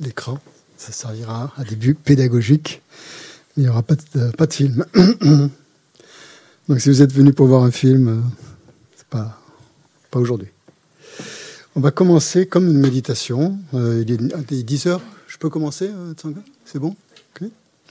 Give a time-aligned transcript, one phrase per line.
[0.00, 0.38] l'écran.
[0.76, 2.82] Ça servira à des buts pédagogiques.
[3.56, 4.84] Il n'y aura pas de, de film.
[6.68, 8.20] Donc si vous êtes venu pour voir un film, euh,
[8.96, 9.40] c'est pas,
[10.10, 10.48] pas aujourd'hui.
[11.74, 13.58] On va commencer comme une méditation.
[13.74, 15.02] Euh, il, est, 10 heures.
[15.28, 16.40] Je peux commencer, euh, Tsanga?
[16.64, 16.94] C'est bon?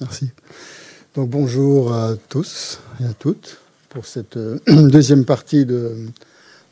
[0.02, 0.30] Merci.
[1.16, 4.38] Donc bonjour à tous et à toutes pour cette
[4.68, 5.96] deuxième partie de,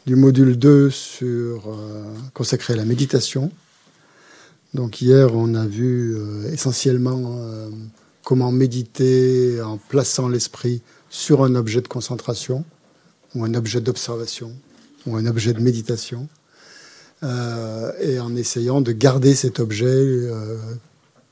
[0.06, 1.74] du module 2 sur,
[2.34, 3.50] consacré à la méditation.
[4.74, 6.18] Donc hier, on a vu
[6.52, 7.38] essentiellement
[8.24, 12.66] comment méditer en plaçant l'esprit sur un objet de concentration
[13.36, 14.52] ou un objet d'observation
[15.06, 16.28] ou un objet de méditation
[17.24, 20.58] euh, et en essayant de garder cet objet euh,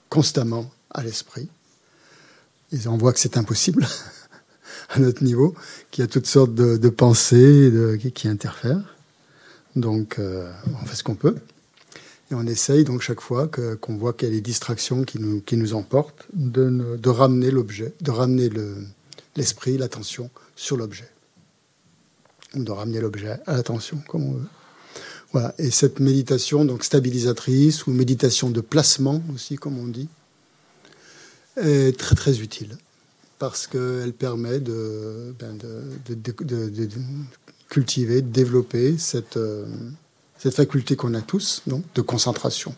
[0.10, 1.50] constamment à l'esprit.
[2.72, 3.86] Et on voit que c'est impossible
[4.90, 5.54] à notre niveau,
[5.90, 8.96] qu'il y a toutes sortes de, pensées qui, interfèrent.
[9.76, 10.50] Donc euh,
[10.82, 11.36] on fait ce qu'on peut.
[12.32, 15.74] Et on essaye donc chaque fois qu'on voit qu'il y a des distractions qui nous,
[15.74, 18.78] emportent, de, de ramener l'objet, de ramener le,
[19.36, 21.10] l'esprit, l'attention sur l'objet.
[22.56, 24.48] Doit ramener l'objet à l'attention, comme on veut.
[25.34, 25.54] Voilà.
[25.58, 30.08] Et cette méditation, donc stabilisatrice ou méditation de placement aussi, comme on dit,
[31.58, 32.78] est très très utile
[33.40, 36.88] parce qu'elle permet de, ben de, de,
[37.70, 39.66] cultiver, de développer cette, euh,
[40.42, 42.74] cette faculté qu'on a tous, donc, de concentration,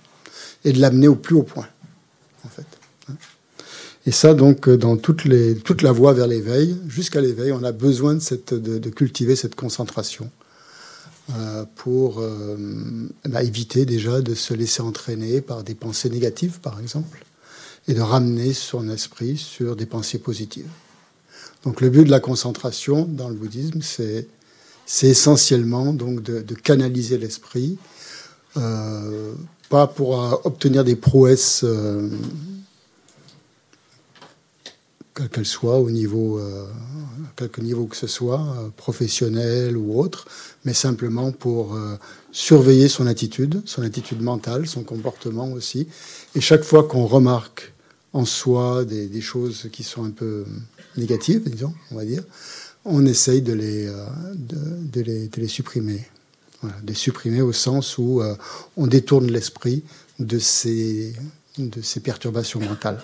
[0.65, 1.67] et de l'amener au plus haut point,
[2.43, 2.65] en fait.
[4.05, 8.15] Et ça, donc, euh, dans toute la voie vers l'éveil, jusqu'à l'éveil, on a besoin
[8.15, 10.29] de, cultiver cette concentration
[11.37, 12.57] euh, pour euh,
[13.23, 17.23] bah, éviter déjà de se laisser entraîner par des pensées négatives, par exemple,
[17.87, 20.69] et de ramener son esprit sur des pensées positives.
[21.63, 24.27] Donc, le but de la concentration dans le bouddhisme, c'est,
[24.85, 27.77] c'est essentiellement donc de, canaliser l'esprit,
[28.57, 29.33] euh,
[29.69, 31.65] pas pour obtenir des prouesses
[35.13, 36.65] quelle qu'elle soit, au niveau, euh,
[37.35, 40.27] quelque niveau que ce soit, euh, professionnel ou autre,
[40.65, 41.95] mais simplement pour euh,
[42.31, 45.87] surveiller son attitude, son attitude mentale, son comportement aussi.
[46.35, 47.73] Et chaque fois qu'on remarque
[48.13, 50.45] en soi des, des, choses qui sont un peu
[50.97, 52.23] négatives, disons, on va dire,
[52.85, 53.85] on essaye de les,
[54.35, 54.57] de,
[54.91, 56.05] de, les, de les, supprimer.
[56.63, 58.21] De les supprimer au sens où
[58.77, 59.83] on détourne l'esprit
[60.19, 61.13] de ces,
[61.57, 63.03] de ces perturbations mentales.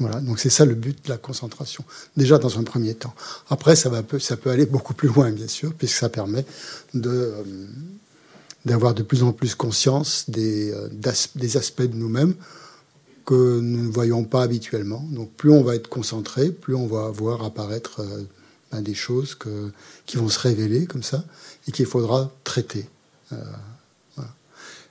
[0.00, 1.84] Voilà, donc c'est ça le but de la concentration,
[2.16, 3.14] déjà dans un premier temps.
[3.48, 6.44] Après, ça, va, ça peut aller beaucoup plus loin, bien sûr, puisque ça permet
[6.96, 7.42] euh,
[8.64, 10.88] d'avoir de plus en plus conscience des, euh,
[11.36, 12.34] des aspects de nous-mêmes
[13.24, 15.06] que nous ne voyons pas habituellement.
[15.10, 18.24] Donc plus on va être concentré, plus on va voir apparaître euh,
[18.80, 19.36] des choses
[20.06, 21.24] qui vont se révéler comme ça
[21.68, 22.86] et qu'il faudra traiter.
[23.30, 24.30] voilà.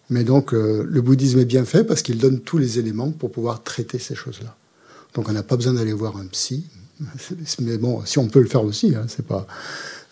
[0.10, 3.64] Mais donc le bouddhisme est bien fait parce qu'il donne tous les éléments pour pouvoir
[3.64, 4.56] traiter ces choses-là.
[5.14, 6.66] Donc on n'a pas besoin d'aller voir un psy.
[7.60, 9.48] Mais bon, si on peut le faire aussi, hein, c'est pas.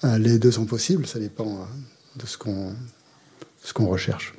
[0.03, 1.67] Euh, les deux sont possibles, ça dépend hein,
[2.15, 2.73] de ce qu'on
[3.73, 4.33] qu'on recherche.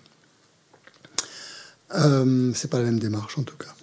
[1.94, 3.74] Euh, c'est pas la même démarche en tout cas.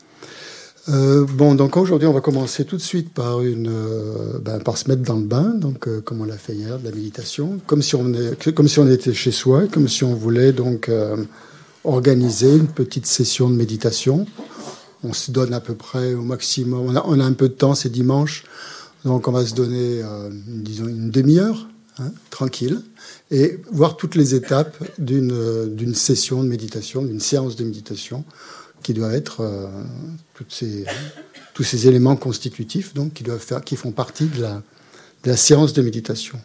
[0.89, 4.77] Euh, bon, donc aujourd'hui, on va commencer tout de suite par une, euh, ben, par
[4.77, 7.81] se mettre dans le bain, donc comme on l'a fait hier, de la méditation, comme
[7.81, 10.89] si on était chez soi, comme si on voulait donc
[11.83, 14.25] organiser une petite session de méditation
[15.03, 16.95] on se donne à peu près au maximum.
[16.95, 18.43] On a, un peu de temps, c'est dimanche,
[19.05, 21.67] donc on va se donner, euh, disons, une demi-heure,
[21.99, 22.81] hein, tranquille,
[23.31, 28.25] et voir toutes les étapes d'une session de méditation, d'une séance de méditation,
[28.81, 29.67] qui doit être euh,
[31.53, 34.61] tous ces éléments constitutifs, donc qui doivent faire, qui font partie de la,
[35.23, 36.39] de séance de méditation.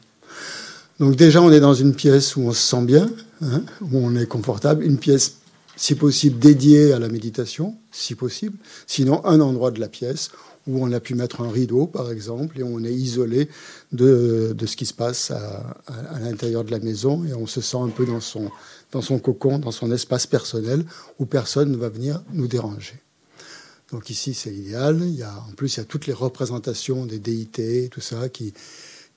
[1.01, 3.11] Donc déjà, on est dans une pièce où on se sent bien,
[3.43, 5.37] hein, où on est confortable, une pièce
[5.77, 8.57] si possible dédié à la méditation, si possible,
[8.87, 10.31] sinon un endroit de la pièce
[10.67, 13.49] où on a pu mettre un rideau, par exemple, et on est isolé
[13.93, 17.61] de, de ce qui se passe à, à, l'intérieur de la maison, et on se
[17.61, 18.51] sent un peu dans son,
[18.95, 20.85] dans son cocon, dans son espace personnel,
[21.19, 22.95] où personne ne va venir nous déranger.
[23.93, 25.01] Donc ici, c'est l'idéal.
[25.03, 28.29] Il y a, en plus, il y a toutes les représentations des déités, tout ça,
[28.29, 28.55] qui,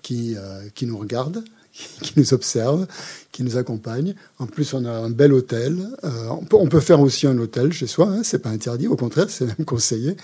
[0.02, 1.44] qui, euh, qui nous regardent
[2.02, 2.88] qui nous observe,
[3.32, 4.16] qui nous accompagne.
[4.40, 5.78] En plus, on a un bel hôtel.
[6.04, 8.88] Euh, on, peut, faire aussi un hôtel chez soi, hein, c'est pas interdit.
[8.88, 10.16] Au contraire, c'est même conseillé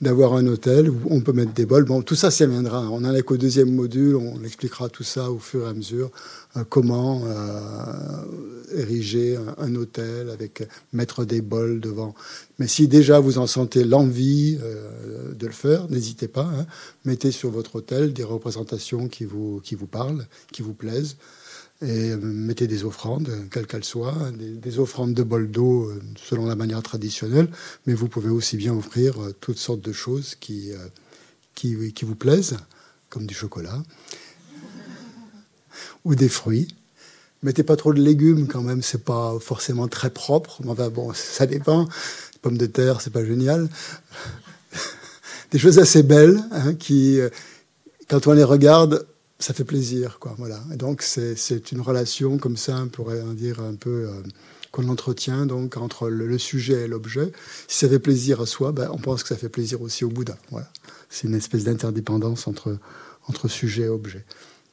[0.00, 1.84] d'avoir un hôtel où on peut mettre des bols.
[1.84, 2.80] Bon, tout ça, ça viendra.
[2.90, 4.16] On en est qu'au deuxième module.
[4.16, 6.10] On expliquera tout ça au fur et à mesure.
[6.56, 8.24] Euh, comment euh,
[8.74, 12.14] ériger un, hôtel avec mettre des bols devant.
[12.58, 16.44] Mais si déjà vous en sentez l'envie euh, de le faire, n'hésitez pas.
[16.44, 16.66] Hein.
[17.04, 21.16] mettez sur votre hôtel des représentations qui vous, qui vous parlent, qui vous plaisent.
[21.80, 26.82] et mettez des offrandes, quelles qu'elles soient, des, offrandes de bol d'eau selon la manière
[26.82, 27.48] traditionnelle,
[27.86, 30.70] mais vous pouvez aussi bien offrir toutes sortes de choses qui,
[31.54, 32.56] qui vous plaisent,
[33.08, 33.82] comme du chocolat
[36.04, 36.68] ou des fruits.
[37.42, 40.60] Mettez pas trop de légumes quand même, c'est pas forcément très propre.
[40.66, 41.88] Enfin bon, ça dépend.
[42.40, 43.68] Pommes de terre, c'est pas génial.
[45.50, 47.18] des choses assez belles hein, qui,
[48.08, 49.06] quand on les regarde,
[49.38, 50.34] ça fait plaisir, quoi.
[50.38, 50.60] Voilà.
[50.72, 54.22] Et donc c'est une relation comme ça, on pourrait dire un peu euh,
[54.70, 57.32] qu'on entretient donc entre le, sujet et l'objet.
[57.68, 60.08] Si ça fait plaisir à soi, ben, on pense que ça fait plaisir aussi au
[60.08, 60.36] Bouddha.
[60.50, 60.70] Voilà.
[61.10, 62.78] C'est une espèce d'interdépendance entre
[63.28, 64.24] entre sujet et objet.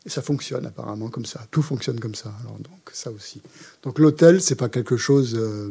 [0.10, 1.46] Et ça fonctionne apparemment comme ça.
[1.52, 2.34] Tout fonctionne comme ça.
[2.42, 3.44] Alors, donc ça aussi.
[3.84, 5.70] Donc l'hôtel, c'est pas quelque chose, euh,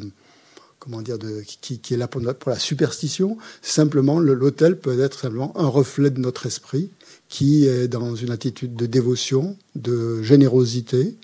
[0.79, 3.37] comment dire, qui, est là pour, la superstition.
[3.63, 6.89] Simplement, l'hôtel peut être simplement un reflet de notre esprit
[7.29, 11.17] qui est dans une attitude de dévotion, de générosité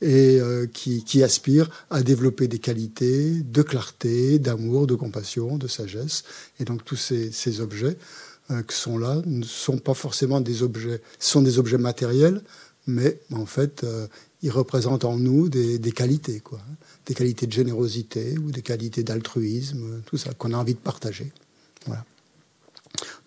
[0.00, 6.24] et euh, qui, aspire à développer des qualités de clarté, d'amour, de compassion, de sagesse.
[6.60, 7.98] Et donc tous ces, objets
[8.48, 12.42] qui sont là ne sont pas forcément des objets, sont des objets matériels,
[12.86, 14.06] mais en fait, euh,
[14.42, 16.60] ils représentent en nous des, qualités, quoi,
[17.06, 21.32] des qualités de générosité ou des qualités d'altruisme, tout ça qu'on a envie de partager.
[21.86, 22.04] Voilà.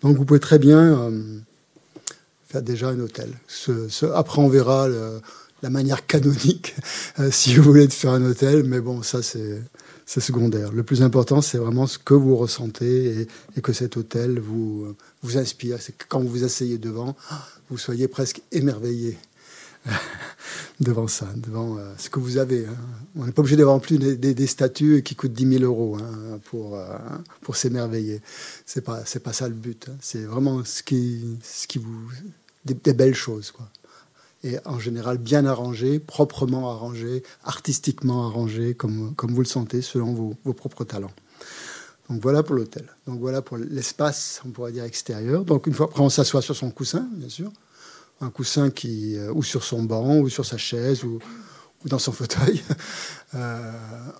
[0.02, 1.38] Donc vous pouvez très bien euh,
[2.46, 3.32] faire déjà un hôtel.
[4.14, 4.88] après, on verra
[5.62, 6.76] la manière canonique
[7.32, 9.60] si vous voulez faire un hôtel, mais bon, ça c'est
[10.08, 10.72] c'est secondaire.
[10.72, 15.36] Le plus important, c'est vraiment ce que vous ressentez et, que cet hôtel vous, vous
[15.36, 15.76] inspire.
[15.82, 17.14] C'est que quand vous vous asseyez devant,
[17.68, 19.18] vous soyez presque émerveillé
[20.80, 22.64] devant ça, devant euh, ce que vous avez.
[22.64, 22.76] Hein.
[23.16, 26.76] On n'est pas obligé d'avoir plus des, statues qui coûtent 10 000 euros hein, pour,
[26.76, 26.86] euh,
[27.42, 28.22] pour s'émerveiller.
[28.64, 29.90] C'est pas, pas ça le but.
[29.90, 29.96] Hein.
[30.00, 32.10] C'est vraiment ce qui, ce qui vous.
[32.64, 33.68] Des, des belles choses, quoi
[34.44, 40.14] et en général bien arrangé, proprement arrangé, artistiquement arrangé, comme, comme vous le sentez selon
[40.14, 41.12] vos, vos propres talents.
[42.08, 42.86] Donc voilà pour l'hôtel.
[43.06, 45.44] Donc voilà pour l'espace, on pourrait dire extérieur.
[45.44, 47.52] Donc une fois après, on s'assoit sur son coussin, bien sûr,
[48.20, 51.18] un coussin qui euh, ou sur son banc, ou sur sa chaise, ou,
[51.84, 52.62] ou dans son fauteuil.
[53.34, 53.72] Euh,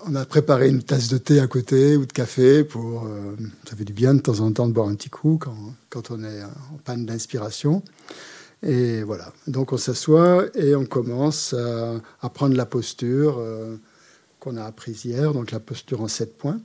[0.05, 3.07] on a préparé une tasse de thé à côté ou de café pour.
[3.07, 3.35] Euh,
[3.67, 5.57] ça fait du bien de temps en temps de boire un petit coup quand,
[5.89, 7.83] quand on est en panne d'inspiration.
[8.63, 9.33] Et voilà.
[9.47, 13.77] Donc on s'assoit et on commence à, prendre la posture euh,
[14.41, 16.61] qu'on a apprise hier, donc la posture en sept points.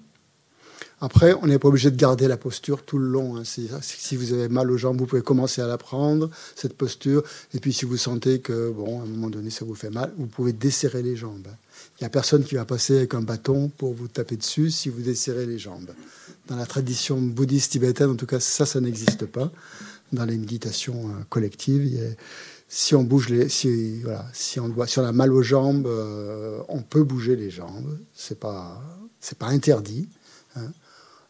[1.01, 3.35] Après, on n'est pas obligé de garder la posture tout le long.
[3.35, 3.43] Hein.
[3.43, 7.23] Si, vous avez mal aux jambes, vous pouvez commencer à la prendre, cette posture.
[7.53, 10.13] Et puis si vous sentez que, bon, à un moment donné, ça vous fait mal,
[10.17, 11.49] vous pouvez desserrer les jambes.
[11.99, 14.87] Il n'y a personne qui va passer avec un bâton pour vous taper dessus si
[14.87, 15.89] vous desserrez les jambes.
[16.47, 19.51] Dans la tradition bouddhiste tibétaine, en tout cas, ça, ça n'existe pas
[20.13, 22.15] dans les méditations euh, collectives.
[22.67, 23.99] si on bouge les, si,
[24.59, 27.99] on doit, si on a mal aux jambes, euh, on peut bouger les jambes.
[28.13, 28.81] C'est pas,
[29.19, 30.07] c'est pas interdit.
[30.55, 30.71] Hein.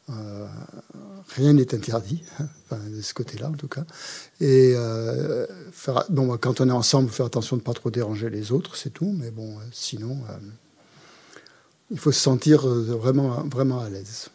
[0.10, 0.48] Euh,
[1.30, 2.24] rien n'est interdit,
[2.72, 3.86] de ce côté-là en tout cas.
[4.42, 4.76] Et
[6.10, 8.92] bon, quand on est ensemble, faire attention de ne pas trop déranger les autres, c'est
[8.92, 9.16] tout.
[9.18, 10.20] Mais bon, sinon,
[11.90, 14.30] il faut se sentir vraiment, vraiment à l'aise.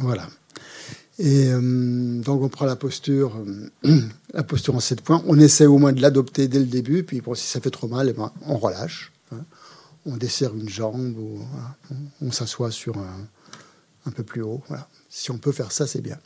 [0.00, 0.28] Voilà.
[1.18, 3.36] Et euh, donc on prend la posture,
[3.86, 4.00] euh,
[4.34, 5.22] la posture en sept points.
[5.26, 7.04] On essaie au moins de l'adopter dès le début.
[7.04, 9.12] Puis si ça fait trop mal, eh ben, on relâche.
[9.32, 9.40] Hein.
[10.04, 11.40] On desserre une jambe ou
[12.20, 13.26] on, s'assoit sur un,
[14.06, 14.62] un, peu plus haut.
[15.08, 16.18] Si on peut faire ça, c'est bien.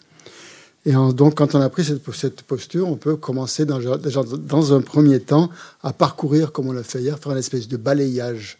[0.84, 4.80] Et donc quand on a pris cette, cette posture, on peut commencer dans, dans, un
[4.82, 5.50] premier temps
[5.82, 8.58] à parcourir, comme on l'a fait hier, faire une espèce de balayage,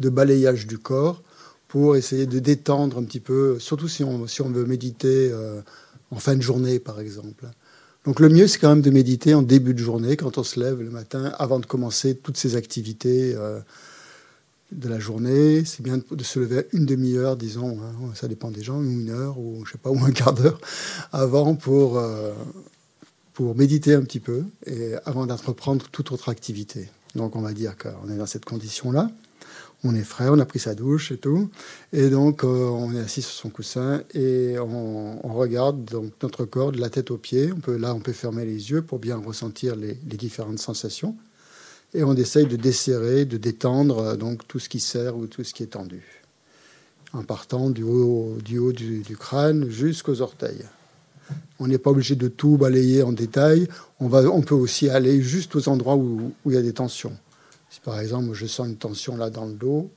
[0.00, 1.22] de balayage du corps
[1.68, 5.60] pour essayer de détendre un petit peu, surtout si on, veut méditer euh,
[6.10, 7.46] en fin de journée, par exemple.
[8.04, 10.60] Donc le mieux, c'est quand même de méditer en début de journée, quand on se
[10.60, 13.58] lève le matin, avant de commencer toutes ces activités euh,
[14.70, 15.64] de la journée.
[15.64, 19.38] C'est bien de se lever une demi-heure, disons, hein, ça dépend des gens, une heure
[19.38, 20.60] ou je sais pas, ou un quart d'heure
[21.12, 22.32] avant pour, euh,
[23.34, 26.88] pour méditer un petit peu et avant d'entreprendre toute autre activité.
[27.16, 29.10] Donc on va dire qu'on est dans cette condition-là
[29.84, 31.50] on est frais, on a pris sa douche et tout.
[31.92, 36.72] Et donc, euh, on est assis sur son coussin et on, regarde donc notre corps
[36.72, 37.52] de la tête aux pieds.
[37.52, 41.14] On peut, là, on peut fermer les yeux pour bien ressentir les, différentes sensations.
[41.94, 45.44] Et on essaye de desserrer, de détendre euh, donc tout ce qui serre ou tout
[45.44, 46.02] ce qui est tendu.
[47.12, 50.64] En partant du haut du, crâne jusqu'aux orteils.
[51.58, 53.68] On n'est pas obligé de tout balayer en détail.
[54.00, 57.16] On, va, on peut aussi aller juste aux endroits où il y a des tensions.
[57.76, 59.90] Si par exemple je sens une tension là dans le dos,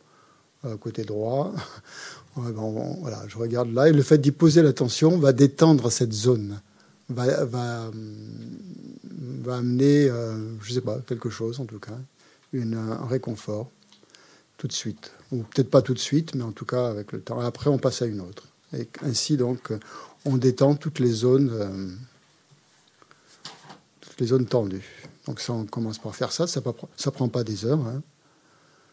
[0.65, 1.53] euh, côté droit,
[2.35, 2.51] ben,
[2.99, 6.59] voilà, je regarde là et le fait d'y poser l'attention va détendre cette zone,
[7.07, 8.57] va, va, hum,
[9.43, 11.97] va amener, euh, je sais pas, quelque chose en tout cas,
[12.53, 13.71] un réconfort
[14.57, 15.13] tout de suite.
[15.31, 17.39] Ou peut-être pas tout de suite, mais en tout cas avec le temps.
[17.39, 18.49] Après, on passe à une autre.
[18.77, 19.71] Et ainsi, donc,
[20.25, 21.87] on détend toutes les zones, euh,
[24.01, 24.98] toutes les zones tendues.
[25.29, 26.47] Donc, ça, on commence par faire ça.
[26.47, 27.85] Ça ne prend pas des heures.
[27.85, 28.01] Hein.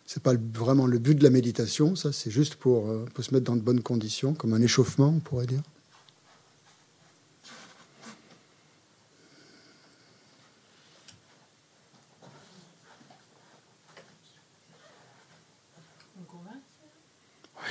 [0.05, 1.97] Ce n'est pas vraiment le but de la méditation.
[1.97, 5.15] Ça, c'est juste pour, euh, pour se mettre dans de bonnes conditions, comme un échauffement,
[5.17, 5.63] on pourrait dire.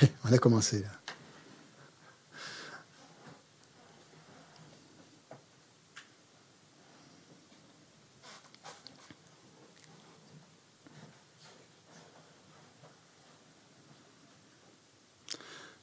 [0.02, 1.05] Oui, on a commencé là.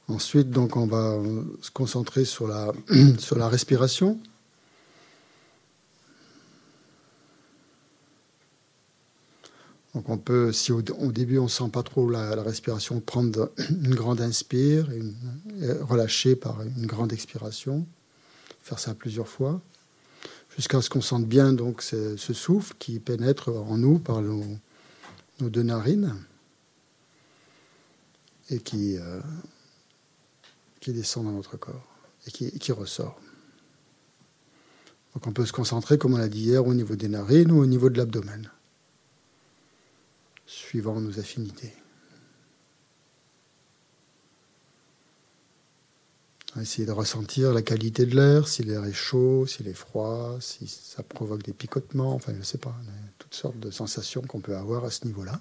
[0.08, 1.18] Ensuite, donc, on va
[1.62, 2.72] se concentrer sur la,
[3.18, 4.18] sur la respiration.
[9.94, 13.94] Donc on peut, si au, début on ne sent pas trop la, respiration, prendre une
[13.94, 15.02] grande inspire et,
[15.82, 17.86] relâcher par une grande expiration,
[18.60, 19.60] faire ça plusieurs fois,
[20.56, 24.44] jusqu'à ce qu'on sente bien donc ce, souffle qui pénètre en nous par nos,
[25.40, 26.16] deux narines
[28.50, 29.20] et qui, euh,
[30.84, 31.88] qui descend dans notre corps
[32.26, 33.18] et qui, ressort.
[35.14, 37.60] Donc on peut se concentrer, comme on l'a dit hier, au niveau des narines ou
[37.60, 38.50] au niveau de l'abdomen
[40.46, 41.72] suivant nos affinités.
[46.60, 50.68] Essayer de ressentir la qualité de l'air, si l'air est chaud, s'il est froid, si
[50.68, 52.76] ça provoque des picotements, enfin je ne sais pas,
[53.18, 55.40] toutes sortes de sensations qu'on peut avoir à ce niveau-là.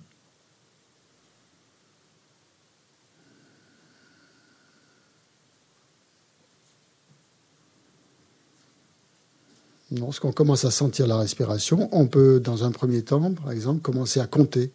[9.97, 14.19] Lorsqu'on commence à sentir la respiration, on peut, dans un premier temps, par exemple, commencer
[14.19, 14.71] à compter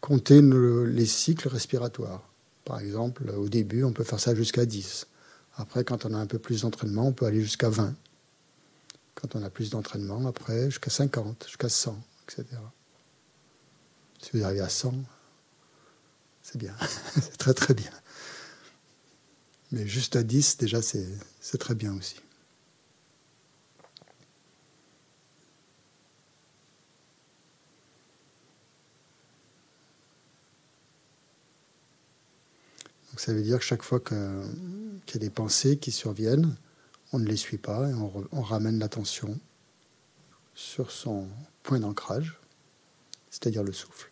[0.00, 2.28] compter les cycles respiratoires.
[2.64, 5.06] Par exemple, au début, on peut faire ça jusqu'à 10.
[5.56, 7.94] Après, quand on a un peu plus d'entraînement, on peut aller jusqu'à 20.
[9.14, 12.44] Quand on a plus d'entraînement, après, jusqu'à 50, jusqu'à 100, etc.
[14.20, 14.94] Si vous arrivez à 100,
[16.42, 16.74] c'est bien.
[17.14, 17.90] c'est très très bien.
[19.72, 22.16] Mais juste à 10, déjà, c'est très bien aussi.
[33.20, 36.56] Ça veut dire que chaque fois qu'il y a des pensées qui surviennent,
[37.12, 39.38] on ne les suit pas et on ramène l'attention
[40.54, 41.28] sur son
[41.62, 42.40] point d'ancrage,
[43.28, 44.09] c'est-à-dire le souffle.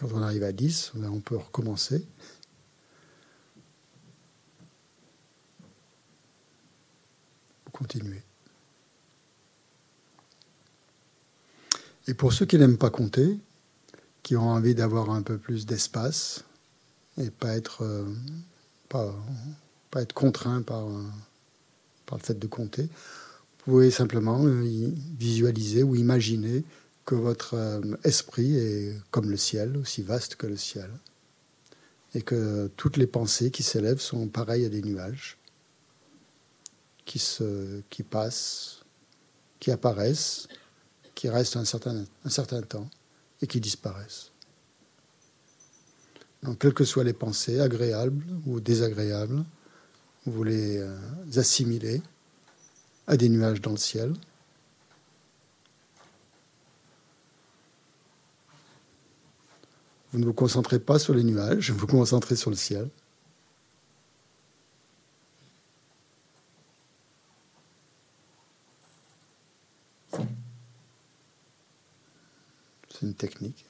[0.00, 2.06] Quand on arrive à 10, ben, on peut recommencer.
[7.70, 8.22] Continuer.
[12.06, 13.36] Et pour ceux qui n'aiment pas compter,
[14.22, 16.44] qui ont envie d'avoir un peu plus d'espace
[17.18, 18.06] et pas être, euh,
[18.88, 19.14] pas,
[19.96, 20.86] être contraint par,
[22.06, 24.64] par le fait de compter, vous pouvez simplement euh,
[25.18, 26.64] visualiser ou imaginer
[27.14, 30.90] votre euh, esprit est comme le ciel, aussi vaste que le ciel,
[32.14, 35.38] et que toutes les pensées qui s'élèvent sont pareilles à des nuages,
[37.04, 38.84] qui, se, passent,
[39.58, 40.48] qui apparaissent,
[41.14, 42.88] qui restent un certain, un certain temps
[43.42, 44.30] et qui disparaissent.
[46.42, 49.44] Donc, quelles que soient les pensées, agréables ou désagréables,
[50.26, 50.96] vous les euh,
[51.36, 52.00] assimilez
[53.06, 54.14] à des nuages dans le ciel
[60.12, 62.88] Vous ne vous concentrez pas sur les nuages, vous vous concentrez sur le ciel.
[72.90, 73.64] C'est une technique.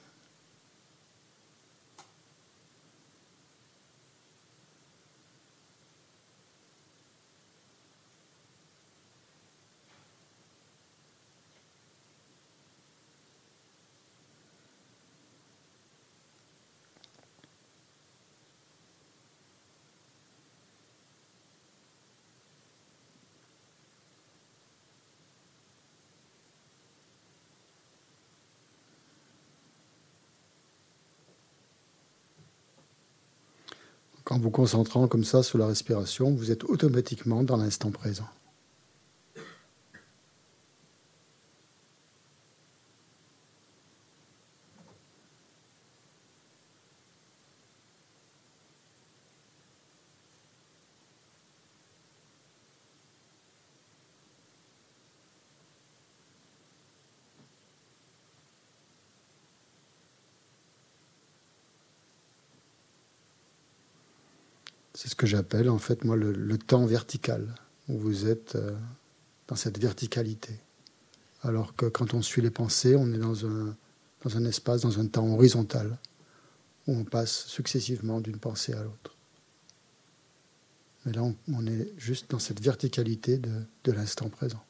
[34.31, 38.29] En vous concentrant comme ça sur la respiration, vous êtes automatiquement dans l'instant présent.
[65.27, 67.55] J'appelle en fait moi le, temps vertical,
[67.87, 68.75] où vous êtes euh,
[69.47, 70.53] dans cette verticalité.
[71.43, 73.75] Alors que quand on suit les pensées, on est dans un,
[74.23, 75.97] dans un espace, dans un temps horizontal,
[76.87, 79.15] où on passe successivement d'une pensée à l'autre.
[81.05, 84.63] Mais là, on, est juste dans cette verticalité de l'instant présent.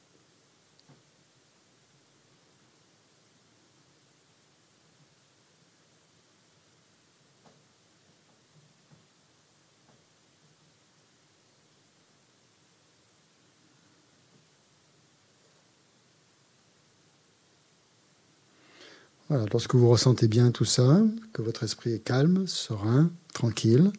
[19.31, 21.01] Lorsque vous ressentez bien tout ça,
[21.33, 23.91] que votre esprit est calme, serein, tranquille,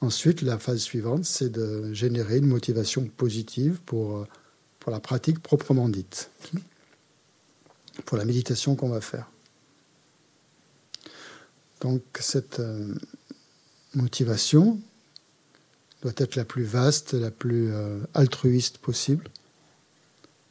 [0.00, 4.26] ensuite la phase suivante, c'est de générer une motivation positive pour, euh,
[4.80, 6.30] pour la pratique proprement dite,
[8.04, 9.30] pour la méditation qu'on va faire.
[11.80, 12.94] Donc cette euh,
[13.94, 14.78] motivation
[16.02, 19.30] doit être la plus vaste, la plus euh, altruiste possible,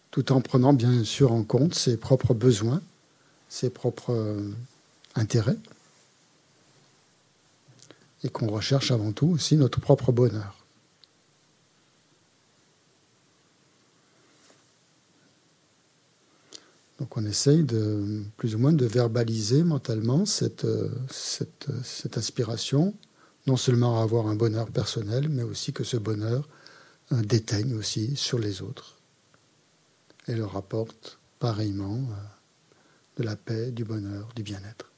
[0.09, 2.81] tout en prenant bien sûr en compte ses propres besoins
[3.49, 4.51] ses propres euh,
[5.15, 5.57] intérêts
[8.23, 10.57] et qu'on recherche avant tout aussi notre propre bonheur.
[16.99, 20.65] Donc on essaye de plus ou moins de verbaliser mentalement cette,
[21.11, 22.95] cette, cette aspiration,
[23.47, 26.47] non seulement à avoir un bonheur personnel, mais aussi que ce bonheur
[27.11, 28.95] euh, déteigne aussi sur les autres
[30.27, 32.34] et leur apporte pareillement euh,
[33.17, 34.91] de la paix, du bonheur, du bien-être.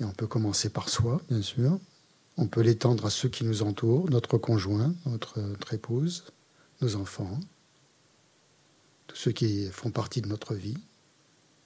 [0.00, 1.78] Et on peut commencer par soi, bien sûr.
[2.36, 6.24] On peut l'étendre à ceux qui nous entourent, notre conjoint, notre, épouse,
[6.80, 7.38] nos enfants,
[9.06, 10.76] tous ceux qui font partie de notre vie,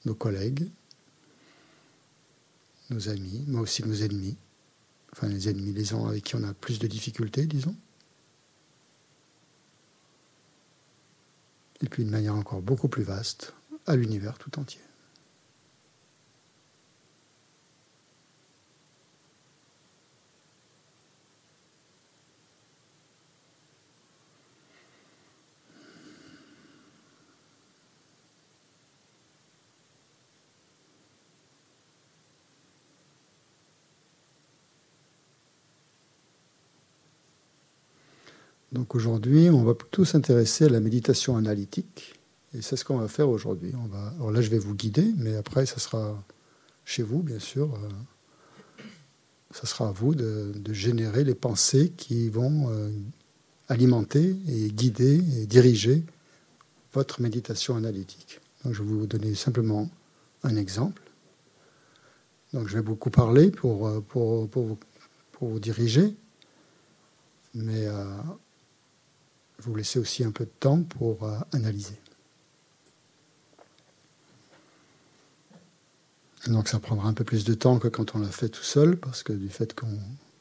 [0.05, 0.69] nos collègues,
[2.91, 4.37] nos amis, mais aussi nos ennemis.
[5.13, 7.75] Enfin, les ennemis, les gens avec qui on a plus de difficultés, disons.
[11.83, 13.55] Et puis d'une manière encore beaucoup plus vaste,
[13.87, 14.81] à l'univers tout entier.
[38.79, 42.15] Donc aujourd'hui, on va plutôt s'intéresser à la méditation analytique.
[42.55, 43.73] Et c'est ce qu'on va faire aujourd'hui.
[44.15, 46.17] Alors là, je vais vous guider, mais après, ça sera
[46.85, 47.75] chez vous, bien sûr.
[47.75, 48.85] Euh,
[49.51, 52.89] ça sera à vous de, générer les pensées qui vont euh,
[53.67, 56.05] alimenter et guider et diriger
[56.93, 58.39] votre méditation analytique.
[58.65, 59.91] Donc, je vais vous donner simplement
[60.45, 61.03] un exemple.
[62.53, 64.79] Donc, je vais beaucoup parler pour, euh, pour, pour,
[65.33, 66.15] pour vous diriger,
[67.55, 67.89] mais
[69.61, 71.99] vous laissez aussi un peu de temps pour euh, analyser.
[76.47, 78.97] Donc ça prendra un peu plus de temps que quand on l'a fait tout seul,
[78.97, 79.87] parce que du fait que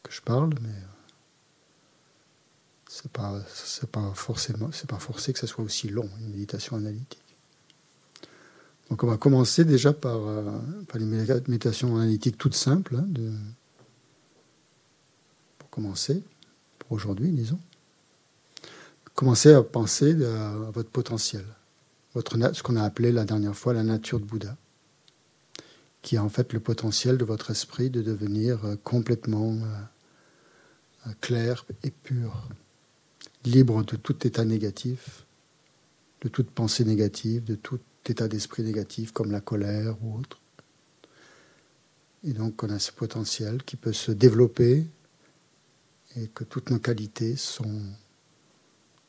[0.09, 0.73] je parle, mais euh,
[2.87, 3.41] c'est pas
[3.91, 7.21] pas forcément forcé que ça soit aussi long une méditation analytique.
[8.89, 10.59] Donc on va commencer déjà par, euh,
[10.95, 11.09] une
[11.47, 13.07] méditation analytique toute simple, hein,
[15.57, 16.23] pour commencer,
[16.79, 17.59] pour aujourd'hui, disons
[19.17, 21.43] commencez à penser à votre potentiel.
[22.13, 24.55] votre, ce qu'on a appelé la dernière fois la nature de Bouddha,
[26.03, 31.65] qui est en fait le potentiel de votre esprit de devenir euh, complètement euh, clair
[31.83, 32.47] et pur,
[33.43, 35.25] libre de tout état négatif,
[36.21, 40.39] de toute pensée négative, de tout état d'esprit négatif comme la colère ou autre.
[42.23, 44.85] Et donc on a ce potentiel qui peut se développer
[46.15, 47.81] et que toutes nos qualités sont,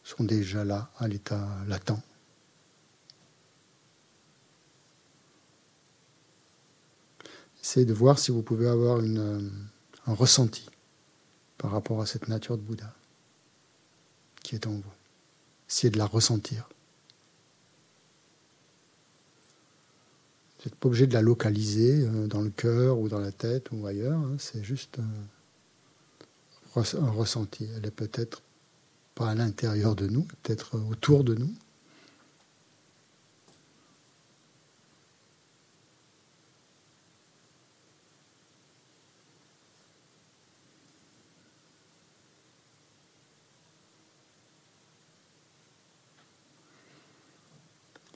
[0.09, 2.01] sont déjà là, à l'état latent.
[7.62, 10.66] Essayez de voir si vous pouvez avoir un ressenti
[11.59, 12.94] par rapport à cette nature de Bouddha
[14.42, 14.83] qui est en vous.
[15.68, 16.71] Essayez de la ressentir.
[20.57, 23.68] Vous n'êtes pas obligé de la localiser euh, dans le cœur ou dans la tête
[23.73, 24.18] ou ailleurs.
[24.18, 24.37] Hein.
[24.38, 24.99] C'est juste
[26.75, 27.68] un ressenti.
[27.77, 28.42] Elle est peut-être
[29.18, 31.52] pas à l'intérieur de nous, peut-être autour de nous.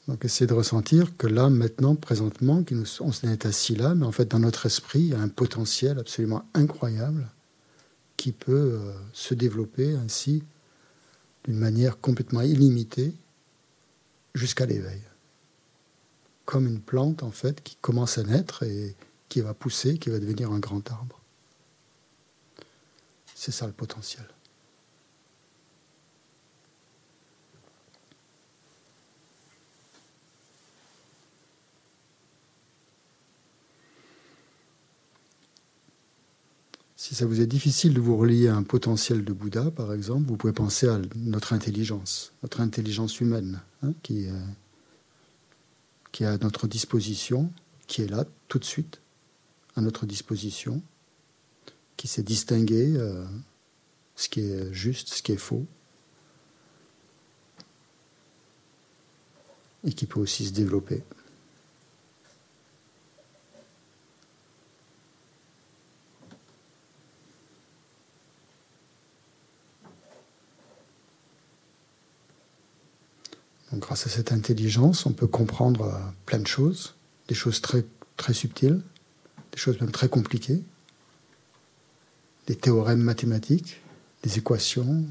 [0.06, 2.64] Donc essayez de ressentir que là, maintenant, présentement,
[3.00, 5.98] on est assis là, mais en fait dans notre esprit, il y a un potentiel
[5.98, 7.28] absolument incroyable
[8.16, 10.44] qui peut euh, se développer ainsi
[11.44, 13.14] d'une manière complètement illimitée
[14.34, 15.00] jusqu'à l'éveil.
[16.44, 18.96] Comme une plante en fait qui commence à naître et
[19.28, 21.20] qui va pousser, qui va devenir un grand arbre.
[23.34, 24.26] C'est ça le potentiel.
[37.12, 40.26] Si ça vous est difficile de vous relier à un potentiel de Bouddha, par exemple,
[40.28, 44.32] vous pouvez penser à notre intelligence, notre intelligence humaine, hein, qui, est,
[46.10, 47.52] qui est à notre disposition,
[47.86, 49.02] qui est là tout de suite,
[49.76, 50.80] à notre disposition,
[51.98, 53.26] qui sait distinguer euh,
[54.16, 55.66] ce qui est juste, ce qui est faux,
[59.84, 61.02] et qui peut aussi se développer.
[73.82, 76.94] Grâce à cette intelligence, on peut comprendre euh, plein de choses,
[77.28, 77.84] des choses très,
[78.16, 78.80] très subtiles,
[79.50, 80.62] des choses même très compliquées,
[82.46, 83.80] des théorèmes mathématiques,
[84.22, 85.04] des équations,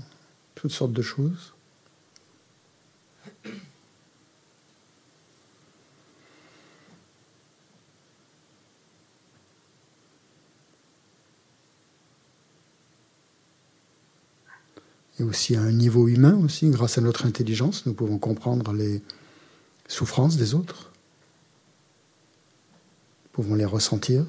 [0.56, 1.54] toutes sortes de choses.
[15.22, 19.04] Et aussi à un niveau humain aussi, grâce à notre intelligence, nous pouvons comprendre les
[19.88, 20.92] souffrances des autres.
[23.26, 24.26] Nous pouvons les ressentir.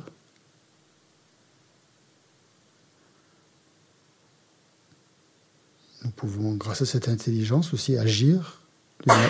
[6.05, 8.61] Nous pouvons, grâce à cette intelligence, aussi agir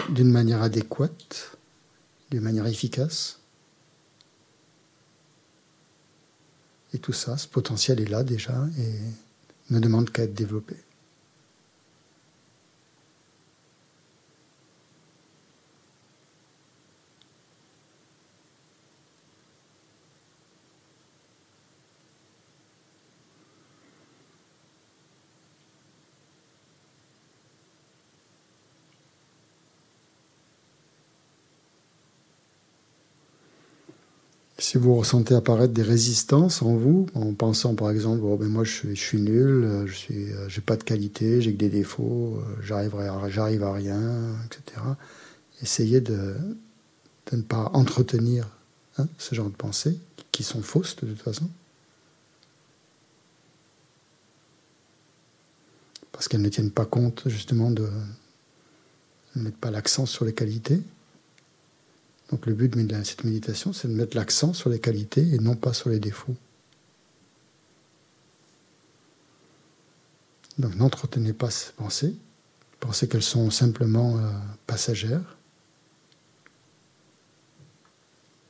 [0.08, 1.56] d'une manière adéquate,
[2.32, 3.38] d'une manière efficace.
[6.92, 10.74] Et tout ça, ce potentiel est là déjà et ne demande qu'à être développé.
[34.72, 38.64] Si vous ressentez apparaître des résistances en vous, en pensant par exemple, bon, ben moi
[38.64, 42.38] je suis, nul, euh, je suis, euh, j'ai pas de qualité, j'ai que des défauts,
[42.38, 44.00] euh, j'arriverai, j'arrive à rien,
[44.46, 44.80] etc.
[45.60, 46.36] Essayez de,
[47.30, 48.48] de ne pas entretenir
[48.96, 49.98] hein, ce genre de pensées
[50.30, 51.50] qui sont fausses de toute façon.
[56.12, 57.90] Parce qu'elles ne tiennent pas compte justement de
[59.36, 60.80] ne mettre pas l'accent sur les qualités.
[62.32, 65.54] Donc le but de cette méditation, c'est de mettre l'accent sur les qualités et non
[65.54, 66.34] pas sur les défauts.
[70.58, 72.16] Donc n'entretenez pas ces pensées,
[72.80, 74.30] pensez qu'elles sont simplement euh,
[74.66, 75.36] passagères,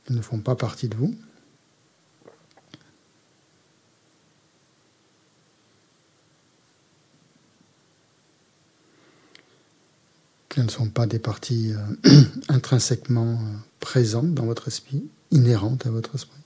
[0.07, 1.13] elles ne font pas partie de vous.
[10.53, 11.73] Qu'elles ne sont pas des parties
[12.05, 16.39] euh, intrinsèquement euh, présentes dans votre esprit, inhérentes à votre esprit,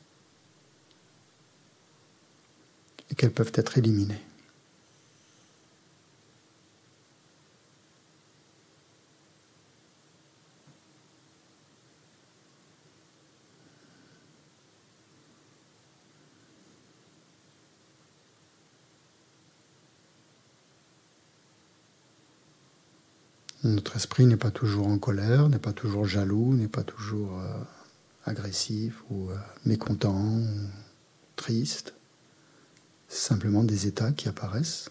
[3.11, 4.21] et qu'elles peuvent être éliminées.
[23.67, 27.59] Notre esprit n'est pas toujours en colère, n'est pas toujours jaloux, n'est pas toujours euh,
[28.23, 30.45] agressif ou euh, mécontent, ou
[31.35, 31.93] triste.
[33.09, 34.89] C'est simplement des états qui apparaissent,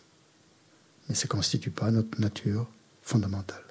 [1.09, 2.69] mais ça ne constitue pas notre nature
[3.01, 3.65] fondamentale.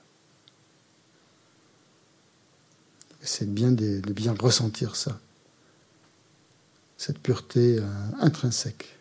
[3.21, 5.19] C'est bien de, bien ressentir ça,
[6.97, 7.85] cette pureté euh,
[8.21, 8.97] intrinsèque.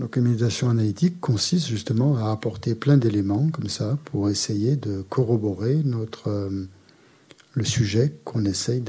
[0.00, 5.02] Donc une méditation analytique consiste justement à apporter plein d'éléments comme ça pour essayer de
[5.02, 6.64] corroborer notre, euh,
[7.52, 8.82] le sujet qu'on essaye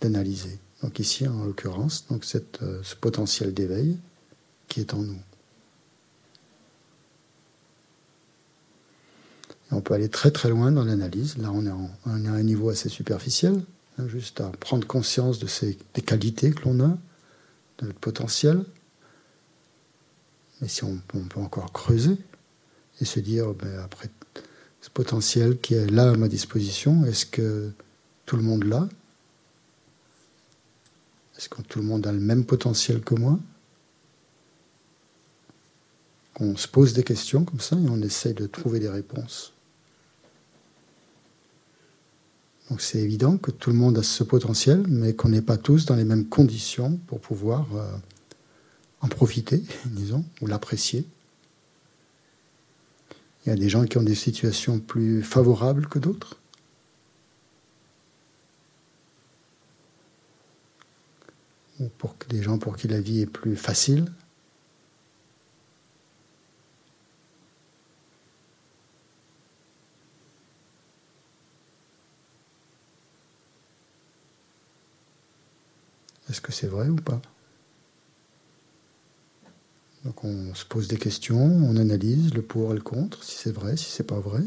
[0.00, 0.60] d'analyser.
[0.84, 2.24] Donc ici, en l'occurrence, donc
[2.62, 3.98] euh, ce potentiel d'éveil
[4.68, 5.18] qui est en nous.
[9.72, 11.38] On peut aller très très loin dans l'analyse.
[11.38, 11.72] Là, on est,
[12.06, 13.64] on est, à un niveau assez superficiel,
[13.98, 16.96] hein, juste à prendre conscience de ces, des qualités que l'on a,
[17.78, 18.64] de notre potentiel
[20.60, 22.16] mais si on, peut encore creuser
[23.00, 24.08] et se dire, ben, après
[24.80, 27.70] ce potentiel qui est là à ma disposition, est-ce que
[28.24, 28.88] tout le monde l'a?
[31.36, 33.38] Est-ce que tout le monde a le même potentiel que moi?
[36.32, 39.52] Qu'on se pose des questions comme ça et on essaye de trouver des réponses.
[42.70, 45.84] Donc c'est évident que tout le monde a ce potentiel, mais qu'on n'est pas tous
[45.84, 47.66] dans les mêmes conditions pour pouvoir...
[47.76, 47.90] Euh,
[49.00, 51.06] en profiter, disons, ou l'apprécier.
[53.44, 56.36] Il y a des gens qui ont des situations plus favorables que d'autres.
[61.78, 64.10] Ou pour des gens pour qui la vie est plus facile.
[76.28, 77.20] Est-ce que c'est vrai ou pas?
[80.06, 83.50] Donc on se pose des questions, on analyse le pour et le contre, si c'est
[83.50, 84.42] vrai, si c'est pas vrai.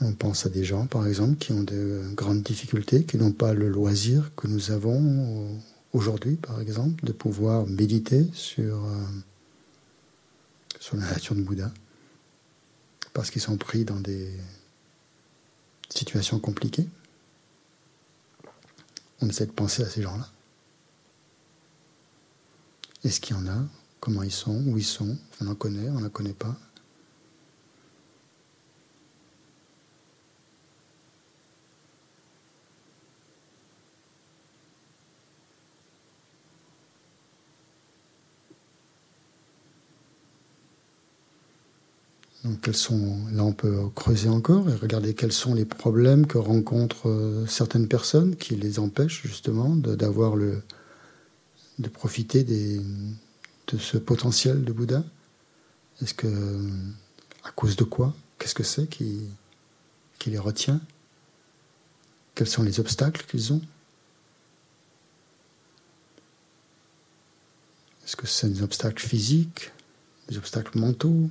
[0.00, 3.54] On pense à des gens, par exemple, qui ont de grandes difficultés, qui n'ont pas
[3.54, 5.60] le loisir que nous avons
[5.92, 9.06] aujourd'hui, par exemple, de pouvoir méditer sur, euh,
[10.94, 11.70] la nature de Bouddha,
[13.12, 14.32] parce qu'ils sont pris dans des
[15.90, 16.88] situations compliquées.
[19.22, 20.28] On essaie de penser à ces gens-là.
[23.04, 23.64] Est-ce qu'il y en a?
[24.00, 24.62] Comment ils sont?
[24.66, 25.16] Où ils sont?
[25.40, 26.56] On en connaît On n'en connaît pas
[42.44, 47.10] Donc, sont, là, on peut creuser encore et regarder quels sont les problèmes que rencontrent
[47.10, 50.62] euh, certaines personnes qui les empêchent justement d'avoir le,
[51.78, 52.82] de profiter de
[53.78, 55.04] ce potentiel de Bouddha.
[56.00, 56.66] Est-ce que,
[57.44, 58.14] à cause de quoi?
[58.38, 59.20] Qu'est-ce que c'est qui,
[60.18, 60.80] qui les retient?
[62.34, 63.60] Quels sont les obstacles qu'ils ont?
[68.06, 69.72] Est-ce que c'est des obstacles physiques,
[70.28, 71.28] des obstacles mentaux?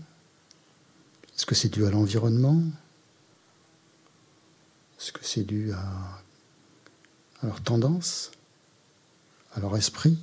[1.39, 2.61] Est-ce que c'est dû à l'environnement?
[4.99, 6.21] Est-ce que c'est dû à,
[7.43, 8.31] leur tendance?
[9.53, 10.17] À leur esprit?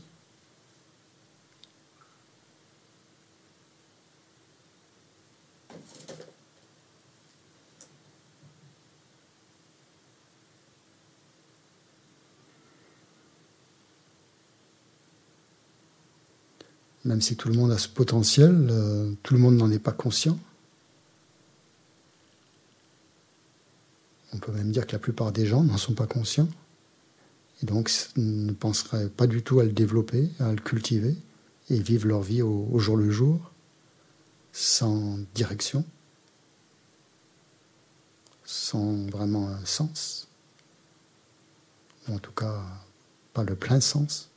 [17.06, 19.92] Même si tout le monde a ce potentiel, euh, tout le monde n'en est pas
[19.92, 20.38] conscient.
[24.36, 26.48] On peut même dire que la plupart des gens n'en sont pas conscients
[27.62, 31.16] et donc ne penseraient pas du tout à le développer, à le cultiver
[31.70, 33.50] et vivent leur vie au, jour le jour
[34.52, 35.86] sans direction,
[38.44, 40.28] sans vraiment un sens,
[42.06, 42.62] ou en tout cas
[43.32, 44.28] pas le plein sens.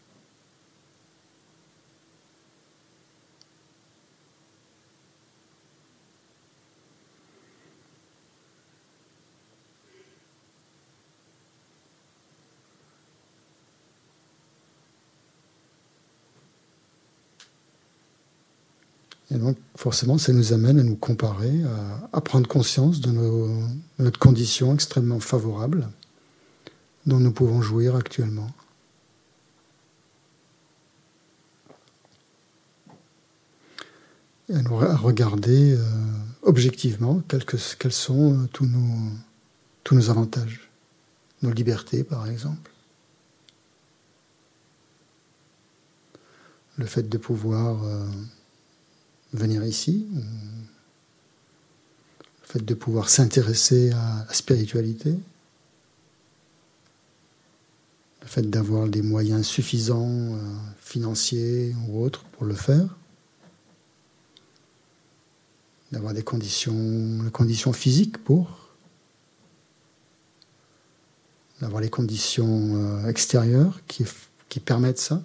[19.32, 21.62] Et donc, forcément, ça nous amène à nous comparer,
[22.14, 25.88] à, prendre conscience de, de notre condition extrêmement favorable
[27.06, 28.50] dont nous pouvons jouir actuellement.
[34.50, 35.84] Et à, regarder euh,
[36.42, 39.12] objectivement quels, quels sont euh, tous, nos,
[39.84, 40.70] tous nos avantages,
[41.44, 42.72] nos libertés par exemple.
[46.78, 48.08] Le fait de pouvoir euh,
[49.34, 50.22] venir ici, le
[52.44, 55.12] fait de pouvoir s'intéresser à la spiritualité,
[58.22, 60.38] le fait d'avoir des moyens suffisants, euh,
[60.80, 62.96] financiers ou autres, pour le faire,
[65.92, 68.68] d'avoir des conditions, les conditions physiques pour,
[71.62, 75.22] d'avoir les conditions euh, extérieures qui permettent ça.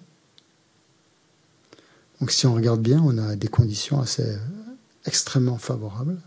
[2.20, 4.38] Donc si on regarde bien, on a des conditions assez
[5.04, 6.18] extrêmement favorables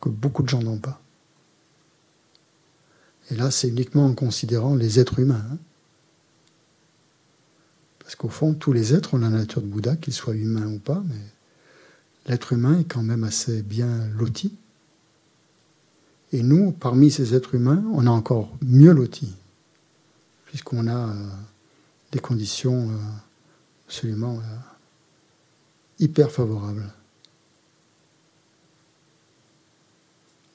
[0.00, 1.00] que beaucoup de gens n'ont pas.
[3.30, 5.44] Et là, c'est uniquement en considérant les êtres humains.
[5.50, 5.58] Hein.
[8.00, 10.78] Parce qu'au fond, tous les êtres ont la nature de Bouddha, qu'ils soient humains ou
[10.78, 11.20] pas, mais
[12.26, 14.54] l'être humain est quand même assez bien loti.
[16.32, 19.32] Et nous, parmi ces êtres humains, on a encore mieux loti,
[20.44, 21.28] puisqu'on a euh,
[22.12, 22.96] des conditions euh,
[23.94, 24.56] absolument euh,
[26.00, 26.92] hyper favorables.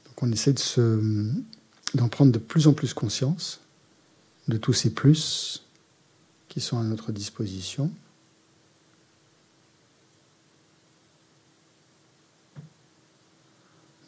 [0.06, 1.32] Donc on essaie de se
[1.94, 3.62] d'en prendre de plus en plus conscience
[4.50, 5.66] de tous ces plus
[6.50, 7.90] qui sont à notre disposition.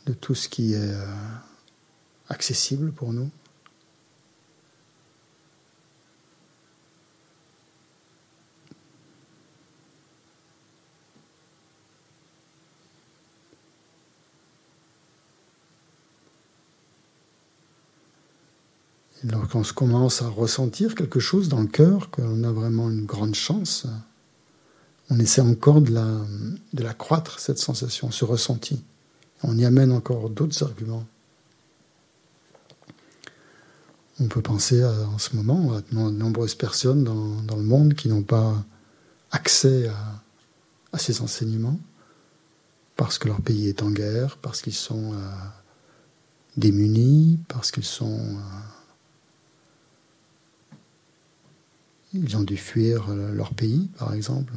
[0.07, 1.05] de tout ce qui est euh,
[2.27, 3.29] accessible pour nous.
[19.23, 23.85] Lorsqu'on commence à ressentir quelque chose dans le cœur, qu'on a vraiment une grande chance,
[25.09, 28.83] on essaie encore de la, croître, cette sensation, ce ressenti.
[29.43, 31.05] On y amène encore d'autres arguments.
[34.19, 38.21] On peut penser en ce moment à de nombreuses personnes dans, le monde qui n'ont
[38.21, 38.63] pas
[39.31, 40.21] accès à,
[40.93, 41.79] à, ces enseignements
[43.01, 45.17] parce que leur pays est en guerre, parce qu'ils sont euh,
[46.55, 48.19] démunis, parce qu'ils sont...
[48.19, 48.70] Euh,
[52.13, 54.53] Ils ont dû fuir euh, leur pays, par exemple,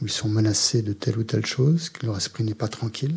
[0.00, 3.16] où ils sont menacés de telle ou telle chose, que leur esprit n'est pas tranquille.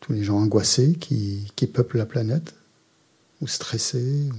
[0.00, 2.54] Tous les gens angoissés qui, qui peuplent la planète,
[3.40, 4.36] ou stressés, ou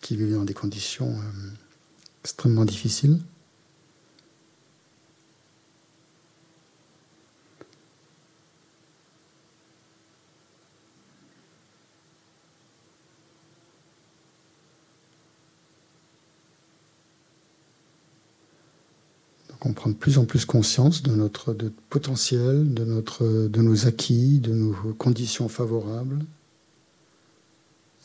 [0.00, 1.65] qui vivent dans des conditions euh,
[2.26, 3.20] extrêmement difficile.
[19.64, 23.86] On prend de plus en plus conscience de notre de potentiel, de, notre, de nos
[23.86, 26.24] acquis, de nos conditions favorables.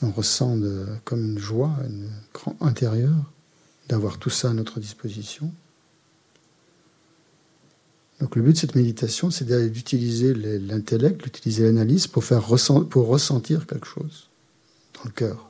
[0.03, 0.57] on ressent
[1.05, 2.09] comme une joie une,
[2.61, 3.31] intérieure
[3.91, 5.51] d'avoir tout ça à notre disposition.
[8.21, 13.87] Donc le but de cette méditation, c'est d'utiliser l'intellect, d'utiliser l'analyse pour, faire ressentir quelque
[13.87, 14.29] chose
[14.93, 15.49] dans le cœur.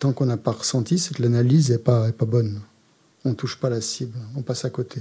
[0.00, 2.60] Tant qu'on n'a pas ressenti, c'est que l'analyse n'est pas, est pas bonne.
[3.24, 5.00] On ne touche pas la cible, on passe à côté.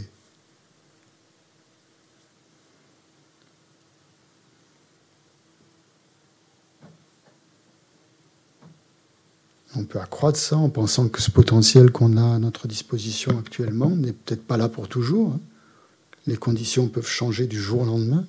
[9.75, 13.89] On peut accroître ça en pensant que ce potentiel qu'on a à notre disposition actuellement
[13.89, 15.33] n'est peut-être pas là pour toujours.
[15.33, 15.39] Hein.
[16.25, 18.25] Les conditions peuvent changer du jour au lendemain.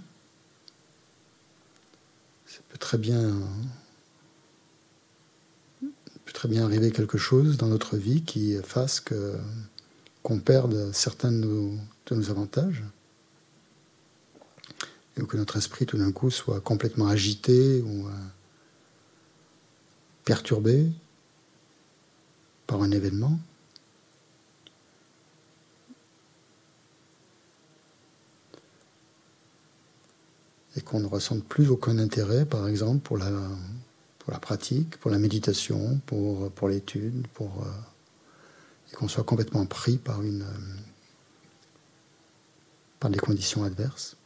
[2.46, 3.34] Ça peut très bien,
[5.80, 9.02] peut très bien arriver quelque chose dans notre vie qui fasse
[10.22, 11.72] qu'on perde certains de nos,
[12.06, 12.82] de nos avantages
[15.20, 18.12] ou que notre esprit tout d'un coup soit complètement agité ou euh,
[20.24, 20.90] perturbé
[22.68, 23.40] par un événement.
[30.76, 33.30] Et qu'on ne ressente plus aucun intérêt, par exemple, pour la,
[34.38, 40.44] pratique, pour la méditation, pour, l'étude, pour, euh, et qu'on soit complètement pris par une,
[43.00, 44.17] par des conditions adverses.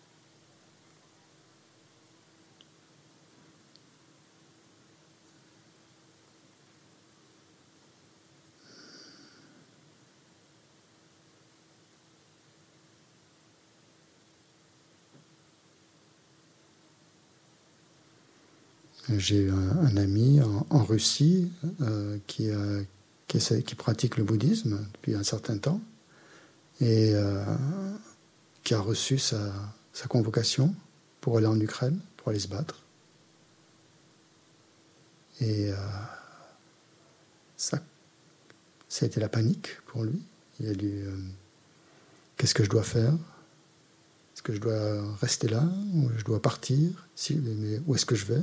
[19.09, 20.41] J'ai un, ami
[20.71, 21.51] en, Russie
[21.81, 25.81] euh, qui, pratique le bouddhisme depuis un certain temps
[26.81, 27.45] et euh,
[28.63, 29.41] qui a reçu sa,
[30.09, 30.75] convocation
[31.21, 32.81] pour aller en Ukraine, pour aller se battre.
[35.41, 35.77] Et euh,
[37.57, 37.81] ça,
[38.89, 40.23] ça a été la panique pour lui.
[40.61, 41.01] Il a dit
[42.37, 43.13] Qu'est-ce que je dois faire?
[43.13, 47.09] Est-ce que je dois rester là ou je dois partir?
[47.87, 48.43] Où est-ce que je vais?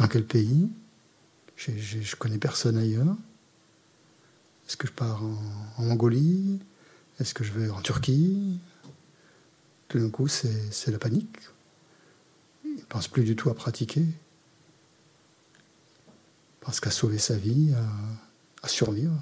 [0.00, 0.68] Dans quel pays?
[1.56, 3.16] Je connais personne ailleurs.
[4.66, 6.58] Est-ce que je pars en, Mongolie?
[7.18, 8.58] Est-ce que je vais en Turquie?
[9.88, 11.36] Tout d'un coup, c'est la panique.
[12.64, 14.00] Il ne pense plus du tout à pratiquer.
[14.00, 14.14] Il
[16.60, 17.74] pense qu'à sauver sa vie,
[18.62, 19.20] à survivre.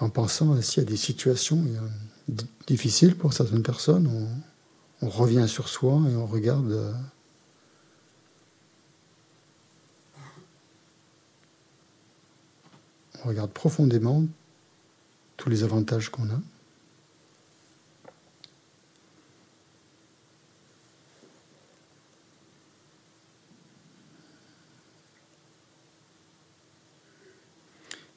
[0.00, 1.64] En pensant ainsi à des situations
[2.66, 4.08] difficiles pour certaines personnes,
[5.02, 6.92] on, revient sur soi et on regarde euh,
[13.24, 14.24] on regarde profondément
[15.36, 16.40] tous les avantages qu'on a.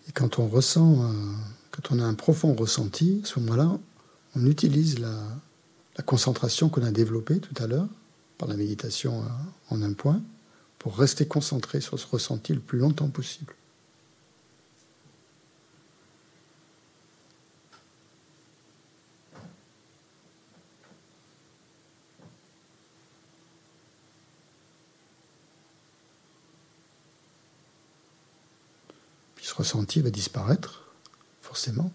[0.08, 1.34] Et quand on ressent euh,
[1.82, 3.80] quand on a un profond ressenti, à ce moment-là,
[4.36, 5.14] on utilise la,
[6.06, 7.88] concentration qu'on a développée tout à l'heure
[8.38, 9.22] par la méditation
[9.70, 10.22] en un point
[10.78, 13.54] pour rester concentré sur ce ressenti le plus longtemps possible.
[29.36, 30.89] Puis ce ressenti va disparaître
[31.60, 31.92] forcément.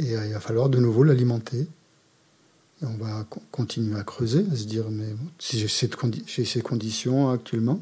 [0.00, 1.68] Et euh, il va falloir de nouveau l'alimenter.
[2.80, 7.80] Et on va continuer à creuser, à se dire, mais si j'ai ces conditions actuellement,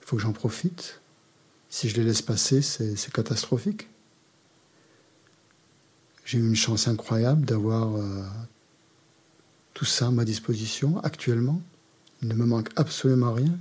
[0.00, 1.00] il faut que j'en profite.
[1.68, 3.88] Si je les laisse passer, c'est catastrophique.
[6.24, 8.22] J'ai eu une chance incroyable d'avoir euh,
[9.74, 11.60] tout ça à ma disposition actuellement.
[12.22, 13.58] Il ne me manque absolument rien.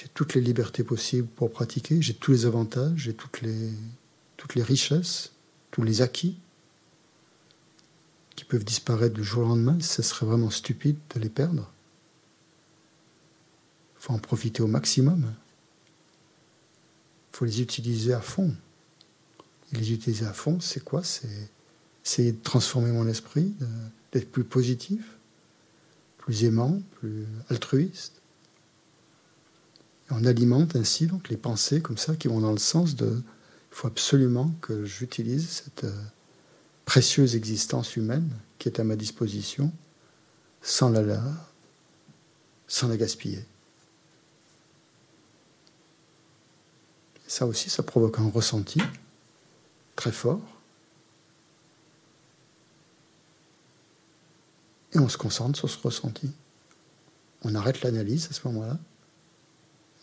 [0.00, 3.70] J'ai toutes les libertés possibles pour pratiquer, j'ai tous les avantages, j'ai toutes les,
[4.38, 5.32] toutes les richesses,
[5.70, 6.38] tous les acquis
[8.34, 9.78] qui peuvent disparaître du jour au lendemain.
[9.82, 11.70] Ce serait vraiment stupide de les perdre.
[13.98, 15.34] Il faut en profiter au maximum.
[17.32, 18.54] Il faut les utiliser à fond.
[19.74, 21.04] Et les utiliser à fond, c'est quoi?
[21.04, 21.50] C'est
[22.06, 23.52] essayer de transformer mon esprit,
[24.12, 25.18] d'être plus positif,
[26.16, 28.19] plus aimant, plus altruiste
[30.10, 33.22] on alimente ainsi donc les pensées comme ça qui vont dans le sens de
[33.72, 36.02] il faut absolument que j'utilise cette euh,
[36.84, 39.72] précieuse existence humaine qui est à ma disposition
[40.60, 41.22] sans la,
[42.66, 43.44] sans la gaspiller.
[47.30, 48.80] ça aussi, ça provoque un ressenti
[49.94, 50.42] très fort.
[54.92, 56.32] Et on se concentre sur ce ressenti.
[57.42, 58.76] On arrête l'analyse à ce moment-là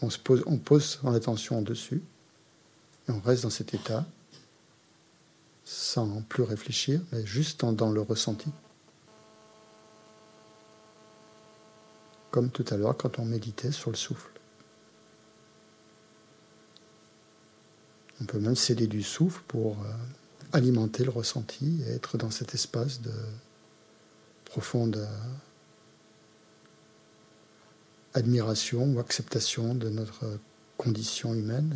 [0.01, 2.01] on, se pose, on pose son attention dessus
[3.07, 4.05] et on reste dans cet état
[5.63, 8.49] sans plus réfléchir, mais juste dans le ressenti.
[12.31, 14.31] Comme tout à l'heure quand on méditait sur le souffle.
[18.21, 19.91] On peut même céder du souffle pour euh,
[20.53, 23.13] alimenter le ressenti et être dans cet espace de
[24.45, 25.07] profonde
[28.13, 30.25] admiration ou acceptation de notre
[30.77, 31.75] condition humaine.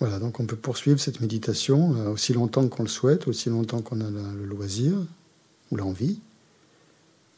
[0.00, 3.82] Voilà, donc on peut poursuivre cette méditation euh, aussi longtemps qu'on le souhaite, aussi longtemps
[3.82, 4.94] qu'on a le loisir
[5.72, 6.20] ou l'envie.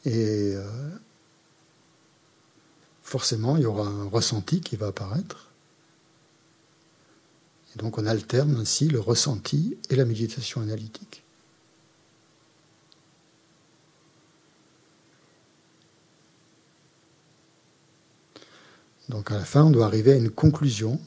[0.04, 0.90] Et euh,
[3.02, 5.50] forcément, il y aura un ressenti qui va apparaître.
[7.74, 11.22] Et donc on alterne ainsi le ressenti et la méditation analytique.
[19.08, 21.00] Donc à la fin, on doit arriver à une conclusion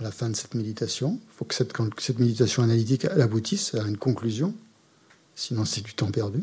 [0.00, 1.20] à la fin de cette méditation.
[1.24, 4.52] Il faut que cette, méditation analytique aboutisse à une conclusion,
[5.36, 6.42] sinon c'est du temps perdu,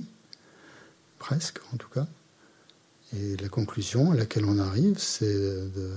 [1.21, 2.07] presque en tout cas.
[3.15, 5.91] Et la conclusion à laquelle on arrive, c'est de...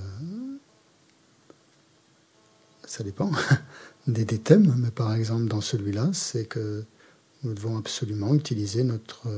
[2.87, 3.33] Ça dépend
[4.07, 6.85] des, thèmes, mais par exemple dans celui-là, c'est que
[7.43, 9.29] nous devons absolument utiliser notre,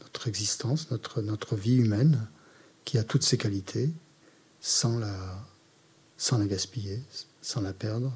[0.00, 2.26] notre existence, notre, notre vie humaine,
[2.84, 3.90] qui a toutes ses qualités,
[4.60, 5.14] sans la,
[6.16, 7.00] sans la gaspiller,
[7.40, 8.12] sans la perdre,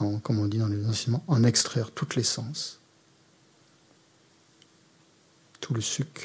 [0.00, 2.79] en, comme on dit dans les enseignements, en extraire toute l'essence,
[5.60, 6.22] tout le sucre.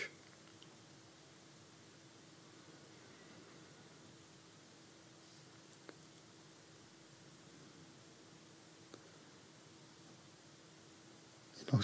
[11.61, 11.83] Et, donc,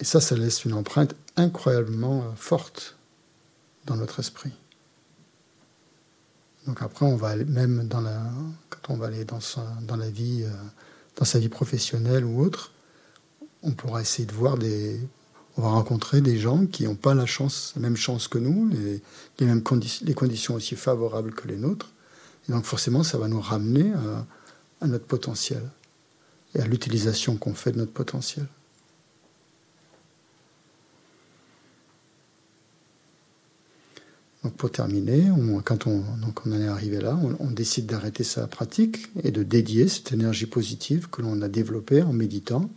[0.00, 2.96] et ça, ça laisse une empreinte incroyablement forte
[3.84, 4.52] dans notre esprit.
[6.66, 8.20] Donc après, on va même dans la,
[8.70, 10.50] quand on va aller dans sa, dans la vie, euh,
[11.14, 12.72] dans sa vie professionnelle ou autre,
[13.62, 15.00] on pourra essayer de voir des,
[15.56, 17.24] on va rencontrer des gens qui n'ont pas la
[17.76, 19.00] même chance que nous, les,
[19.38, 21.90] les mêmes conditions, aussi favorables que les nôtres.
[22.48, 23.92] Et donc forcément, ça va nous ramener
[24.80, 25.62] à, notre potentiel
[26.54, 28.46] et à l'utilisation qu'on fait de notre potentiel.
[34.44, 35.24] Donc pour terminer,
[35.64, 40.12] quand on, en est arrivé là, on décide d'arrêter sa pratique et de dédier cette
[40.12, 42.70] énergie positive que l'on a développée en méditant.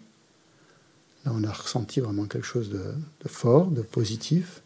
[1.26, 2.93] Là, on a ressenti vraiment quelque chose de,
[3.28, 4.61] fort, de positif.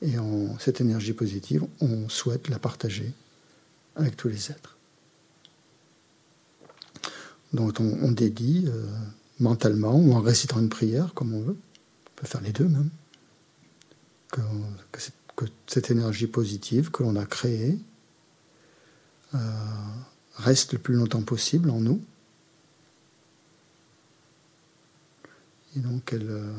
[0.00, 0.14] Et
[0.58, 3.12] cette énergie positive, on souhaite la partager
[3.94, 4.76] avec tous les êtres.
[7.52, 8.86] Donc on, dédie euh,
[9.38, 11.56] mentalement ou en récitant une prière, comme on veut.
[12.06, 12.88] On peut faire les deux même.
[14.32, 14.40] Que,
[14.90, 17.78] que cette que cette énergie positive que l'on a créée
[19.34, 19.38] euh,
[20.36, 22.02] reste le plus longtemps possible en nous.
[25.76, 26.52] Et donc elle, euh,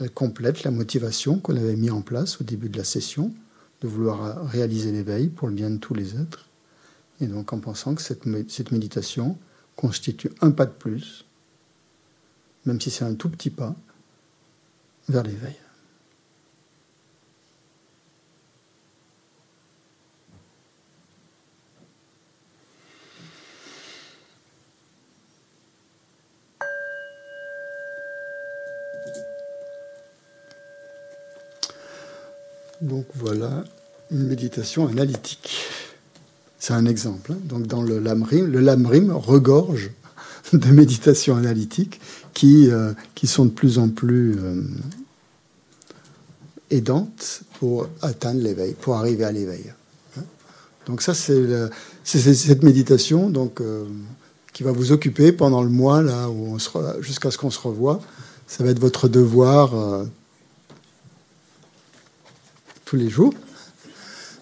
[0.00, 3.32] elle complète la motivation qu'on avait mis en place au début de la session,
[3.80, 6.48] de vouloir réaliser l'éveil pour le bien de tous les êtres.
[7.20, 9.38] Et donc en pensant que cette méditation
[9.76, 11.24] constitue un pas de plus,
[12.64, 13.74] même si c'est un tout petit pas,
[15.08, 15.56] vers l'éveil.
[32.82, 33.64] Donc voilà
[34.10, 35.50] une méditation analytique.
[36.58, 37.32] C'est un exemple.
[37.32, 37.38] Hein.
[37.44, 39.90] Donc dans le lamrim, le lamrim regorge
[40.52, 42.00] de méditations analytiques
[42.34, 42.92] qui, euh,
[43.24, 44.62] sont de plus en plus euh,
[46.70, 49.64] aidantes pour atteindre l'éveil, pour arriver à l'éveil.
[50.18, 50.22] Hein.
[50.86, 51.64] Donc ça, c'est
[52.04, 53.84] cette méditation donc, euh,
[54.52, 56.58] qui va vous occuper pendant le mois là où
[57.00, 58.00] jusqu'à ce qu'on se revoie.
[58.48, 60.04] Ça va être votre devoir
[62.92, 63.32] tous les jours,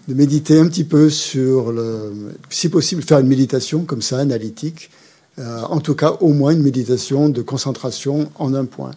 [0.08, 4.90] de méditer un petit peu sur le, si possible, faire une méditation comme ça, analytique,
[5.38, 8.90] euh, en tout cas au moins une méditation de concentration en un point,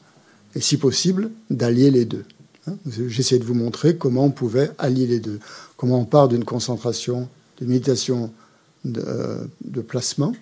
[0.56, 2.26] et si possible, d'allier les deux.
[2.66, 2.74] Hein.
[3.08, 5.40] J'essaie de vous montrer comment on pouvait allier les deux,
[5.78, 7.30] comment on part d'une concentration,
[7.60, 8.34] d'une méditation
[8.86, 10.34] de, euh, de placement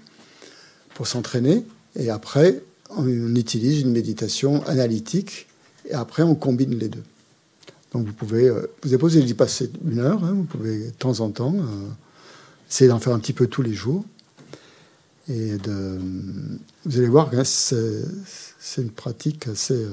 [0.93, 1.65] pour s'entraîner,
[1.97, 2.63] et après
[2.95, 5.47] on utilise une méditation analytique,
[5.89, 7.03] et après on combine les deux.
[7.93, 11.19] Donc vous pouvez, euh, vous posé d'y passer une heure, hein, vous pouvez de temps
[11.19, 11.89] en temps euh,
[12.69, 14.05] essayer d'en faire un petit peu tous les jours.
[15.29, 15.99] Et de,
[16.85, 19.89] vous allez voir que hein, c'est une pratique assez, euh,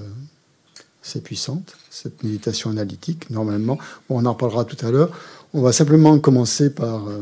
[1.04, 3.78] assez, puissante, cette méditation analytique, normalement.
[4.08, 5.10] Bon, on en parlera tout à l'heure.
[5.52, 7.08] On va simplement commencer par...
[7.08, 7.20] Euh,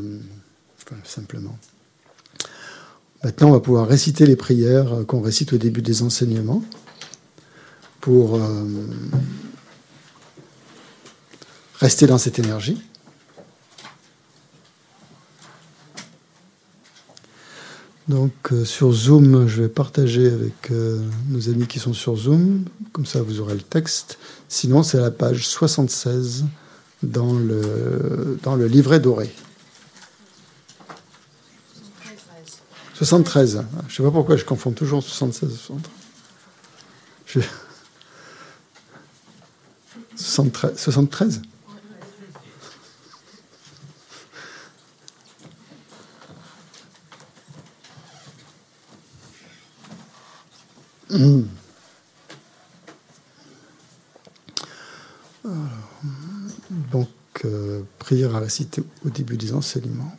[0.79, 1.57] enfin, simplement.
[3.25, 6.63] Maintenant, on va pouvoir réciter les prières qu'on récite au début des enseignements
[8.01, 8.39] pour...
[11.81, 12.83] Rester dans cette énergie.
[18.09, 22.65] Donc euh, sur Zoom, je vais partager avec euh, nos amis qui sont sur Zoom,
[22.93, 24.19] comme ça vous aurez le texte.
[24.49, 26.45] Sinon, c'est la page 76
[27.03, 29.35] dans le, livret doré.
[32.95, 33.65] 73.
[33.81, 35.93] Je ne sais pas pourquoi je confonds toujours 76 et 73.
[37.27, 37.41] Je...
[40.17, 40.79] 73.
[40.79, 41.43] 73
[56.93, 57.09] donc,
[57.45, 60.17] euh, prière à réciter au début des enseignements.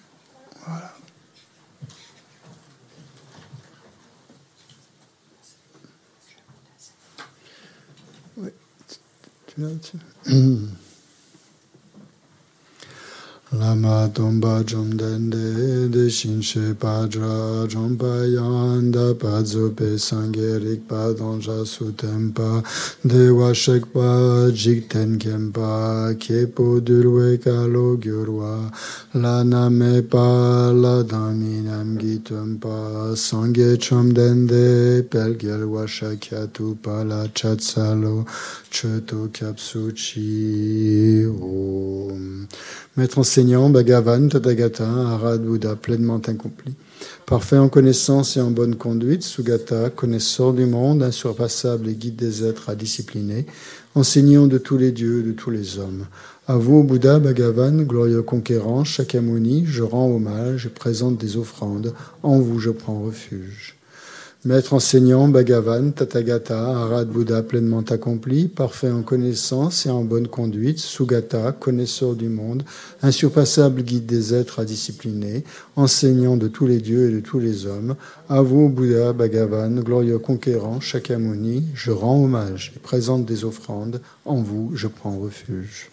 [13.59, 22.63] Lama tomba jomdende de shinshe padra jompa yanda padzo pe sangerik padonja sutempa
[23.03, 28.71] dewa shekpa jikten kempa kepo durwe kalo gyurwa
[29.15, 38.23] la name pa la daminam gitumpa sangye chomdende pelgel washakyatu pa la chatsalo
[38.69, 41.25] cheto kapsuchi
[42.97, 46.75] Maître enseignant, Bhagavan, Tathagata, Arad Bouddha, pleinement accompli.
[47.25, 52.45] Parfait en connaissance et en bonne conduite, Sugata, connaisseur du monde, insurpassable et guide des
[52.45, 53.45] êtres à discipliner,
[53.95, 56.07] enseignant de tous les dieux, de tous les hommes.
[56.47, 61.93] À vous, Bouddha, Bhagavan, glorieux conquérant, Shakyamuni, je rends hommage et présente des offrandes.
[62.23, 63.76] En vous, je prends refuge.
[64.47, 70.79] Maître enseignant, Bhagavan, Tathagata, Arad Bouddha pleinement accompli, parfait en connaissance et en bonne conduite,
[70.79, 72.63] Sugata, connaisseur du monde,
[73.01, 75.43] insurpassable guide des êtres à discipliner,
[75.75, 77.97] enseignant de tous les dieux et de tous les hommes,
[78.29, 84.37] à vous, Bouddha, Bhagavan, glorieux conquérant, Shakyamuni, je rends hommage et présente des offrandes, en
[84.37, 85.89] vous je prends refuge.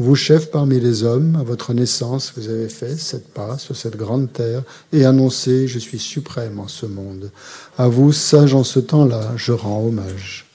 [0.00, 3.98] Vous, chef parmi les hommes, à votre naissance, vous avez fait sept pas sur cette
[3.98, 4.62] grande terre
[4.94, 7.30] et annoncé Je suis suprême en ce monde.
[7.76, 10.46] À vous, sage en ce temps-là, je rends hommage.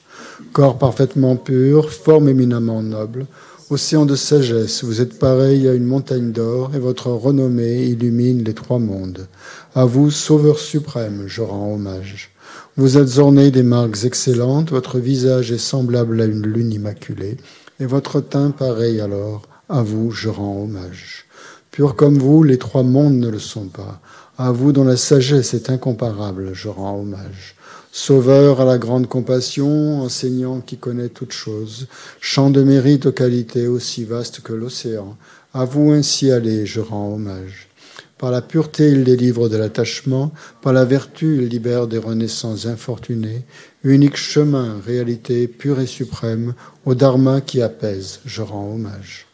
[0.52, 3.28] Corps parfaitement pur, forme éminemment noble,
[3.70, 8.56] océan de sagesse, vous êtes pareil à une montagne d'or et votre renommée illumine les
[8.56, 9.28] trois mondes.
[9.76, 12.32] À vous, Sauveur suprême, je rends hommage.
[12.78, 17.38] Vous êtes orné des marques excellentes, votre visage est semblable à une lune immaculée
[17.80, 21.26] et votre teint pareil alors, à vous je rends hommage.
[21.72, 24.00] Pur comme vous, les trois mondes ne le sont pas.
[24.38, 27.56] À vous dont la sagesse est incomparable, je rends hommage.
[27.92, 31.88] Sauveur à la grande compassion, enseignant qui connaît toutes choses,
[32.20, 35.18] champ de mérite aux qualités aussi vastes que l'océan,
[35.54, 37.70] à vous ainsi aller, je rends hommage.
[38.18, 43.44] Par la pureté, il délivre de l'attachement, par la vertu, il libère des renaissances infortunées,
[43.86, 46.56] unique chemin, réalité pure et suprême,
[46.86, 49.28] au Dharma qui apaise, je rends hommage.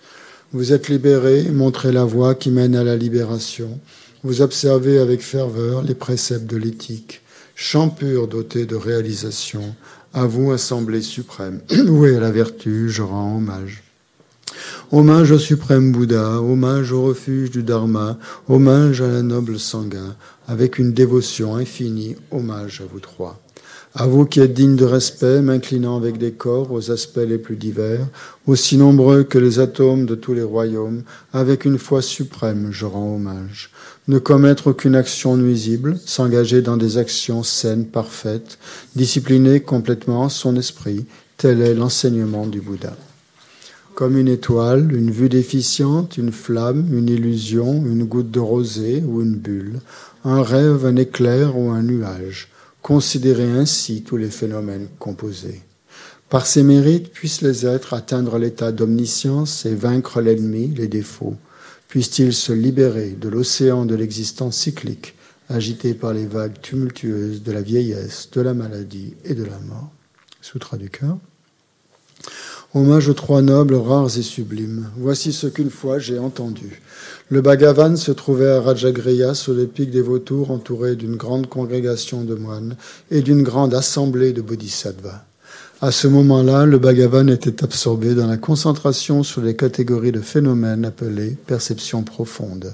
[0.51, 3.79] Vous êtes libérés, montrez la voie qui mène à la libération,
[4.23, 7.21] vous observez avec ferveur les préceptes de l'éthique,
[7.55, 9.73] champ pur doté de réalisation,
[10.13, 13.83] à vous, Assemblée suprême, est la vertu, je rends hommage.
[14.91, 20.17] Hommage au suprême Bouddha, hommage au refuge du Dharma, hommage à la noble Sangha,
[20.49, 23.39] avec une dévotion infinie, hommage à vous trois.
[23.93, 27.57] À vous qui êtes dignes de respect, m'inclinant avec des corps aux aspects les plus
[27.57, 28.07] divers,
[28.47, 33.15] aussi nombreux que les atomes de tous les royaumes, avec une foi suprême, je rends
[33.15, 33.69] hommage.
[34.07, 38.59] Ne commettre aucune action nuisible, s'engager dans des actions saines, parfaites,
[38.95, 42.95] discipliner complètement son esprit, tel est l'enseignement du Bouddha.
[43.93, 49.21] Comme une étoile, une vue déficiente, une flamme, une illusion, une goutte de rosée ou
[49.21, 49.81] une bulle,
[50.23, 52.50] un rêve, un éclair ou un nuage
[52.81, 55.61] Considérez ainsi tous les phénomènes composés.
[56.29, 61.35] Par ces mérites puissent les êtres atteindre l'état d'omniscience et vaincre l'ennemi, les défauts.
[61.89, 65.13] Puissent-ils se libérer de l'océan de l'existence cyclique,
[65.49, 69.91] agité par les vagues tumultueuses de la vieillesse, de la maladie et de la mort?
[70.41, 71.17] Sutra du cœur.
[72.73, 74.87] Hommage aux trois nobles rares et sublimes.
[74.95, 76.81] Voici ce qu'une fois j'ai entendu.
[77.27, 82.21] Le Bhagavan se trouvait à Rajagriya sur les pics des vautours entouré d'une grande congrégation
[82.21, 82.77] de moines
[83.09, 85.21] et d'une grande assemblée de bodhisattvas.
[85.81, 90.85] À ce moment-là, le Bhagavan était absorbé dans la concentration sur les catégories de phénomènes
[90.85, 92.73] appelées perception profonde.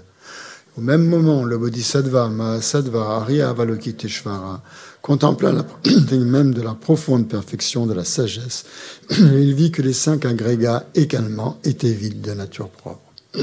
[0.77, 4.61] Au même moment, le Bodhisattva Mahasattva Arya Avalokiteshvara
[5.07, 5.65] contempla la
[6.17, 8.65] même de la profonde perfection de la sagesse.
[9.09, 13.13] Il vit que les cinq agrégats également étaient vides de nature propre.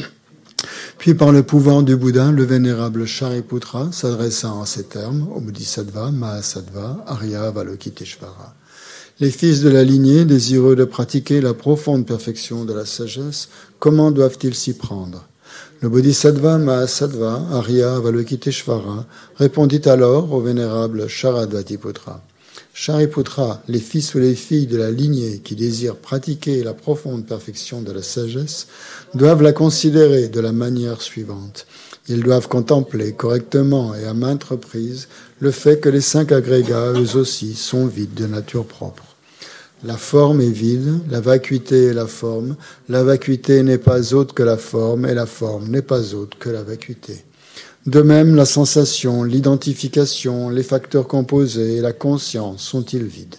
[0.98, 6.10] Puis par le pouvoir du Bouddha, le vénérable Shariputra s'adressa en ces termes au Bodhisattva
[6.10, 8.54] Mahasattva Arya Avalokiteshvara.
[9.20, 13.48] Les fils de la lignée, désireux de pratiquer la profonde perfection de la sagesse,
[13.78, 15.26] comment doivent-ils s'y prendre?
[15.84, 19.04] Le Bodhisattva Mahasattva, Arya Avalokiteshvara,
[19.36, 22.22] répondit alors au vénérable Sharadvatiputra.
[22.72, 27.82] Shariputra, les fils ou les filles de la lignée qui désirent pratiquer la profonde perfection
[27.82, 28.66] de la sagesse
[29.12, 31.66] doivent la considérer de la manière suivante.
[32.08, 35.08] Ils doivent contempler correctement et à maintes reprises
[35.38, 39.13] le fait que les cinq agrégats, eux aussi, sont vides de nature propre.
[39.86, 42.56] La forme est vide, la vacuité est la forme,
[42.88, 46.48] la vacuité n'est pas autre que la forme, et la forme n'est pas autre que
[46.48, 47.22] la vacuité.
[47.84, 53.34] De même, la sensation, l'identification, les facteurs composés et la conscience sont-ils vides?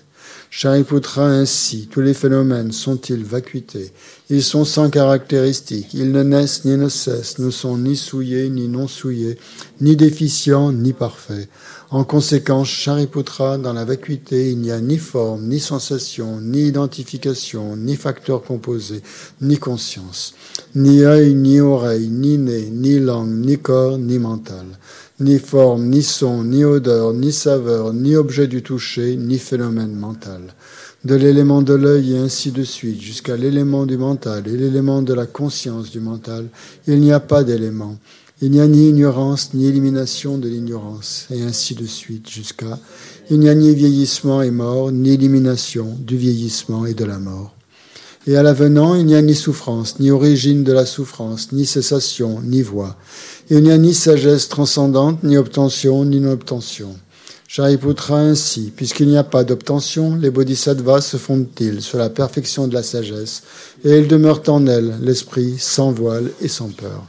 [0.52, 3.92] Shariputra ainsi, tous les phénomènes sont-ils vacuités?
[4.30, 8.68] Ils sont sans caractéristiques, ils ne naissent ni ne cessent, ne sont ni souillés ni
[8.68, 9.40] non souillés,
[9.82, 11.50] ni déficients ni parfaits.
[11.96, 17.78] En conséquence, Shariputra, dans la vacuité, il n'y a ni forme, ni sensation, ni identification,
[17.78, 19.02] ni facteur composé,
[19.40, 20.34] ni conscience,
[20.76, 24.66] ni œil, ni oreille, ni nez, ni langue, ni corps, ni mental,
[25.22, 30.42] ni forme, ni son, ni odeur, ni saveur, ni objet du toucher, ni phénomène mental.
[31.06, 35.14] De l'élément de l'œil et ainsi de suite, jusqu'à l'élément du mental et l'élément de
[35.14, 36.48] la conscience du mental,
[36.88, 37.96] il n'y a pas d'élément.
[38.42, 42.78] Il n'y a ni ignorance ni élimination de l'ignorance, et ainsi de suite jusqu'à
[43.30, 47.56] il n'y a ni vieillissement et mort, ni élimination du vieillissement et de la mort.
[48.28, 52.42] Et à l'avenant, il n'y a ni souffrance, ni origine de la souffrance, ni cessation,
[52.42, 52.98] ni voix.
[53.50, 56.90] Il n'y a ni sagesse transcendante, ni obtention, ni non-obtention.
[57.48, 62.74] Shariputra ainsi, puisqu'il n'y a pas d'obtention, les bodhisattvas se fondent-ils sur la perfection de
[62.74, 63.44] la sagesse,
[63.86, 67.06] et ils demeurent en elles, l'esprit sans voile et sans peur.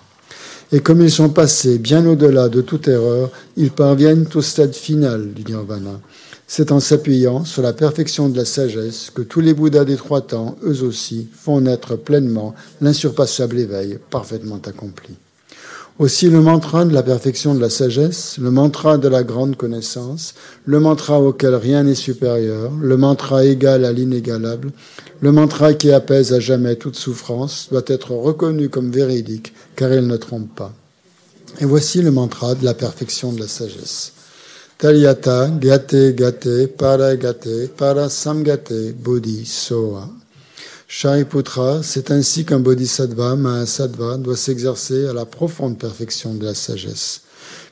[0.72, 5.32] Et comme ils sont passés bien au-delà de toute erreur, ils parviennent au stade final
[5.32, 6.00] du nirvana.
[6.48, 10.20] C'est en s'appuyant sur la perfection de la sagesse que tous les Bouddhas des trois
[10.20, 15.14] temps, eux aussi, font naître pleinement l'insurpassable éveil parfaitement accompli.
[15.98, 20.34] Aussi le mantra de la perfection de la sagesse, le mantra de la grande connaissance,
[20.66, 24.72] le mantra auquel rien n'est supérieur, le mantra égal à l'inégalable,
[25.22, 30.06] le mantra qui apaise à jamais toute souffrance doit être reconnu comme véridique car il
[30.06, 30.74] ne trompe pas.
[31.60, 34.12] Et voici le mantra de la perfection de la sagesse.
[34.76, 40.10] Talyata gate gate para gate para samgate bodhi soa.
[40.88, 47.22] Shariputra, c'est ainsi qu'un bodhisattva, mahasattva, doit s'exercer à la profonde perfection de la sagesse.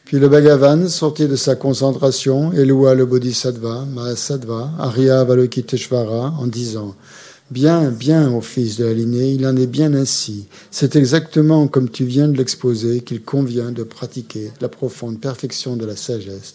[0.04, 6.96] Puis le Bhagavan, sorti de sa concentration, éloua le bodhisattva, mahasattva, Arya Avalokiteshvara, en disant
[7.52, 10.48] Bien, bien, ô fils de la lignée, il en est bien ainsi.
[10.72, 15.86] C'est exactement comme tu viens de l'exposer qu'il convient de pratiquer la profonde perfection de
[15.86, 16.54] la sagesse.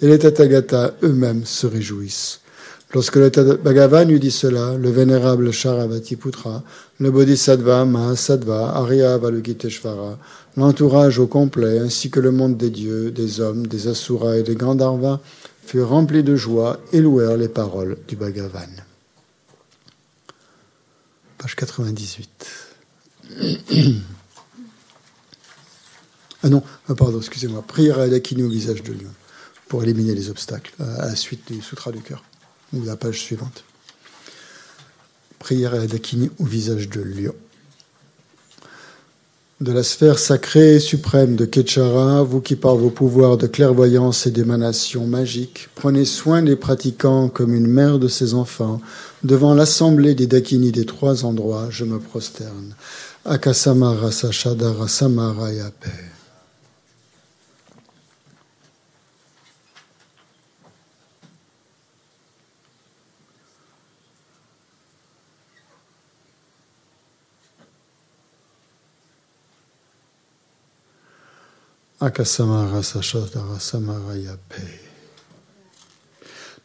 [0.00, 2.40] Et les Tathagata eux-mêmes se réjouissent.
[2.94, 6.62] Lorsque le Bhagavan eut dit cela, le vénérable Charabhatiputra,
[6.98, 10.18] le Bodhisattva Mahasattva, Arya Avalokiteshvara,
[10.56, 14.54] l'entourage au complet, ainsi que le monde des dieux, des hommes, des asuras et des
[14.54, 15.20] Gandharvas,
[15.66, 18.70] furent remplis de joie et louèrent les paroles du Bhagavan.
[21.36, 22.46] Page 98.
[26.42, 27.62] ah non, ah, pardon, excusez-moi.
[27.68, 29.12] Prière à Dakini au visage de lion
[29.68, 32.24] pour éliminer les obstacles à la suite du Sutra du cœur
[32.72, 33.64] ou la page suivante.
[35.38, 37.34] Prière à Dakini au visage de lion.
[39.60, 44.24] De la sphère sacrée et suprême de Ketchara, vous qui par vos pouvoirs de clairvoyance
[44.26, 48.80] et d'émanation magique, prenez soin des pratiquants comme une mère de ses enfants,
[49.24, 52.76] devant l'assemblée des Dakini des trois endroits, je me prosterne.
[53.24, 55.72] Akasamara Sachadara Samaraya
[72.00, 74.38] Akasamara Sachadara Samaraya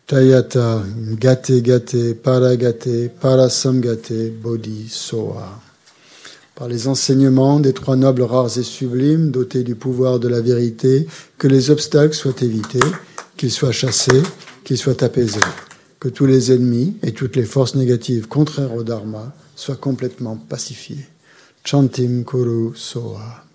[0.07, 0.83] Tayata
[1.17, 5.59] Gate Gate Paragate Parasamgate Bodhi Soa.
[6.53, 11.07] Par les enseignements des trois nobles rares et sublimes, dotés du pouvoir de la vérité,
[11.39, 12.85] que les obstacles soient évités,
[13.35, 14.21] qu'ils soient chassés,
[14.63, 15.39] qu'ils soient apaisés,
[15.99, 21.07] que tous les ennemis et toutes les forces négatives contraires au Dharma soient complètement pacifiés.
[21.63, 23.45] Chantim Kuru Soa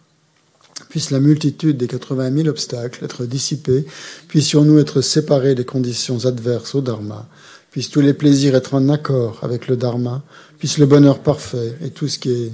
[0.88, 3.84] puisse la multitude des 80 000 obstacles être dissipée,
[4.28, 7.28] puissions-nous être séparés des conditions adverses au Dharma,
[7.70, 10.22] puissent tous les plaisirs être en accord avec le Dharma,
[10.58, 12.52] puisse le bonheur parfait et tout ce qui est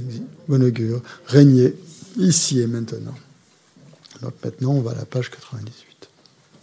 [0.49, 1.74] bon augure régner
[2.18, 3.14] ici et maintenant.
[4.22, 6.09] Donc maintenant, on va à la page 98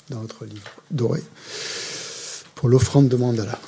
[0.10, 1.22] dans votre livre doré
[2.56, 3.60] pour l'offrande de mandala.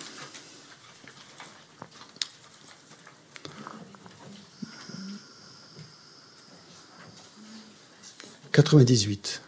[8.54, 9.42] 98.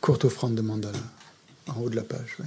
[0.00, 0.98] Courte offrande de mandala,
[1.66, 2.38] en haut de la page.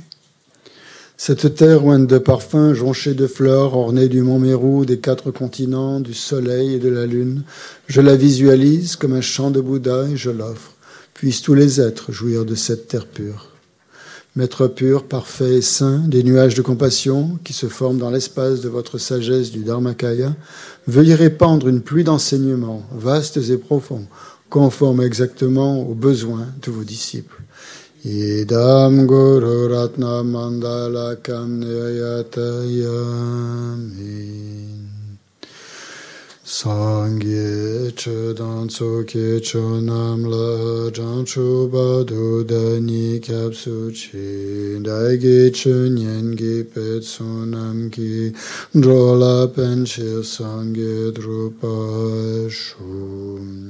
[1.18, 6.00] Cette terre ointe de parfums, jonchée de fleurs, ornée du mont Mérou, des quatre continents,
[6.00, 7.44] du soleil et de la lune,
[7.86, 10.74] je la visualise comme un chant de Bouddha et je l'offre.
[11.14, 13.52] Puissent tous les êtres jouir de cette terre pure.
[14.36, 18.70] Maître pur, parfait et saint, des nuages de compassion qui se forment dans l'espace de
[18.70, 20.34] votre sagesse du Dharmakaya,
[20.88, 24.08] veuillez répandre une pluie d'enseignements vastes et profonds,
[24.52, 27.42] conformes exactement aux besoins de vos disciples.
[28.04, 31.16] Idam Guru Ratna Mandala
[36.44, 48.34] Sangye Chedan Tsoke Chonam La Janchu Badu Dani Kyapsu Chi Daige Chunyen Gi Petsunam Ki
[48.76, 53.61] Drola Penchir Sangye Drupa Shu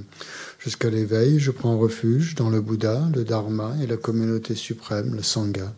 [0.63, 5.23] Jusqu'à l'éveil, je prends refuge dans le Bouddha, le Dharma et la communauté suprême, le
[5.23, 5.73] Sangha.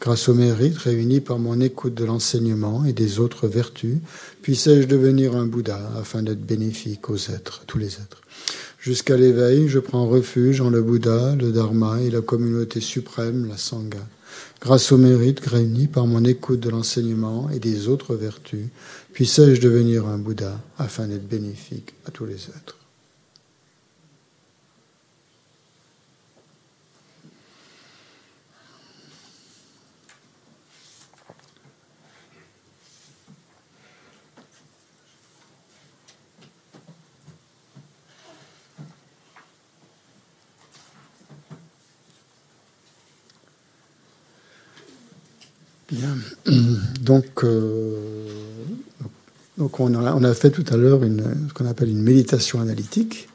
[0.00, 3.98] Grâce au mérite réuni par mon écoute de l'enseignement et des autres vertus,
[4.42, 8.22] puissais-je devenir un Bouddha afin d'être bénéfique aux êtres, tous les êtres.
[8.80, 13.56] Jusqu'à l'éveil, je prends refuge dans le Bouddha, le Dharma et la communauté suprême, la
[13.56, 14.04] Sangha.
[14.60, 18.66] Grâce au mérite réuni par mon écoute de l'enseignement et des autres vertus,
[19.12, 22.76] puissais-je devenir un Bouddha afin d'être bénéfique à tous les êtres.
[45.90, 46.16] Bien.
[47.00, 48.26] Donc, euh,
[49.56, 53.28] donc on, a, fait tout à l'heure ce qu'on appelle une méditation analytique.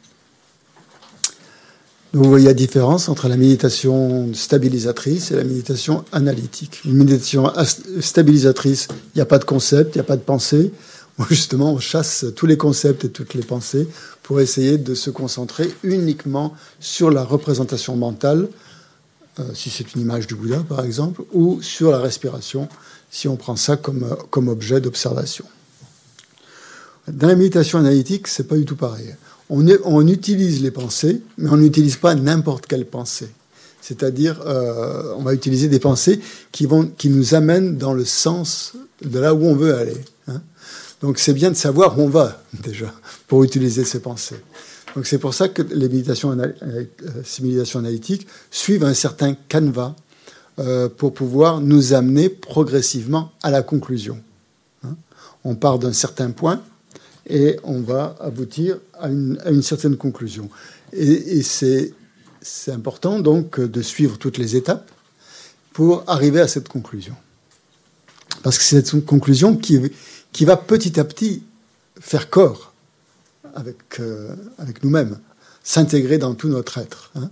[2.14, 6.82] Vous voyez la différence entre la méditation stabilisatrice et la méditation analytique.
[6.84, 7.50] Une méditation
[8.02, 10.74] stabilisatrice, il n'y a pas de concept, il n'y a pas de pensée.
[11.30, 13.88] Justement, on chasse tous les concepts et toutes les pensées
[14.24, 18.50] pour essayer de se concentrer uniquement sur la représentation mentale
[19.54, 22.68] si c'est une image du Bouddha par exemple, ou sur la respiration,
[23.12, 25.46] si on prend ça comme, euh, comme objet d'observation.
[27.08, 29.16] Dans la méditation analytique, c'est pas du tout pareil.
[29.50, 33.30] On, on utilise les pensées, mais on n'utilise pas n'importe quelle pensée.
[33.82, 36.22] C'est-à-dire, euh, on va utiliser des pensées
[36.52, 39.98] qui, vont, qui nous amènent dans le sens de là où on veut aller.
[40.28, 40.42] Hein.
[41.02, 42.94] Donc c'est bien de savoir où on va déjà
[43.28, 44.40] pour utiliser ces pensées.
[44.96, 46.86] Donc c'est pour ça que les méditations, euh,
[47.76, 49.96] analytiques suivent un certain canevas
[50.60, 54.20] euh, pour pouvoir nous amener progressivement à la conclusion.
[54.84, 54.96] Hein.
[55.44, 56.62] on part d'un certain point
[57.30, 60.50] et on va aboutir à une, certaine conclusion.
[60.92, 64.90] Et, c'est important donc de suivre toutes les étapes
[65.74, 67.16] pour arriver à cette conclusion.
[68.42, 69.80] Parce que c'est cette conclusion qui,
[70.34, 71.44] qui va petit à petit
[72.00, 72.71] faire corps
[73.56, 75.18] avec, euh, avec nous-mêmes,
[75.64, 77.12] s'intégrer dans tout notre être.
[77.16, 77.30] Hein.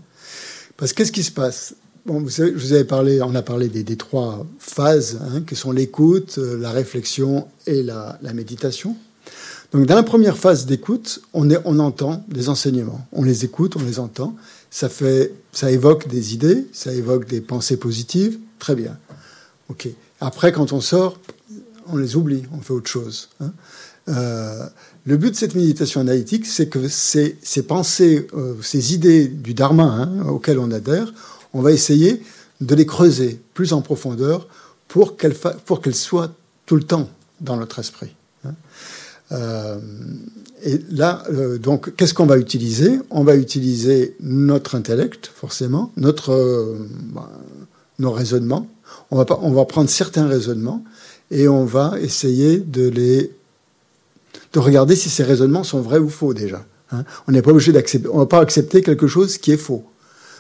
[0.78, 1.76] Parce qu'est-ce qui se passe?
[2.06, 6.58] Bon, vous savez, parlé, on a parlé des, trois phases, hein, qui sont l'écoute, euh,
[6.58, 8.96] la réflexion et la, méditation.
[9.72, 13.06] Donc, dans la première phase d'écoute, on, on entend des enseignements.
[13.12, 14.36] On les écoute, on les entend.
[14.72, 18.40] Ça, fait, ça évoque des idées, ça évoque des pensées positives.
[18.58, 18.98] Très bien.
[19.70, 19.88] OK.
[20.22, 21.20] Après, quand on sort,
[21.88, 23.30] on les oublie, on fait autre chose.
[23.40, 23.52] Hein.
[24.10, 24.66] Euh,
[25.06, 27.38] le but de cette méditation analytique, c'est que ces,
[27.68, 31.14] pensées, euh, ces idées du dharma hein, auxquelles on adhère,
[31.54, 32.22] on va essayer
[32.62, 34.48] de les creuser plus en profondeur
[34.88, 36.32] pour qu'elles soient
[36.66, 37.10] tout le temps
[37.42, 38.14] dans notre esprit.
[38.46, 38.54] Hein.
[39.32, 39.80] Euh,
[40.64, 43.00] et là, euh, donc, qu'est-ce qu'on va utiliser?
[43.10, 46.78] On va utiliser notre intellect, forcément, notre,
[47.14, 47.30] bah,
[48.00, 48.68] nos raisonnements.
[49.12, 50.84] On va, on va prendre certains raisonnements
[51.32, 53.32] et on va essayer de les
[54.54, 56.66] de regarder si ces raisonnements sont vrais ou faux déjà.
[56.92, 57.04] Hein.
[57.28, 59.86] on n'est pas obligé d'accepter, on va pas accepter quelque chose qui est faux.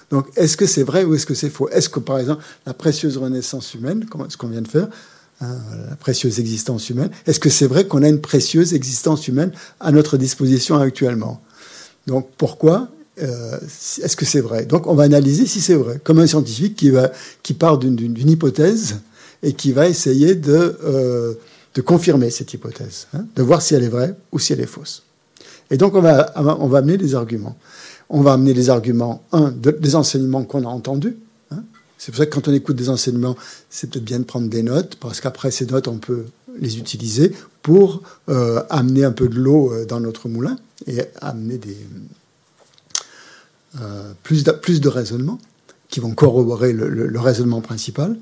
[0.09, 1.69] Donc, est-ce que c'est vrai ou est-ce que c'est faux?
[1.69, 4.87] Est-ce que, par exemple, la précieuse renaissance humaine, ce qu'on vient de faire,
[5.41, 5.55] hein,
[5.89, 9.91] la précieuse existence humaine, est-ce que c'est vrai qu'on a une précieuse existence humaine à
[9.91, 11.41] notre disposition actuellement?
[12.07, 12.89] Donc, pourquoi
[13.21, 13.59] euh,
[14.01, 14.65] Est-ce que c'est vrai?
[14.65, 17.11] Donc, on va analyser si c'est vrai, comme un scientifique qui, va,
[17.43, 19.01] qui part d'une hypothèse
[19.43, 21.35] et qui va essayer de euh,
[21.75, 24.65] de confirmer cette hypothèse, hein, de voir si elle est vraie ou si elle est
[24.65, 25.03] fausse.
[25.71, 27.57] Et donc on va, on va amener des arguments.
[28.09, 31.15] On va amener des arguments, un, des enseignements qu'on a entendus.
[31.51, 31.63] Hein.
[31.97, 33.35] C'est pour ça que quand on écoute des enseignements,
[33.69, 36.25] c'est peut-être bien de prendre des notes, parce qu'après ces notes, on peut
[36.59, 40.57] les utiliser pour euh, amener un peu de l'eau euh, dans notre moulin
[40.87, 41.59] et amener
[43.79, 45.39] euh, plus, de, plus de raisonnements
[45.89, 48.15] qui vont corroborer le raisonnement principal.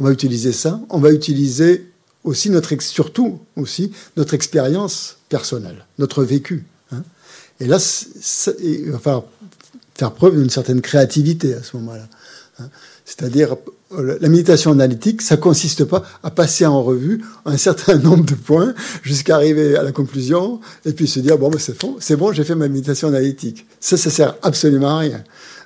[0.00, 1.86] on va utiliser ça, on va utiliser
[2.24, 6.64] aussi notre, surtout aussi notre expérience personnelle, notre vécu.
[6.90, 7.02] Hein.
[7.60, 7.78] Et là,
[8.62, 9.24] il va falloir
[9.94, 12.08] faire preuve d'une certaine créativité à ce moment-là.
[12.58, 12.68] Hein.
[13.04, 13.56] C'est-à-dire,
[13.92, 18.34] euh, la méditation analytique, ça consiste pas à passer en revue un certain nombre de
[18.34, 22.16] points jusqu'à arriver à la conclusion et puis se dire bon, ben c'est bon, c'est
[22.16, 23.66] bon, j'ai fait ma méditation analytique.
[23.80, 25.24] Ça, ça sert absolument à rien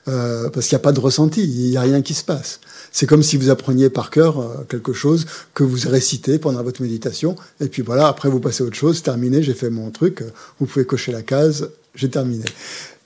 [0.08, 2.60] euh, parce qu'il n'y a pas de ressenti, il n'y a rien qui se passe.
[2.92, 6.82] C'est comme si vous appreniez par cœur euh, quelque chose que vous récitez pendant votre
[6.82, 10.22] méditation et puis voilà, après vous passez à autre chose, terminé, j'ai fait mon truc,
[10.58, 12.44] vous pouvez cocher la case, j'ai terminé.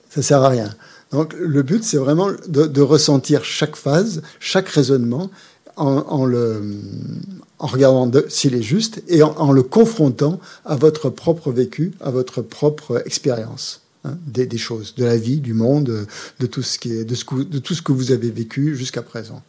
[0.09, 0.73] Ça sert à rien.
[1.11, 5.29] Donc le but, c'est vraiment de, ressentir chaque phase, chaque raisonnement,
[5.75, 6.61] en, le,
[7.57, 12.41] en regardant s'il est juste et en, le confrontant à votre propre vécu, à votre
[12.41, 13.81] propre expérience.
[14.05, 16.05] Hein, des, choses, de la vie, du monde,
[16.39, 19.41] de tout ce, qui est, de tout ce que vous avez vécu jusqu'à présent.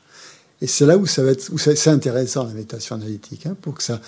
[0.65, 3.75] Et c'est là où ça va être, où c'est intéressant la méditation analytique, hein, pour
[3.75, 4.01] que ça,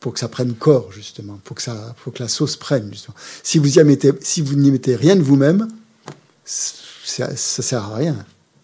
[0.00, 3.14] pour que ça prenne corps justement, pour que ça, pour que la sauce prenne justement.
[3.42, 5.66] Si vous y mettez, si vous n'y mettez rien de vous-même,
[6.44, 8.16] ça, ça sert à rien.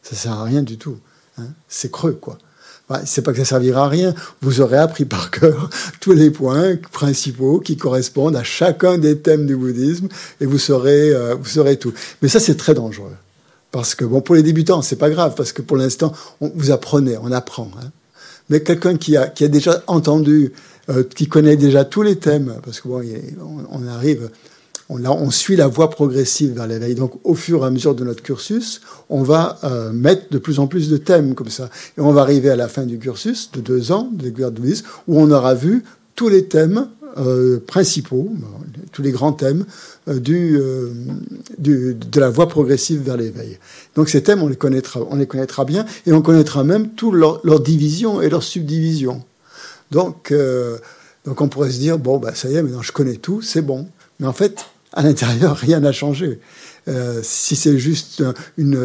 [0.03, 0.99] Ça sert à rien du tout.
[1.39, 1.47] Hein.
[1.67, 2.37] C'est creux, quoi.
[2.91, 4.15] Bah, c'est pas que ça servira à rien.
[4.43, 5.71] Vous aurez appris par cœur
[6.01, 10.09] tous les points principaux qui correspondent à chacun des thèmes du bouddhisme
[10.43, 11.95] et vous saurez, euh, vous saurez tout.
[12.21, 13.17] Mais ça, c'est très dangereux.
[13.75, 17.17] Parce que, bon, pour les débutants, c'est pas grave, parce que pour l'instant, vous apprenez,
[17.21, 17.69] on apprend.
[17.77, 17.91] Hein.
[18.49, 20.53] Mais quelqu'un qui a, qui a déjà entendu,
[20.91, 23.03] euh, qui connaît déjà tous les thèmes, parce que bon,
[23.73, 24.31] on arrive
[24.89, 26.95] on, suit la voie progressive vers l'éveil.
[26.95, 30.61] Donc, au fur et à mesure de notre cursus, on va euh, mettre de plus
[30.61, 31.69] en plus de thèmes comme ça.
[31.99, 34.87] Et on va arriver à la fin du cursus de deux ans de découverte bouddhiste,
[35.09, 35.83] où on aura vu
[36.15, 36.87] tous les thèmes
[37.17, 38.33] euh, principaux,
[38.93, 39.65] tous les grands thèmes
[40.09, 40.59] euh, du,
[41.59, 43.59] de la voie progressive vers l'éveil.
[43.95, 47.15] Donc ces thèmes, on les connaîtra, on les connaîtra bien, et on connaîtra même toutes
[47.15, 49.23] leurs leur divisions et leurs subdivisions.
[49.91, 50.35] Donc,
[51.25, 53.63] donc on pourrait se dire bon, bah ça y est, maintenant je connais tout, c'est
[53.63, 53.87] bon.
[54.19, 56.41] Mais en fait, à l'intérieur, rien n'a changé.
[56.87, 58.23] Euh, si c'est juste,
[58.59, 58.79] une,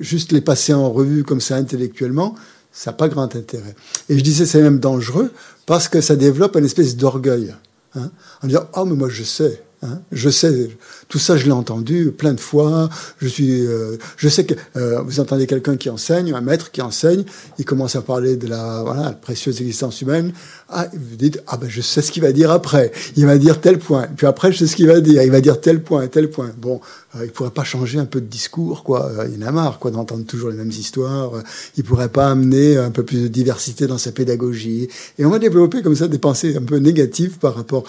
[0.00, 2.34] juste les passer en revue comme ça intellectuellement,
[2.74, 3.74] ça n'a pas grand intérêt.
[4.08, 5.32] Et je disais c'est même dangereux
[5.64, 7.54] parce que ça développe une espèce d'orgueil.
[7.94, 8.10] Hein,
[8.42, 9.62] en disant oh mais moi je sais.
[9.82, 10.70] Hein, je sais,
[11.08, 12.88] tout ça, je l'ai entendu plein de fois.
[13.18, 16.82] Je suis, euh, je sais que euh, vous entendez quelqu'un qui enseigne, un maître qui
[16.82, 17.24] enseigne,
[17.58, 20.32] il commence à parler de la, voilà, la précieuse existence humaine.
[20.68, 22.90] Ah, vous dites, ah ben je sais ce qu'il va dire après.
[23.16, 24.08] Il va dire tel point.
[24.16, 25.22] Puis après, je sais ce qu'il va dire.
[25.22, 26.50] Il va dire tel point, tel point.
[26.56, 26.80] Bon,
[27.16, 29.12] euh, il pourrait pas changer un peu de discours, quoi.
[29.32, 31.32] Il en a marre, quoi, d'entendre toujours les mêmes histoires.
[31.76, 34.88] Il pourrait pas amener un peu plus de diversité dans sa pédagogie.
[35.18, 37.84] Et on va développer comme ça des pensées un peu négatives par rapport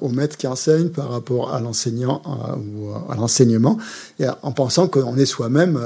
[0.00, 3.78] au maître qui enseigne, par rapport à l'enseignant ou à l'enseignement,
[4.42, 5.80] en pensant qu'on est soi-même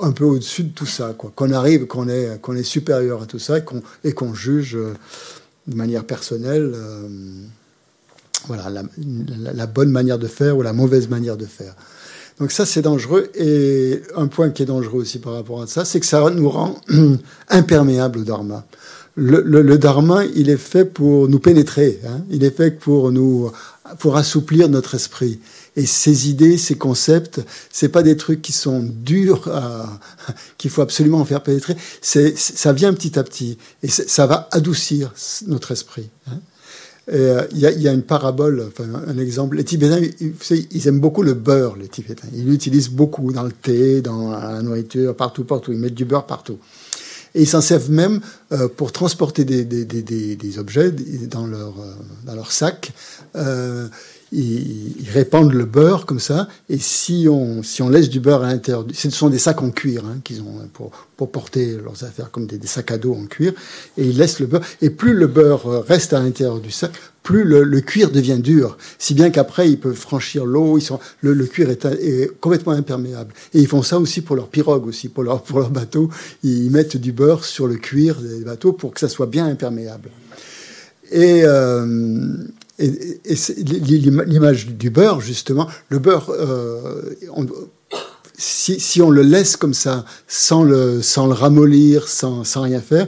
[0.00, 1.14] un peu au-dessus de tout ça.
[1.14, 3.58] Qu'on arrive, qu'on est, supérieur à tout ça
[4.04, 4.78] et qu'on, juge
[5.66, 6.74] de manière personnelle
[8.48, 11.74] la, bonne manière de faire ou la mauvaise manière de faire.
[12.38, 13.28] Donc ça, c'est dangereux.
[13.34, 16.48] Et un point qui est dangereux aussi par rapport à ça, c'est que ça nous
[16.48, 16.76] rend
[17.48, 18.64] imperméables au dharma.
[19.16, 22.00] Le, dharma, il est fait pour nous pénétrer.
[22.06, 22.22] Hein.
[22.30, 23.50] il est fait pour nous,
[23.98, 25.40] pour assouplir notre esprit.
[25.76, 29.50] Et ces idées, ces concepts, c'est pas des trucs qui sont durs,
[30.58, 31.76] qu'il faut absolument faire pénétrer.
[32.00, 35.12] C'est, ça vient petit à petit et ça va adoucir
[35.46, 36.08] notre esprit.
[36.28, 36.40] Hein.
[37.12, 39.56] Euh, il y, a une parabole, enfin, un exemple.
[39.56, 40.00] Les Tibétains,
[40.70, 42.28] ils, aiment beaucoup le beurre, les Tibétains.
[42.34, 45.72] Ils l'utilisent beaucoup dans le thé, dans la nourriture, partout, partout.
[45.72, 46.58] Ils mettent du beurre partout.
[47.34, 48.20] Et ils s'en servent même
[48.52, 52.92] euh, pour transporter des, objets dans leur, euh, sac.
[53.36, 53.88] Euh,
[54.32, 58.48] ils, répandent le beurre comme ça, et si on, si on laisse du beurre à
[58.48, 62.30] l'intérieur, ce sont des sacs en cuir hein, qu'ils ont pour, pour porter leurs affaires
[62.30, 63.52] comme des, sacs à dos en cuir,
[63.98, 67.44] et ils laissent le beurre, et plus le beurre reste à l'intérieur du sac, plus
[67.44, 71.34] le, le, cuir devient dur, si bien qu'après ils peuvent franchir l'eau, ils sont, le,
[71.34, 73.34] le cuir est, est, complètement imperméable.
[73.52, 76.08] Et ils font ça aussi pour leurs pirogues aussi, pour leur, pour leur bateau,
[76.44, 80.08] ils mettent du beurre sur le cuir des bateaux pour que ça soit bien imperméable.
[81.10, 82.36] Et, euh,
[82.80, 83.20] et,
[84.26, 87.16] l'image du beurre, justement, le beurre, euh,
[88.36, 93.06] si, on le laisse comme ça, sans le, sans le ramollir, sans, sans rien faire,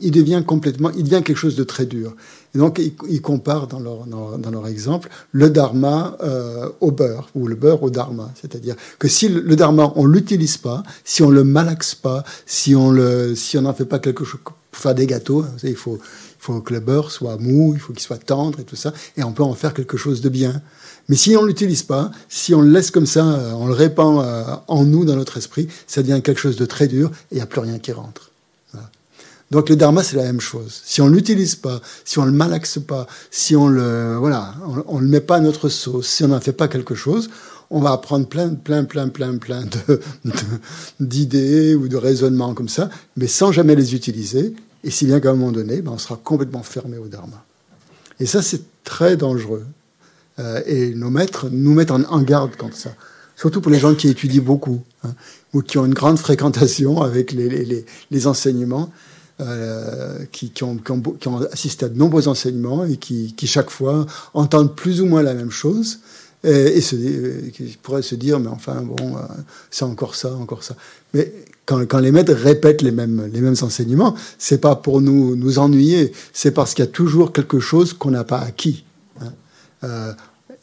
[0.00, 2.14] il devient complètement, il devient quelque chose de très dur.
[2.54, 7.46] Et donc, ils, comparent dans leur, dans, leur exemple le dharma euh, au beurre, ou
[7.46, 8.32] le beurre au dharma.
[8.40, 12.94] C'est-à-dire que si le, dharma, on l'utilise pas, si on le malaxe pas, si on
[13.34, 15.98] si on n'en fait pas quelque chose pour faire des gâteaux, il faut,
[16.40, 19.22] faut que le beurre soit mou, il faut qu'il soit tendre et tout ça, et
[19.22, 20.62] on peut en faire quelque chose de bien.
[21.08, 23.74] Mais si on ne l'utilise pas, si on le laisse comme ça, euh, on le
[23.74, 27.34] répand euh, en nous, dans notre esprit, ça devient quelque chose de très dur et
[27.34, 28.30] il n'y a plus rien qui rentre.
[29.50, 30.80] Donc le dharma, c'est la même chose.
[30.84, 34.54] Si on l'utilise pas, si on le malaxe pas, si on le voilà,
[34.86, 37.30] on, le met pas à notre sauce, si on n'en fait pas quelque chose,
[37.68, 40.00] on va apprendre plein, plein, plein, plein, plein de,
[41.00, 44.54] d'idées ou de raisonnements comme ça, mais sans jamais les utiliser.
[44.84, 47.44] Et si bien qu'à un moment donné, ben, on sera complètement fermé au dharma.
[48.18, 49.64] Et ça, c'est très dangereux.
[50.38, 52.94] Euh, et nos maîtres nous mettent en, garde contre ça.
[53.36, 55.14] Surtout pour les gens qui étudient beaucoup hein,
[55.52, 58.90] ou qui ont une grande fréquentation avec les, les, enseignements.
[59.40, 64.04] Euh, qui, ont, qui, ont, assisté à de nombreux enseignements et qui, chaque fois
[64.34, 66.00] entendent plus ou moins la même chose
[66.44, 66.94] et, se,
[67.48, 69.20] qui pourraient se dire mais enfin bon euh,
[69.70, 70.76] c'est encore ça encore ça
[71.14, 71.32] mais
[71.88, 76.12] quand, les maîtres répètent les mêmes les mêmes enseignements c'est pas pour nous nous ennuyer
[76.32, 78.84] c'est parce qu'il y a toujours quelque chose qu'on n'a pas acquis
[79.20, 79.32] hein.
[79.84, 80.12] euh,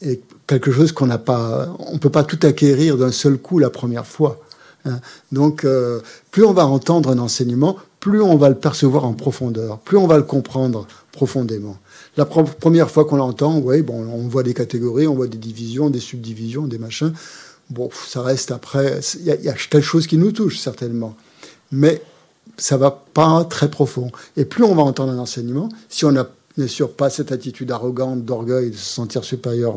[0.00, 3.70] et quelque chose qu'on n'a pas on peut pas tout acquérir d'un seul coup la
[3.70, 4.40] première fois
[4.84, 5.00] hein.
[5.32, 6.00] donc euh,
[6.30, 10.06] plus on va entendre un enseignement plus on va le percevoir en profondeur, plus on
[10.06, 11.76] va le comprendre profondément.
[12.16, 15.90] La première fois qu'on l'entend, oui, bon, on voit des catégories, on voit des divisions,
[15.90, 17.12] des subdivisions, des machins.
[17.70, 19.00] Bon, ça reste après.
[19.20, 21.16] Il y, a quelque chose qui nous touche certainement,
[21.70, 22.00] mais
[22.56, 24.10] ça va pas très profond.
[24.36, 27.70] Et plus on va entendre un enseignement, si on n'a bien sûr pas cette attitude
[27.70, 29.76] arrogante d'orgueil de se sentir supérieur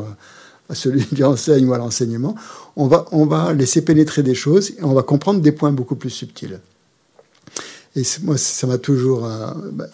[0.69, 2.35] à celui qui enseigne ou à l'enseignement,
[2.77, 5.95] on va, on va laisser pénétrer des choses et on va comprendre des points beaucoup
[5.95, 6.59] plus subtils.
[7.95, 9.25] Et moi, ça m'a toujours.
[9.25, 9.87] Euh, bah,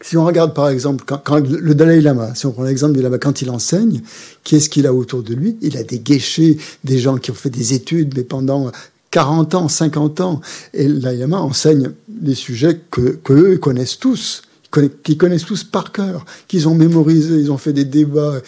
[0.00, 3.18] si on regarde par exemple, quand, le Dalai Lama, si on prend l'exemple du Lama,
[3.18, 4.02] quand il enseigne,
[4.42, 5.56] qu'est-ce qu'il a autour de lui?
[5.62, 8.70] Il a des guéchés, des gens qui ont fait des études, mais pendant
[9.12, 10.40] 40 ans, 50 ans.
[10.74, 14.42] Et le Dalai Lama enseigne des sujets que, que connaissent tous,
[15.02, 18.40] qu'ils connaissent tous par cœur, qu'ils ont mémorisé, ils ont fait des débats.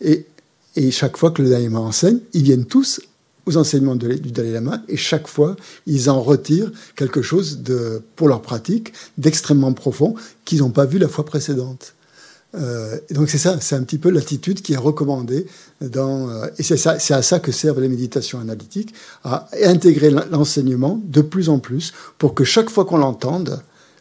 [0.00, 0.26] Et,
[0.74, 3.00] et chaque fois que le Dalai Lama enseigne, ils viennent tous
[3.46, 8.28] aux enseignements du Dalai Lama et chaque fois, ils en retirent quelque chose de, pour
[8.28, 10.14] leur pratique d'extrêmement profond
[10.44, 11.94] qu'ils n'ont pas vu la fois précédente.
[12.54, 15.46] Euh, donc c'est ça, c'est un petit peu l'attitude qui est recommandée
[15.80, 20.10] dans, euh, et c'est ça, c'est à ça que servent les méditations analytiques, à intégrer
[20.10, 23.60] l'enseignement de plus en plus pour que chaque fois qu'on l'entende,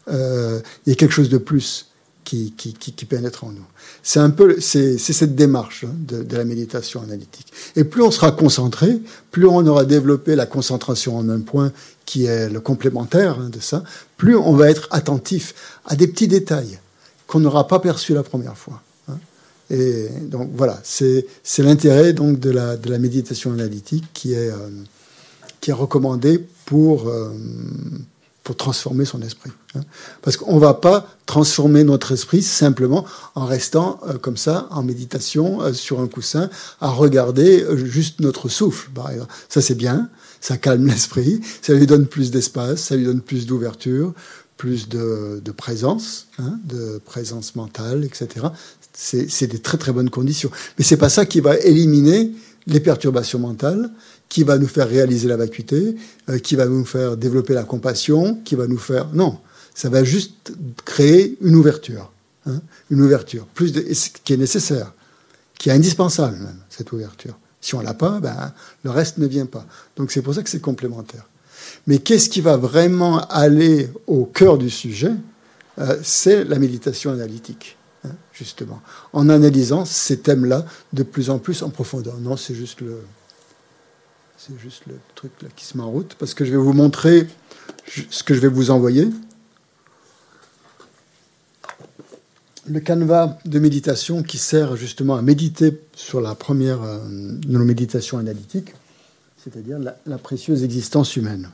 [0.10, 1.93] euh, il y ait quelque chose de plus
[2.24, 3.66] qui, qui, pénètre en nous.
[4.02, 7.52] C'est un peu, c'est, cette démarche hein, de, de, la méditation analytique.
[7.76, 9.00] Et plus on sera concentré,
[9.32, 11.72] plus on aura développé la concentration en un point
[12.06, 13.84] qui est le complémentaire hein, de ça,
[14.18, 15.54] plus on va être attentif
[15.86, 16.80] à des petits détails
[17.28, 18.82] qu'on n'aura pas perçus la première fois.
[19.10, 19.18] Hein.
[19.70, 24.50] Et donc voilà, c'est, c'est l'intérêt donc de la, de la méditation analytique qui est,
[24.50, 24.70] euh,
[25.62, 27.30] qui est recommandée pour euh,
[28.44, 29.52] pour transformer son esprit.
[29.76, 29.82] Hein.
[30.22, 34.84] Parce qu'on ne va pas transformer notre esprit simplement en restant euh, comme ça, en
[34.84, 36.50] méditation, euh, sur un coussin,
[36.82, 39.12] à regarder euh, juste notre souffle, par.
[39.48, 40.10] Ça, c'est bien,
[40.42, 44.14] ça calme l'esprit, ça lui donne plus d'espace, ça lui donne plus d'ouverture,
[44.58, 48.48] plus de, de présence, hein, de présence mentale, etc.
[48.94, 50.52] C'est des très très bonnes conditions.
[50.78, 52.32] Mais c'est pas ça qui va éliminer
[52.68, 53.92] les perturbations mentales,
[54.34, 55.96] qui va nous faire réaliser la vacuité,
[56.28, 59.10] euh, qui va nous faire développer la compassion, qui va nous faire...
[59.14, 59.38] Non,
[59.76, 60.54] ça va juste
[60.86, 62.12] créer une ouverture.
[62.48, 63.86] Hein, une ouverture, plus de,
[64.24, 64.92] qui est nécessaire,
[65.60, 67.38] qui est indispensable même, cette ouverture.
[67.62, 68.52] Si on l'a pas, ben,
[68.84, 69.68] le reste ne vient pas.
[69.98, 71.30] Donc c'est pour ça que c'est complémentaire.
[71.86, 75.14] Mais qu'est-ce qui va vraiment aller au cœur du sujet
[75.78, 78.82] euh, C'est la méditation analytique, hein, justement,
[79.14, 82.18] en analysant ces thèmes-là de plus en plus en profondeur.
[82.20, 82.98] Non, c'est juste le,
[84.46, 87.28] c'est juste le truc qui se met en route, parce que je vais vous montrer
[88.10, 89.08] ce que je vais vous envoyer.
[92.68, 97.64] Le canevas de méditation qui sert justement à méditer sur la première euh, de nos
[97.64, 98.74] méditations analytiques,
[99.42, 101.50] c'est-à-dire la, précieuse existence humaine.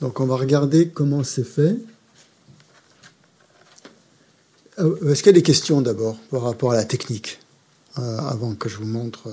[0.00, 1.76] Donc on va regarder comment c'est fait.
[4.78, 7.40] Euh, est-ce qu'il y a des questions d'abord par rapport à la technique,
[7.98, 9.28] euh, avant que je vous montre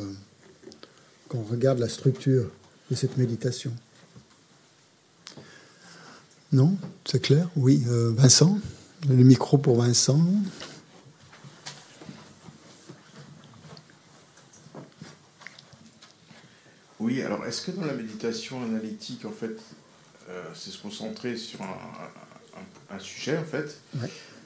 [1.34, 2.49] on regarde la structure
[2.89, 3.72] de cette méditation.
[6.52, 7.49] Non C'est clair?
[7.56, 7.84] Oui.
[7.88, 8.60] Euh, Vincent
[9.10, 10.22] Le micro pour Vincent.
[16.99, 19.60] Oui, alors est-ce que dans la méditation analytique, en fait,
[20.30, 23.80] euh, c'est se concentrer sur un, sujet, en fait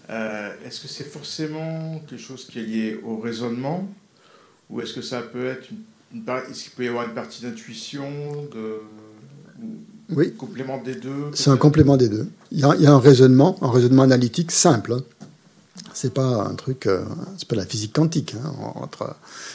[0.10, 3.88] euh, Est-ce que c'est forcément quelque chose qui est lié au raisonnement
[4.69, 5.84] Ou est-ce que ça peut être une
[6.14, 8.10] est-ce qu'il peut y avoir une partie d'intuition
[8.53, 8.81] de...
[10.11, 10.34] Oui.
[10.34, 12.27] complément des deux C'est un complément des deux.
[12.52, 14.94] Il y, a, un raisonnement, un raisonnement analytique simple.
[14.94, 15.02] Hein.
[15.94, 17.03] C'est pas un truc, euh,
[17.38, 18.36] c'est pas la physique quantique.
[18.44, 18.88] Hein,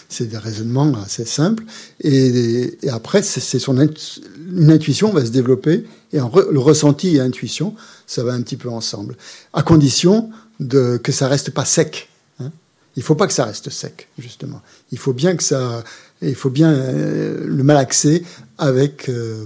[0.09, 1.65] c'est des raisonnements assez simples.
[2.01, 7.75] Et, après, c'est son une intuition va se développer et le ressenti et l'intuition,
[8.07, 9.17] ça va un petit peu ensemble,
[9.53, 12.09] à condition de que ça reste pas sec.
[12.39, 12.53] Hein.
[12.97, 14.63] Il faut pas que ça reste sec, justement.
[14.93, 15.83] Il faut bien que ça,
[16.29, 18.25] il faut bien euh, le malaxer
[18.59, 19.45] avec euh,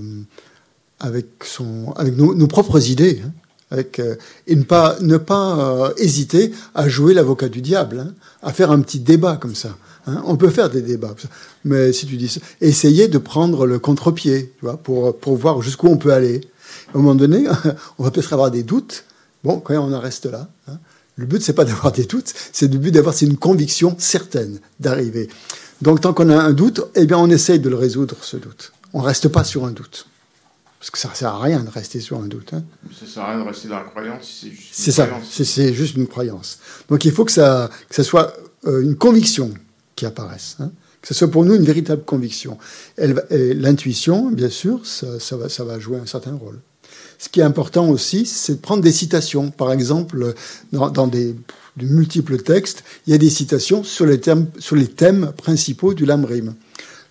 [1.01, 3.23] avec son, avec nos, propres idées.
[3.25, 3.33] Hein
[3.71, 4.15] avec, euh,
[4.47, 8.81] et ne pas, ne pas hésiter à jouer l'avocat du diable, hein, à faire un
[8.81, 9.77] petit débat comme ça.
[10.07, 10.23] Hein.
[10.25, 11.15] On peut faire des débats,
[11.67, 15.61] mais si tu dis ça, essayer de prendre le contre-pied, tu vois, pour, pour voir
[15.61, 16.41] jusqu'où on peut aller.
[16.95, 17.45] À un moment donné,
[17.99, 19.05] on va peut-être avoir des doutes.
[19.45, 20.49] Bon, quand même, on en reste là.
[21.17, 25.29] Le but, c'est pas d'avoir des doutes, c'est le but d'avoir une conviction certaine d'arriver.
[25.83, 28.73] Donc, tant qu'on a un doute, eh bien, on essaye de le résoudre, ce doute.
[28.93, 30.07] On reste pas sur un doute.
[30.79, 32.53] Parce que ça ne sert à rien de rester sur un doute.
[32.53, 32.63] Hein.
[32.93, 35.09] Ça ne sert à rien de rester dans la croyance si c'est juste C'est ça,
[35.29, 36.59] c'est juste une croyance.
[36.89, 38.33] Donc il faut que ça, que ça soit
[38.67, 39.53] euh, une conviction
[39.97, 40.57] qui apparaisse.
[40.61, 40.71] Hein.
[41.03, 42.59] Que ce soit pour nous une véritable conviction.
[42.97, 46.61] L'intuition, bien sûr, ça, ça, va, ça va jouer un certain rôle.
[47.19, 49.51] Ce qui est important aussi, c'est de prendre des citations.
[49.51, 50.35] Par exemple,
[50.73, 51.35] dans, dans des,
[51.79, 55.95] de multiples textes, il y a des citations sur les, thèmes, sur les thèmes principaux
[55.95, 56.55] du Lamrim.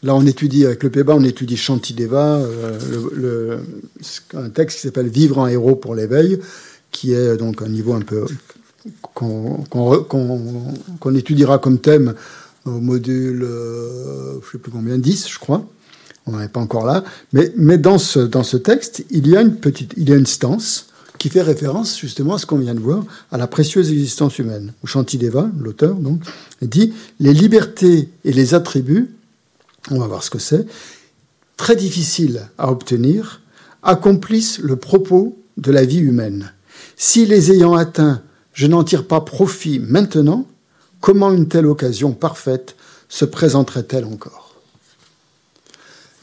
[0.04, 3.60] Là, on étudie avec le PEBA, on étudie Shantideva, euh,
[4.36, 6.40] un texte qui s'appelle Vivre en héros pour l'éveil,
[6.92, 8.26] qui est donc un niveau un peu
[9.14, 12.14] qu'on étudiera comme thème
[12.66, 15.66] au module, euh, je sais plus combien, 10, je crois.
[16.26, 17.04] On n'en est pas encore là.
[17.32, 20.16] Mais, mais dans, ce, dans ce texte, il y a une petite, il y a
[20.16, 20.88] une stance
[21.18, 24.74] qui fait référence justement à ce qu'on vient de voir, à la précieuse existence humaine.
[24.84, 26.22] Shantideva, l'auteur, donc,
[26.62, 29.10] dit les libertés et les attributs
[29.92, 30.66] on va voir ce que c'est,
[31.56, 33.42] très difficile à obtenir,
[33.84, 36.54] accomplissent le propos de la vie humaine.
[36.96, 38.22] Si les ayant atteints,
[38.54, 40.48] je n'en tire pas profit maintenant,
[41.00, 42.76] comment une telle occasion parfaite
[43.08, 44.47] se présenterait-elle encore?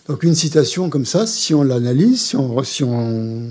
[0.08, 3.42] Donc une citation comme ça, si on l'analyse, si on, si, on,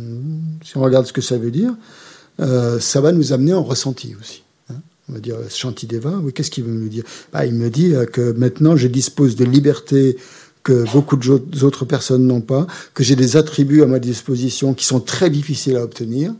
[0.63, 1.73] si on, regarde ce que ça veut dire,
[2.39, 4.43] euh, ça va nous amener en ressenti aussi
[5.09, 7.03] on va dire Shantideva, oui, qu'est-ce qu'il veut me dire?
[7.31, 10.17] Bah, Il me dit euh, que maintenant je dispose de liberté
[10.63, 15.01] que beaucoup d'autres personnes n'ont pas, que j'ai des attributs à ma disposition qui sont
[15.01, 16.33] très difficiles à obtenir.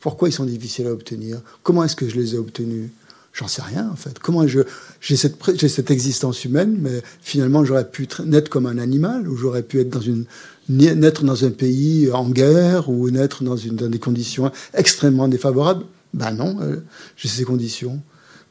[0.00, 1.40] Pourquoi ils sont difficiles à obtenir?
[1.62, 2.90] Comment est-ce que je les ai obtenus?
[3.34, 4.20] J'en sais rien en fait.
[4.20, 4.60] Comment je
[5.00, 9.36] j'ai cette j'ai cette existence humaine, mais finalement j'aurais pu naître comme un animal, ou
[9.36, 10.24] j'aurais pu être dans une
[10.68, 15.84] naître dans un pays en guerre, ou naître dans, une, dans des conditions extrêmement défavorables.
[16.14, 16.76] Ben non, euh,
[17.16, 18.00] j'ai ces conditions.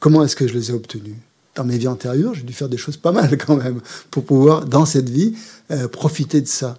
[0.00, 1.18] Comment est-ce que je les ai obtenues?
[1.54, 3.80] Dans mes vies antérieures, j'ai dû faire des choses pas mal quand même
[4.10, 5.34] pour pouvoir, dans cette vie,
[5.70, 6.78] euh, profiter de ça.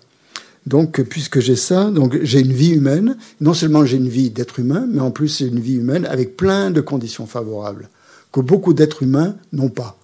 [0.67, 3.17] Donc, puisque j'ai ça, donc j'ai une vie humaine.
[3.41, 6.37] Non seulement j'ai une vie d'être humain, mais en plus j'ai une vie humaine avec
[6.37, 7.89] plein de conditions favorables
[8.41, 9.97] beaucoup d'êtres humains n'ont pas.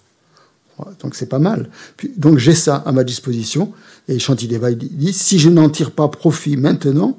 [1.00, 1.70] Donc c'est pas mal.
[2.16, 3.72] donc j'ai ça à ma disposition.
[4.08, 7.18] Et Chantideva dit si je n'en tire pas profit maintenant,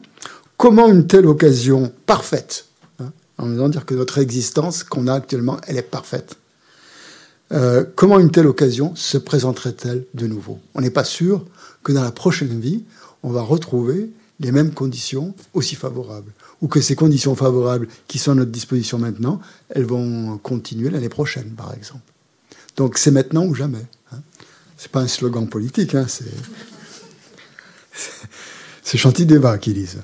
[0.57, 2.65] comment une telle occasion parfaite
[3.37, 6.37] en disant dire que notre existence qu'on a actuellement, elle est parfaite.
[7.51, 10.59] Euh, comment une telle occasion se présenterait-elle de nouveau?
[10.75, 11.45] On n'est pas sûr
[11.83, 12.83] que dans la prochaine vie,
[13.21, 16.31] on va retrouver les mêmes conditions aussi favorables,
[16.63, 21.09] ou que ces conditions favorables qui sont à notre disposition maintenant, elles vont continuer l'année
[21.09, 21.99] prochaine, par exemple.
[22.77, 23.85] Donc c'est maintenant ou jamais.
[24.13, 24.19] Hein.
[24.77, 26.23] C'est pas un slogan politique, hein, c'est
[28.97, 29.97] Chanty Débat qui ça.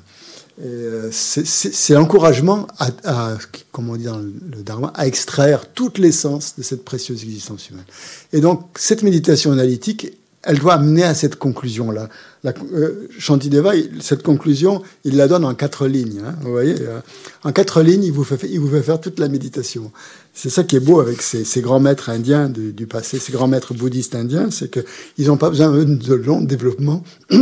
[0.62, 3.38] Euh, c'est l'encouragement à,
[3.72, 7.86] comme on dit dans le Dharma, à extraire toute l'essence de cette précieuse existence humaine.
[8.34, 10.12] Et donc, cette méditation analytique,
[10.44, 12.08] elle doit amener à cette conclusion-là.
[12.46, 16.22] Euh, Shantideva, cette conclusion, il la donne en quatre lignes.
[16.26, 17.00] Hein, vous voyez, euh,
[17.44, 19.92] en quatre lignes, il vous fait, il vous fait faire toute la méditation.
[20.34, 23.34] C'est ça qui est beau avec ces, ces grands maîtres indiens du, du, passé, ces
[23.34, 27.04] grands maîtres bouddhistes indiens, c'est qu'ils n'ont pas besoin de long développement.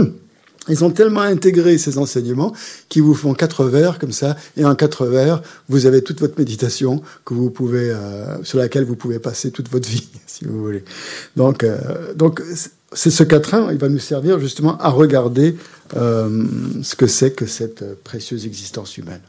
[0.70, 2.54] Ils ont tellement intégré ces enseignements
[2.90, 6.38] qu'ils vous font quatre vers comme ça, et en quatre vers, vous avez toute votre
[6.38, 10.62] méditation que vous pouvez, euh, sur laquelle vous pouvez passer toute votre vie, si vous
[10.62, 10.84] voulez.
[11.36, 12.42] Donc, euh, donc
[12.94, 15.58] c'est ce quatrain, il va nous servir justement à regarder
[15.96, 16.46] euh,
[16.84, 19.22] ce que c'est que cette précieuse existence humaine.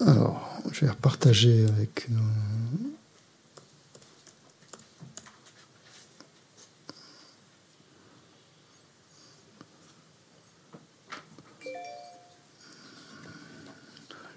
[0.00, 2.06] Alors, je vais repartager avec.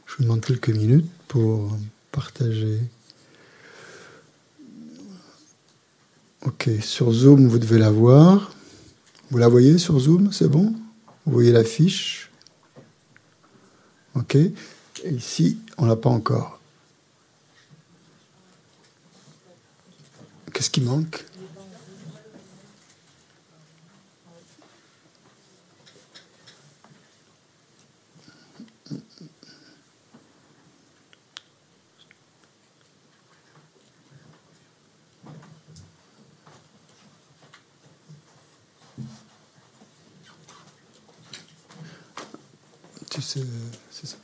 [0.05, 1.75] Je vous demande quelques minutes pour
[2.11, 2.79] partager.
[6.45, 8.51] Ok, sur Zoom, vous devez la voir.
[9.31, 10.73] Vous la voyez sur Zoom, c'est bon?
[11.25, 12.29] Vous voyez l'affiche?
[14.15, 14.37] Ok.
[15.05, 16.59] Ici, on l'a pas encore.
[20.53, 21.25] Qu'est-ce qui manque?
[43.13, 43.41] Tu sais,
[43.91, 44.17] c'est ça.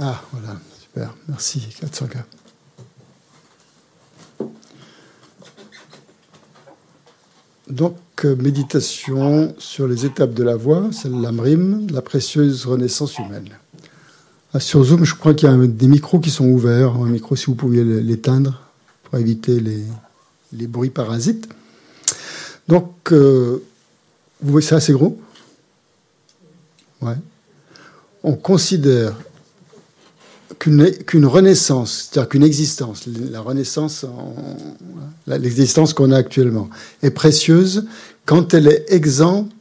[0.00, 2.18] Ah, voilà, super, merci, 400K.
[7.68, 13.48] Donc, euh, méditation sur les étapes de la voie, c'est l'amrim, la précieuse renaissance humaine.
[14.54, 16.94] Ah, sur Zoom, je crois qu'il y a des micros qui sont ouverts.
[16.94, 18.62] Un micro, si vous pouviez l'éteindre
[19.02, 19.82] pour éviter les,
[20.52, 21.48] les bruits parasites.
[22.68, 23.62] Donc, euh,
[24.40, 25.20] vous voyez, c'est assez gros?
[27.02, 27.16] Ouais.
[28.22, 29.14] On considère
[30.58, 34.04] qu'une renaissance, c'est-à-dire qu'une existence, la renaissance,
[35.26, 36.68] l'existence qu'on a actuellement,
[37.02, 37.86] est précieuse
[38.26, 39.52] quand elle est exempte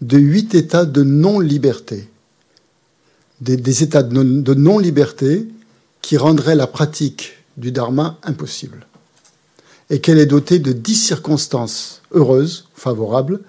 [0.00, 2.08] de huit états de non-liberté.
[3.40, 5.48] Des, états de non-liberté
[6.00, 8.86] qui rendraient la pratique du dharma impossible.
[9.90, 13.40] Et qu'elle est dotée de dix circonstances heureuses, favorables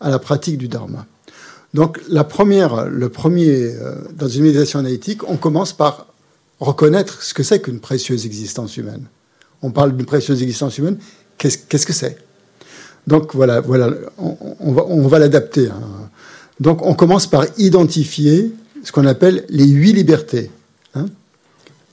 [0.00, 1.06] à la pratique du dharma.
[1.74, 6.06] Donc, la première, le premier, euh, dans une méditation analytique, on commence par
[6.60, 9.04] reconnaître ce que c'est qu'une précieuse existence humaine.
[9.62, 10.98] On parle d'une précieuse existence humaine,
[11.38, 12.18] qu'est-ce que c'est?
[13.06, 15.68] Donc, voilà, voilà on, va, l'adapter.
[15.68, 16.08] Hein.
[16.60, 18.52] Donc, on commence par identifier
[18.82, 20.50] ce qu'on appelle les huit libertés.
[20.94, 21.06] Hein.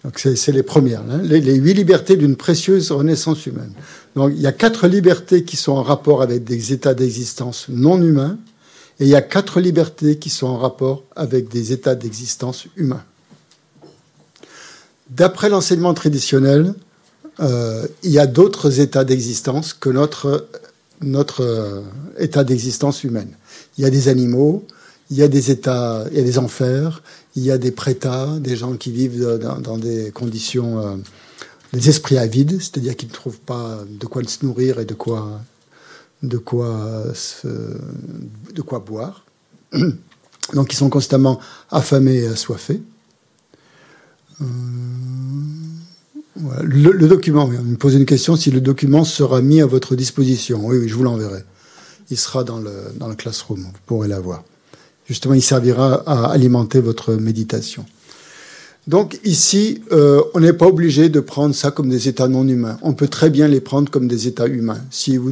[0.04, 1.20] Donc, c'est les premières, hein.
[1.24, 3.72] les, huit libertés d'une précieuse renaissance humaine.
[4.16, 8.02] Donc, il y a quatre libertés qui sont en rapport avec des états d'existence non
[8.02, 8.38] humains
[9.04, 13.04] et il y a quatre libertés qui sont en rapport avec des états d'existence humains.
[15.10, 16.74] D'après l'enseignement traditionnel,
[17.42, 20.48] euh, il y a d'autres états d'existence que notre,
[21.02, 21.82] notre euh,
[22.18, 23.28] état d'existence humaine.
[23.78, 24.66] Il y a des animaux,
[25.10, 27.04] il y a des états, il y a des enfers,
[27.36, 30.96] il y a des prétats, des gens qui vivent dans, des conditions, euh,
[31.74, 35.42] des esprits avides, c'est-à-dire qu'ils ne trouvent pas de quoi se nourrir et de quoi
[36.24, 37.04] de quoi,
[38.80, 39.26] boire.
[40.54, 41.40] Donc ils sont constamment
[41.70, 42.82] affamés et assoiffés.
[44.42, 44.46] Euh,
[46.64, 50.66] le, document, vous me posez une question si le document sera mis à votre disposition.
[50.66, 51.44] Oui, oui je vous l'enverrai.
[52.10, 54.44] Il sera dans le, dans le classroom, vous pourrez l'avoir.
[55.08, 57.86] Justement, il servira à alimenter votre méditation.
[58.88, 62.78] Donc ici, euh, on n'est pas obligé de prendre ça comme des états non humains.
[62.82, 64.82] On peut très bien les prendre comme des états humains.
[64.92, 65.32] Si vous,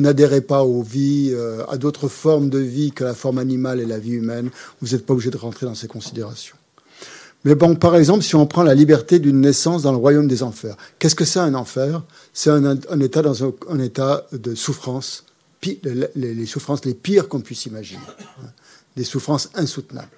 [0.00, 3.86] n'adhérez pas aux vies, euh, à d'autres formes de vie que la forme animale et
[3.86, 6.56] la vie humaine, vous n'êtes pas obligé de rentrer dans ces considérations.
[7.44, 10.42] Mais bon, par exemple, si on prend la liberté d'une naissance dans le royaume des
[10.42, 12.02] enfers, qu'est-ce que c'est un enfer?
[12.32, 15.26] C'est un, état dans un, état de souffrance,
[15.62, 18.00] les, les souffrances les pires qu'on puisse imaginer,
[18.42, 18.46] hein.
[18.96, 20.08] des souffrances insoutenables.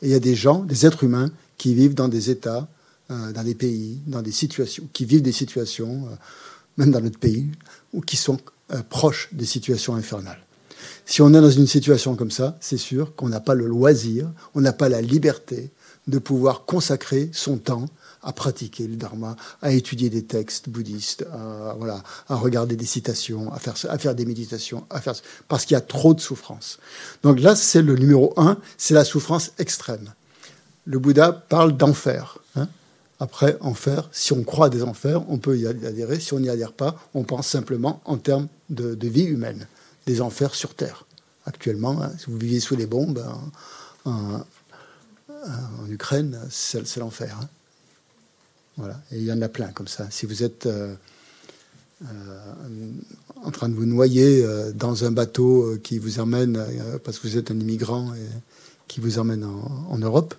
[0.00, 2.68] Et il y a des gens, des êtres humains, qui vivent dans des États,
[3.10, 6.16] euh, dans des pays, dans des situations, qui vivent des situations, euh,
[6.76, 7.50] même dans notre pays,
[7.92, 8.38] ou qui sont
[8.72, 10.40] euh, proches des situations infernales.
[11.04, 14.30] Si on est dans une situation comme ça, c'est sûr qu'on n'a pas le loisir,
[14.54, 15.70] on n'a pas la liberté
[16.08, 17.86] de pouvoir consacrer son temps
[18.22, 23.52] à pratiquer le dharma, à étudier des textes bouddhistes, à, voilà, à regarder des citations,
[23.52, 24.84] à faire, des méditations,
[25.46, 26.78] parce qu'il y a trop de souffrance.
[27.22, 30.12] Donc là, c'est le numéro un, c'est la souffrance extrême
[30.86, 32.38] le Bouddha parle d'enfer.
[32.54, 32.68] Hein.
[33.18, 36.20] Après, enfer, si on croit des enfers, on peut y adhérer.
[36.20, 39.66] Si on n'y adhère pas, on pense simplement en termes de, vie humaine,
[40.06, 41.04] des enfers sur Terre.
[41.44, 43.24] Actuellement, hein, si vous vivez sous les bombes
[44.04, 44.40] en,
[45.88, 47.38] Ukraine, c'est l'enfer.
[47.40, 47.48] Hein.
[48.76, 49.00] Voilà.
[49.12, 50.08] Et il y en a plein comme ça.
[50.10, 50.94] Si vous êtes euh,
[52.02, 52.06] euh,
[53.44, 56.60] en train de vous noyer euh, dans un bateau qui vous emmène,
[57.04, 58.12] parce que vous êtes un immigrant,
[58.88, 60.34] qui vous emmène en Europe,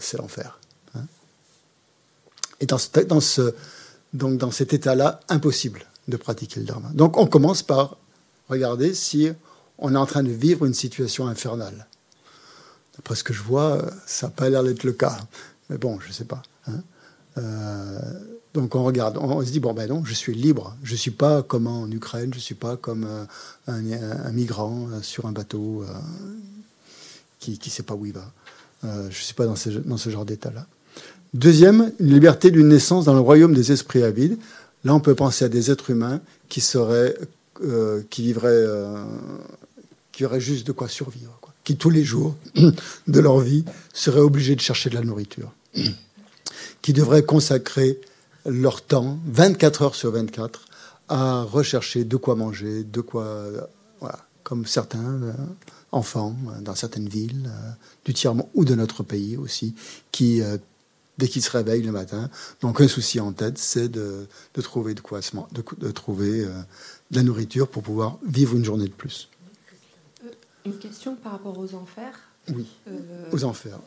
[0.00, 0.58] c'est l'enfer.
[0.94, 1.04] Hein.
[2.60, 3.54] Et dans, ce,
[4.12, 6.90] donc dans cet état-là, impossible de pratiquer le dharma.
[6.92, 7.96] Donc on commence par
[8.48, 9.30] regarder si
[9.78, 11.86] on est en train de vivre une situation infernale.
[12.96, 15.18] D'après ce que je vois, ça n'a pas l'air d'être le cas.
[15.68, 16.42] Mais bon, je ne sais pas.
[16.68, 16.82] Hein.
[17.38, 17.98] Euh,
[18.52, 20.76] donc on regarde, on, se dit, bon ben non, je suis libre.
[20.82, 23.24] Je ne suis pas comme en Ukraine, je ne suis pas comme euh,
[23.66, 25.84] un, migrant euh, sur un bateau
[27.40, 28.32] qui ne sait pas où il va.
[28.84, 30.66] Je ne suis pas dans ce, genre d'état-là.
[31.32, 34.38] Deuxième, une liberté d'une naissance dans le royaume des esprits avides.
[34.84, 37.16] Là, on peut penser à des êtres humains qui seraient,
[38.10, 38.66] qui vivraient,
[40.12, 42.36] qui auraient juste de quoi survivre, qui tous les jours
[43.08, 45.52] de leur vie seraient obligés de chercher de la nourriture
[46.82, 47.98] qui devraient consacrer
[48.46, 50.66] leur temps, 24 heures sur 24,
[51.08, 53.44] à rechercher de quoi manger, de quoi.
[54.00, 55.32] Voilà, comme certains euh,
[55.94, 57.70] enfants euh, dans certaines villes euh,
[58.04, 59.74] du tiers-monde ou de notre pays aussi,
[60.12, 60.42] qui,
[61.18, 62.28] dès qu'ils se réveillent le matin,
[62.62, 64.26] n'ont qu'un souci en tête, c'est de,
[64.62, 68.92] trouver de quoi de, de trouver de la nourriture pour pouvoir vivre une journée de
[68.92, 69.28] plus.
[70.66, 72.18] Une question par rapport aux enfers.
[72.52, 72.66] Oui,
[73.32, 73.78] aux enfers.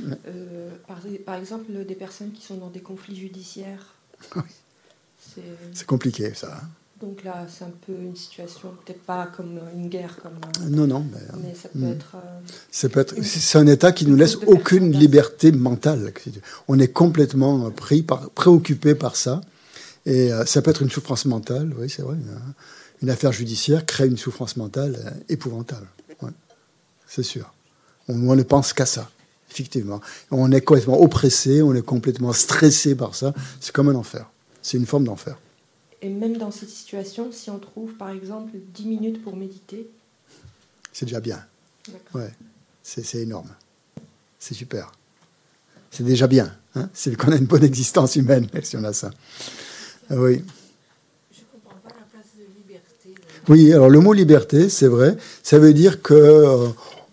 [0.00, 0.70] Euh,
[1.26, 3.94] par, exemple, des personnes qui sont dans des conflits judiciaires.
[4.36, 4.42] Oui.
[5.72, 6.60] C'est compliqué, ça.
[6.62, 6.68] Hein.
[7.00, 10.32] Donc là, c'est un peu une situation, peut-être pas comme une guerre, comme.
[10.62, 11.06] Euh, non, non,
[11.42, 11.92] mais, ça peut hmm.
[11.92, 12.16] être.
[12.70, 13.14] ça peut être.
[13.22, 16.12] C'est un état qui nous laisse aucune liberté mentale.
[16.66, 19.40] On est complètement pris par, préoccupé par ça,
[20.06, 21.72] et euh, ça peut être une souffrance mentale.
[21.78, 22.16] Oui, c'est vrai.
[23.00, 25.86] Une affaire judiciaire crée une souffrance mentale épouvantable.
[27.06, 27.54] C'est sûr.
[28.08, 29.08] on ne pense qu'à ça
[29.50, 30.00] effectivement.
[30.30, 33.32] On est complètement oppressé, on est complètement stressé par ça.
[33.60, 34.30] C'est comme un enfer.
[34.62, 35.38] C'est une forme d'enfer.
[36.00, 39.88] Et même dans cette situation, si on trouve par exemple 10 minutes pour méditer
[40.92, 41.44] C'est déjà bien.
[42.14, 42.32] Ouais,
[42.82, 43.50] c'est énorme.
[44.38, 44.92] C'est super.
[45.90, 46.54] C'est déjà bien.
[46.74, 49.10] Hein c'est qu'on a une bonne existence humaine si on a ça.
[50.10, 50.44] Ah oui.
[51.32, 53.14] Je comprends pas la place de liberté.
[53.48, 56.68] Oui, alors le mot liberté, c'est vrai, ça veut dire que euh,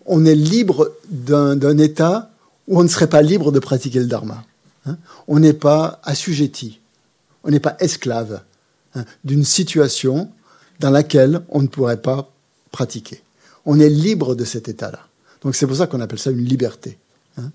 [0.06, 2.32] on est libre d'un état
[2.68, 4.44] où on ne serait pas libre de pratiquer le dharma.
[4.88, 4.98] Hein.
[5.28, 6.80] on n'est pas assujetti,
[7.44, 8.44] on n'est pas esclave
[8.96, 10.30] hein, d'une situation
[10.80, 12.32] dans laquelle on ne pourrait pas
[12.72, 13.22] pratiquer.
[13.66, 15.08] On est libre de cet état-là.
[15.42, 16.98] Donc c'est pour ça qu'on appelle ça une liberté.
[17.38, 17.52] Hein.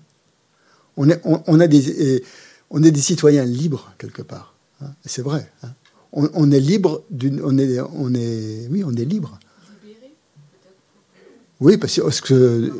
[0.97, 2.23] On, est, on, a des,
[2.69, 4.55] on est des citoyens libres quelque part.
[5.05, 5.49] c'est vrai.
[6.13, 9.39] On, est libre d'une, on est, on est, oui, on est libre.
[11.61, 12.71] Oui, parce que,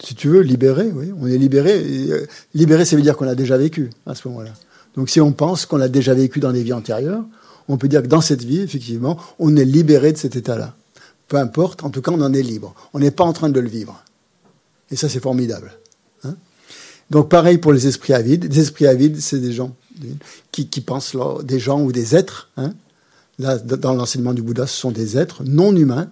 [0.00, 1.80] si tu veux, libérer, oui, on est libéré.
[2.10, 4.52] Euh, libéré, ça veut dire qu'on a déjà vécu à ce moment-là.
[4.96, 7.24] Donc si on pense qu'on a déjà vécu dans des vies antérieures,
[7.68, 10.74] on peut dire que dans cette vie, effectivement, on est libéré de cet état-là.
[11.28, 12.74] Peu importe, en tout cas, on en est libre.
[12.92, 14.02] On n'est pas en train de le vivre.
[14.90, 15.72] Et ça, c'est formidable.
[16.24, 16.34] Hein.
[17.10, 18.52] Donc pareil pour les esprits avides.
[18.52, 19.74] Les esprits avides, c'est des gens
[20.50, 22.50] qui, pensent, des gens ou des êtres.
[22.56, 22.74] Hein.
[23.38, 26.10] Dans l'enseignement du Bouddha, ce sont des êtres non humains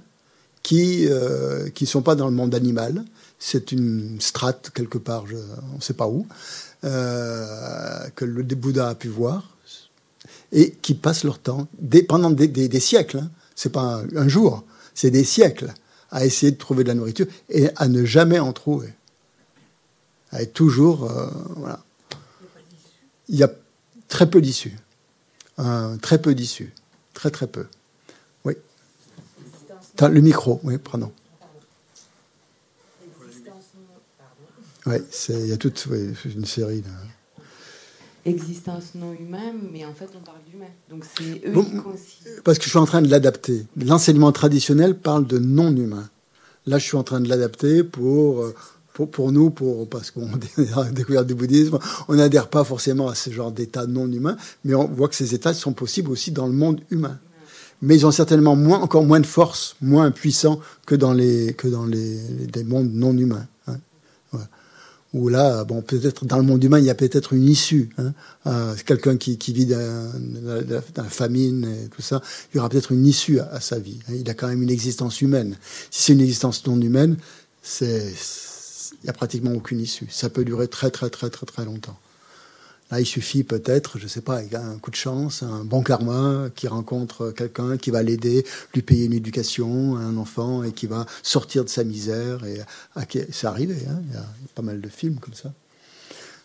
[0.62, 3.04] qui ne euh, sont pas dans le monde animal.
[3.38, 5.24] C'est une strate quelque part,
[5.72, 6.26] on ne sait pas où,
[6.84, 9.56] euh, que le Bouddha a pu voir,
[10.52, 11.68] et qui passent leur temps,
[12.08, 13.30] pendant des, siècles, hein.
[13.54, 14.64] c'est pas un, jour,
[14.94, 15.72] c'est des siècles,
[16.10, 18.92] à essayer de trouver de la nourriture et à ne jamais en trouver.
[20.32, 21.10] À être toujours.
[21.10, 21.80] Euh, voilà.
[23.28, 23.50] Il y a
[24.08, 24.76] très peu d'issues.
[26.02, 26.72] très peu d'issues.
[27.14, 27.66] Très très peu.
[30.08, 31.12] Le micro, oui, pardon.
[34.86, 34.96] Oui,
[35.28, 35.86] il y a toute
[36.24, 36.82] une série.
[38.24, 40.66] Existence non humaine, mais en fait on parle d'humain.
[40.90, 43.66] Donc c'est eux qui Parce que je suis en train de l'adapter.
[43.76, 46.08] L'enseignement traditionnel parle de non humain.
[46.66, 48.44] Là, je suis en train de l'adapter pour,
[48.92, 50.28] pour, pour, nous, pour, parce qu'on
[50.76, 51.78] a découvert du bouddhisme.
[52.08, 55.34] On n'adhère pas forcément à ce genre d'état non humain, mais on voit que ces
[55.34, 57.18] états sont possibles aussi dans le monde humain
[57.82, 61.68] mais ils ont certainement moins, encore moins de force, moins puissants que dans les, que
[61.68, 62.18] dans les,
[62.52, 63.46] des mondes non humains.
[65.12, 67.90] Où là, bon, peut-être dans le monde humain, il y a peut-être une issue.
[67.98, 68.12] Hein.
[68.46, 70.12] Euh, quelqu'un qui, qui vit dans,
[70.96, 72.22] la famine et tout ça,
[72.52, 73.98] il y aura peut-être une issue à, sa vie.
[74.08, 74.14] Hein.
[74.20, 75.56] Il a quand même une existence humaine.
[75.90, 77.16] Si c'est une existence non humaine,
[77.60, 78.14] c'est,
[78.92, 80.06] il n'y a pratiquement aucune issue.
[80.10, 81.98] Ça peut durer très, très, très, très, très longtemps.
[82.90, 86.48] Là, il suffit peut-être, je ne sais pas, un coup de chance, un bon karma,
[86.56, 88.44] qui rencontre quelqu'un qui va l'aider,
[88.74, 92.44] lui payer une éducation, un enfant, et qui va sortir de sa misère.
[92.44, 92.60] Et
[93.30, 95.52] c'est arrivé, hein, il y a pas mal de films comme ça.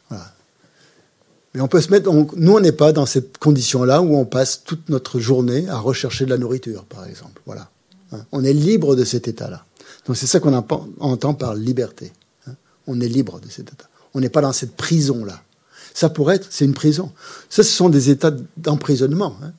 [0.10, 0.32] Voilà.
[1.56, 2.12] Mais on peut se mettre.
[2.12, 6.26] nous, on n'est pas dans cette condition-là où on passe toute notre journée à rechercher
[6.26, 7.42] de la nourriture, par exemple.
[7.46, 7.70] Voilà.
[8.12, 8.26] Hein.
[8.34, 9.66] On est libre de cet état-là.
[10.06, 12.12] Donc c'est ça qu'on entend par liberté.
[12.46, 12.56] Hein.
[12.88, 13.90] On est libre de cet état.
[14.14, 15.42] On n'est pas dans cette prison-là.
[15.96, 17.14] Ça pourrait être, c'est une prison.
[17.50, 19.38] Ça, ce sont des états d'emprisonnement.
[19.42, 19.54] Hein.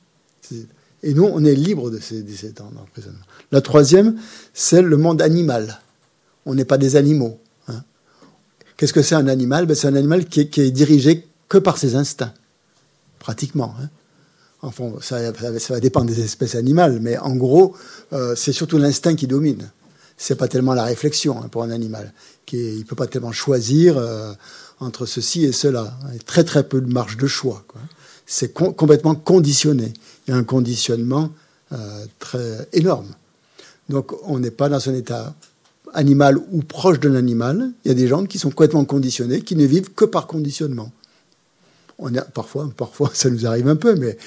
[1.01, 3.25] Et nous, on est libre de ces, états d'emprisonnement.
[3.51, 4.19] La troisième,
[4.53, 5.81] c'est le monde animal.
[6.45, 7.39] On n'est pas des animaux.
[8.77, 9.65] Qu'est-ce que c'est un animal?
[9.65, 12.33] Ben, C'est un animal qui est, dirigé que par ses instincts,
[13.17, 13.73] pratiquement.
[13.81, 13.89] Hein.
[14.61, 17.75] Enfin, ça, va dépendre des espèces animales, mais en gros,
[18.13, 19.71] euh, c'est surtout l'instinct qui domine.
[20.17, 22.13] C'est pas tellement la réflexion hein, pour un animal.
[22.45, 24.33] Qui il peut pas tellement choisir euh,
[24.79, 25.97] entre ceci et cela.
[26.13, 27.63] Il très très peu de marge de choix.
[28.25, 29.93] C'est complètement conditionné.
[30.27, 31.31] Il y a un conditionnement
[31.71, 33.07] euh, très énorme.
[33.89, 35.33] Donc on n'est pas dans un état
[35.93, 37.71] animal ou proche d'un animal.
[37.85, 40.91] Il y a des gens qui sont complètement conditionnés, qui ne vivent que par conditionnement.
[42.33, 44.17] Parfois, parfois, ça nous arrive un peu, mais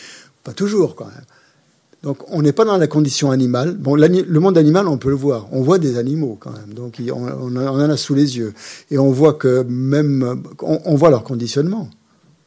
[0.43, 1.25] pas toujours quand même.
[2.03, 3.75] Donc on n'est pas dans la condition animale.
[3.75, 5.49] Bon, le monde animal, on peut le voir.
[5.53, 6.73] On voit des animaux quand même.
[6.73, 8.55] Donc on, en a sous les yeux.
[8.91, 10.43] Et on voit que même...
[10.63, 11.91] On, voit leur conditionnement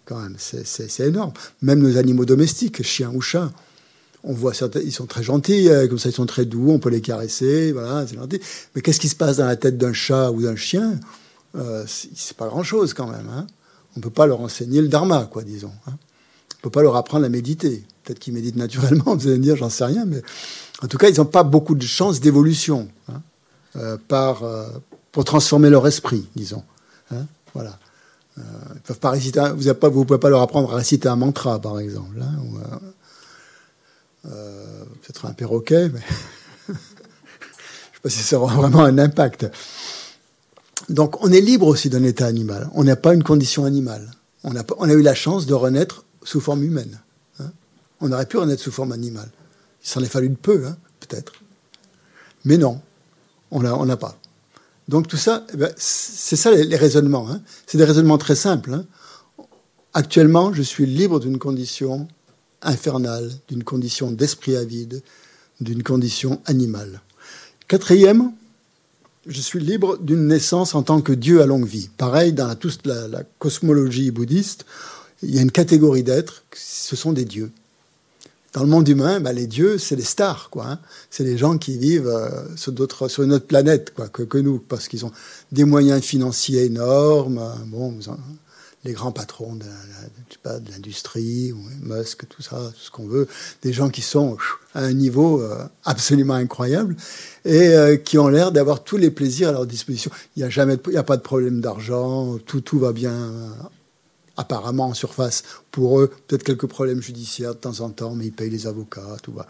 [0.06, 0.36] quand même.
[0.38, 1.34] C'est énorme.
[1.62, 3.52] Même nos animaux domestiques, chiens ou chats,
[4.24, 6.80] on voit certains, ils sont très gentils, euh, comme ça ils sont très doux, on
[6.80, 8.40] peut les caresser, voilà, c'est gentil.
[8.74, 10.98] Mais qu'est-ce qui se passe dans la tête d'un chat ou d'un chien?
[11.56, 13.28] Euh, C'est pas grand-chose quand même.
[13.30, 13.46] Hein.
[13.96, 15.74] On ne peut pas leur enseigner le dharma, quoi, disons.
[15.88, 15.92] Hein.
[15.92, 17.84] On ne peut pas leur apprendre à méditer.
[18.04, 20.22] Peut-être qu'ils méditent naturellement, vous allez me dire, j'en sais rien, mais
[20.82, 23.22] en tout cas, ils n'ont pas beaucoup de chances d'évolution hein,
[23.78, 24.68] euh, euh,
[25.12, 26.64] pour transformer leur esprit, disons.
[27.12, 27.80] Hein, voilà.
[28.38, 28.42] Euh,
[28.84, 32.22] peuvent pas réciter, vous ne pouvez pas leur apprendre à réciter un mantra, par exemple.
[32.22, 32.80] Hein,
[34.24, 36.00] peut-être un perroquet, mais
[36.68, 39.46] je ne sais pas si ça aura vraiment un impact.
[40.90, 42.70] Donc, on est libre aussi d'un état animal.
[42.74, 44.12] On n'a pas une condition animale.
[44.44, 47.03] On a eu la chance de renaître sous forme humaine.
[48.06, 49.30] On aurait pu en être sous forme animale.
[49.82, 51.32] Il s'en est fallu de peu, hein, peut-être.
[52.44, 52.82] Mais non,
[53.50, 54.20] on n'a pas.
[54.90, 57.30] Donc tout ça, eh ben, c'est ça les, raisonnements.
[57.30, 57.42] Hein.
[57.66, 58.74] C'est des raisonnements très simples.
[58.74, 58.86] Hein.
[59.94, 62.10] Actuellement, je suis libre d'une condition
[62.62, 65.02] infernale, d'une condition d'esprit avide,
[65.62, 67.00] d'une condition animale.
[67.70, 68.34] Quatrième,
[69.28, 71.90] je suis libre d'une naissance en tant que Dieu à longue vie.
[71.96, 74.66] Pareil, dans toute la, la cosmologie bouddhiste,
[75.22, 77.50] il y a une catégorie d'êtres, ce sont des dieux.
[78.54, 80.68] Dans le monde humain, bah, les dieux, c'est les stars, quoi.
[80.68, 80.80] Hein.
[81.10, 83.08] C'est les gens qui vivent euh, sur autre
[83.40, 85.12] planète, quoi, que, nous, parce qu'ils ont
[85.52, 87.40] des moyens financiers énormes.
[87.40, 87.98] Euh, bon,
[88.84, 89.66] les grands patrons de,
[90.72, 91.52] l'industrie,
[91.82, 93.28] Musk, tout ça, tout ce qu'on veut,
[93.64, 94.38] des gens qui sont
[94.76, 96.96] à un niveau euh, absolument incroyable
[97.46, 100.12] et qui ont l'air d'avoir tous les plaisirs à leur disposition.
[100.36, 103.32] Il n'y a jamais, il a pas de problème d'argent, tout va bien
[104.38, 108.32] apparemment en surface pour eux, peut-être quelques problèmes judiciaires de temps en temps, mais ils
[108.32, 109.48] payent les avocats, tout va.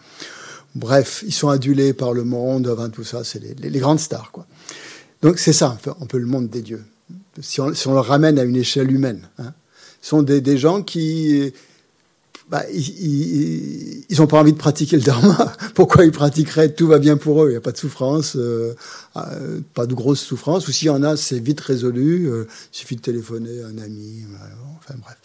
[0.75, 4.45] Bref, ils sont adulés par le monde, avant tout ça, c'est les, grandes stars, quoi.
[5.21, 6.83] Donc c'est ça, un peu le monde des dieux.
[7.41, 9.53] Si on, le ramène à une échelle humaine, hein.
[10.01, 11.53] ce sont des gens qui
[12.53, 15.51] bah, ils n'ont pas envie de pratiquer le dharma.
[15.73, 18.75] Pourquoi ils pratiqueraient Tout va bien pour eux, il n'y a pas de souffrance, euh,
[19.17, 20.67] euh, pas de grosse souffrance.
[20.67, 22.29] Ou s'il y en a, c'est vite résolu.
[22.29, 24.25] Euh, il suffit de téléphoner à un ami.
[24.77, 25.17] enfin bref,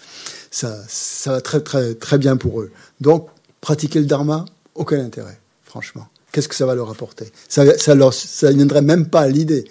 [0.50, 2.70] ça, ça va très très très bien pour eux.
[3.02, 3.28] Donc
[3.60, 6.08] pratiquer le dharma, aucun intérêt, franchement.
[6.32, 7.30] Qu'est-ce que ça va leur apporter?
[7.46, 9.66] Ça, ça leur, ça viendrait même pas à l'idée.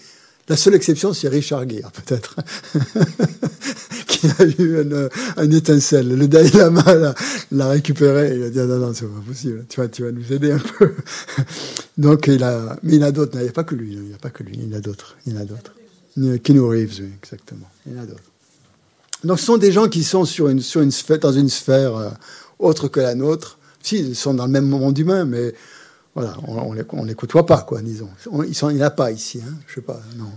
[0.50, 2.38] La seule exception, c'est Richard Gere, peut-être,
[4.08, 6.08] qui a eu une, étincelle.
[6.08, 7.14] Le Dalai Lama
[7.52, 9.66] l'a récupéré et il a dit ah, non, non, c'est pas possible.
[9.68, 10.94] Tu vas, tu vas nous aider un peu.
[11.98, 13.34] Donc, il a, mais il a d'autres.
[13.36, 13.92] Il n'y a pas que lui.
[13.92, 14.58] Il n'y a pas que lui.
[14.58, 15.18] Il y a d'autres.
[15.26, 15.74] Il a d'autres.
[16.44, 17.70] Keanu Reeves, oui, exactement.
[17.86, 18.32] Il y en a d'autres.
[19.26, 22.10] Donc, ce sont des gens qui sont dans une sphère euh,
[22.60, 23.58] autre que la nôtre.
[23.84, 25.54] Si, ils sont dans le même monde humain, mais
[26.18, 28.10] voilà, on, ne côtoie pas, quoi, disons.
[28.44, 30.32] il n'y en a pas ici, hein, je sais pas, non.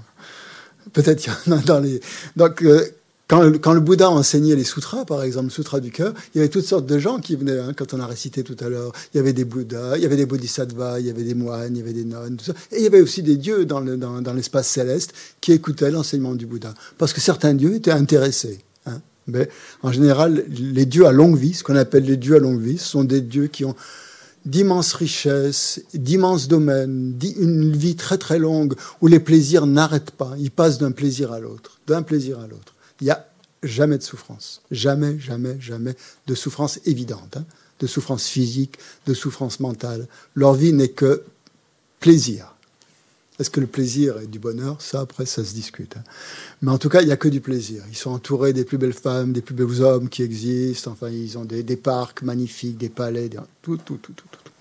[0.92, 2.02] Peut-être qu'il y en a dans les.
[2.36, 2.84] Donc, euh,
[3.26, 6.40] quand, le, le, Bouddha enseignait les sutras, par exemple, le sutra du cœur, il y
[6.42, 8.92] avait toutes sortes de gens qui venaient, hein, quand on a récité tout à l'heure.
[9.14, 11.74] Il y avait des Bouddhas, il y avait des Bodhisattvas, il y avait des moines,
[11.74, 12.52] il y avait des nonnes, tout ça.
[12.72, 13.80] Et il y avait aussi des dieux dans,
[14.34, 16.74] l'espace céleste qui écoutaient l'enseignement du Bouddha.
[16.98, 18.58] Parce que certains dieux étaient intéressés.
[18.84, 19.00] Hein.
[19.28, 19.48] Mais
[19.82, 22.76] en général, les dieux à longue vie, ce qu'on appelle les dieux à longue vie,
[22.76, 23.76] ce sont des dieux qui ont
[24.44, 30.34] d'immenses richesses, d'immenses domaines, une vie très très longue où les plaisirs n'arrêtent pas.
[30.38, 32.74] Ils passent d'un plaisir à l'autre, d'un plaisir à l'autre.
[33.00, 33.26] Il n'y a
[33.62, 34.62] jamais de souffrance.
[34.70, 35.94] Jamais, jamais, jamais
[36.26, 37.36] de souffrance évidente.
[37.36, 37.44] Hein.
[37.80, 40.06] de souffrance physique, de souffrance mentale.
[40.34, 41.24] Leur vie n'est que
[41.98, 42.54] plaisir.
[43.40, 45.96] Est-ce que le plaisir est du bonheur Ça, après, ça se discute.
[45.96, 46.04] Hein.
[46.60, 47.82] Mais en tout cas, il n'y a que du plaisir.
[47.88, 50.90] Ils sont entourés des plus belles femmes, des plus beaux hommes qui existent.
[50.90, 53.30] Enfin, ils ont des, parcs magnifiques, des palais,
[53.62, 54.52] tout, tout, tout, tout, tout.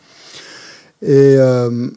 [1.01, 1.89] Et euh,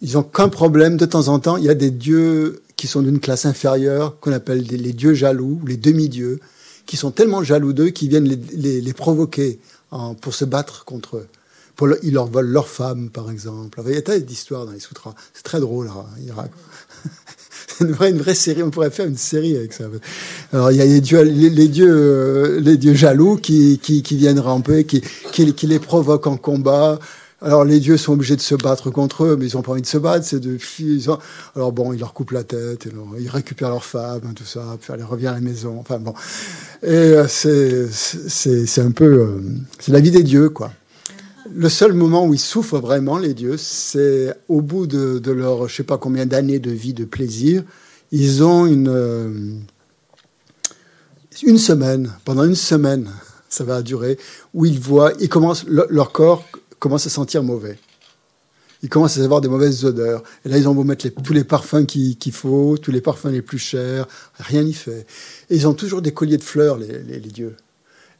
[0.00, 0.96] ils n'ont qu'un problème.
[0.96, 4.32] De temps en temps, il y a des dieux qui sont d'une classe inférieure, qu'on
[4.32, 6.40] appelle les dieux jaloux, les demi-dieux,
[6.86, 9.58] qui sont tellement jaloux d'eux qu'ils viennent les, provoquer
[10.22, 11.28] pour se battre contre eux
[12.02, 13.80] ils leur volent leurs femmes, par exemple.
[13.86, 15.14] il y a des histoires dans les sutras.
[15.32, 15.88] C'est très drôle.
[15.88, 16.44] Hein,
[17.80, 18.62] vraie, une vraie série.
[18.62, 19.84] On pourrait faire une série avec ça.
[20.52, 23.80] Alors il y a les dieux, euh, jaloux qui,
[24.12, 25.02] viennent ramper, qui,
[25.66, 26.98] les provoquent en combat.
[27.42, 29.82] Alors les dieux sont obligés de se battre contre eux, mais ils ont pas envie
[29.82, 30.24] de se battre.
[30.24, 30.56] C'est de
[31.54, 32.88] alors bon, ils leur coupent la tête,
[33.18, 35.76] ils récupèrent leurs femmes, tout ça, puis elle revient à la maison.
[35.78, 36.14] Enfin bon,
[36.82, 39.40] et euh, c'est c'est un peu euh,
[39.78, 40.72] c'est la vie des dieux quoi.
[41.56, 45.76] Le seul moment où ils souffrent vraiment les dieux, c'est au bout de, leur je
[45.76, 47.62] sais pas combien d'années de vie de plaisir,
[48.10, 49.54] ils ont une euh,
[51.42, 53.10] une semaine pendant une semaine
[53.48, 54.18] ça va durer
[54.52, 56.44] où ils voient ils commencent leur corps
[56.80, 57.78] commencent à sentir mauvais.
[58.82, 60.22] Ils commencent à avoir des mauvaises odeurs.
[60.44, 63.40] Et là, ils ont beau mettre tous les parfums qu'il faut, tous les parfums les
[63.40, 64.06] plus chers,
[64.38, 65.06] rien n'y fait.
[65.48, 67.56] Et ils ont toujours des colliers de fleurs, les, dieux.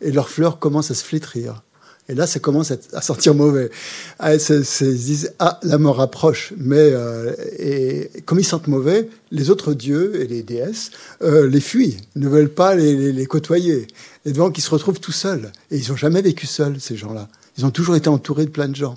[0.01, 1.62] Et leurs fleurs commencent à se flétrir.
[2.09, 3.71] Et là, ça commence à, sentir mauvais.
[4.19, 6.53] Ah, ils se disent, ah, la mort approche.
[6.59, 10.91] Mais euh, et, comme ils sentent mauvais, les autres dieux et les déesses
[11.23, 13.87] euh, les fuient, ne veulent pas les, les, côtoyer.
[14.27, 15.51] Et donc, ils se retrouvent tout seuls.
[15.71, 17.29] Et ils n'ont jamais vécu seuls, ces gens-là.
[17.57, 18.97] Ils ont toujours été entourés de plein de gens.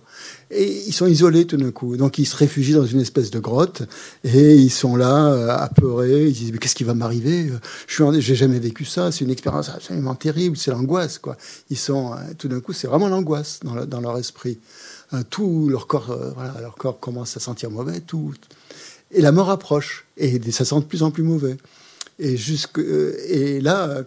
[0.50, 1.96] Et ils sont isolés tout d'un coup.
[1.96, 3.84] Donc ils se réfugient dans une espèce de grotte
[4.24, 6.28] et ils sont là, euh, apeurés.
[6.28, 7.52] Ils disent Mais qu'est-ce qui va m'arriver?
[7.88, 9.12] Je n'ai jamais vécu ça.
[9.12, 10.58] C'est une expérience absolument terrible.
[10.58, 11.20] C'est l'angoisse.
[11.20, 11.38] quoi.
[11.70, 14.58] Ils sont, euh, tout d'un coup, c'est vraiment l'angoisse dans, leur esprit.
[15.14, 16.18] Euh, tout leur corps,
[16.60, 18.00] leur corps commence à sentir mauvais.
[18.00, 18.34] Tout.
[19.12, 20.06] Et la mort approche.
[20.18, 21.58] Et ça sent de plus en plus mauvais.
[22.18, 24.02] Et, jusque, et là,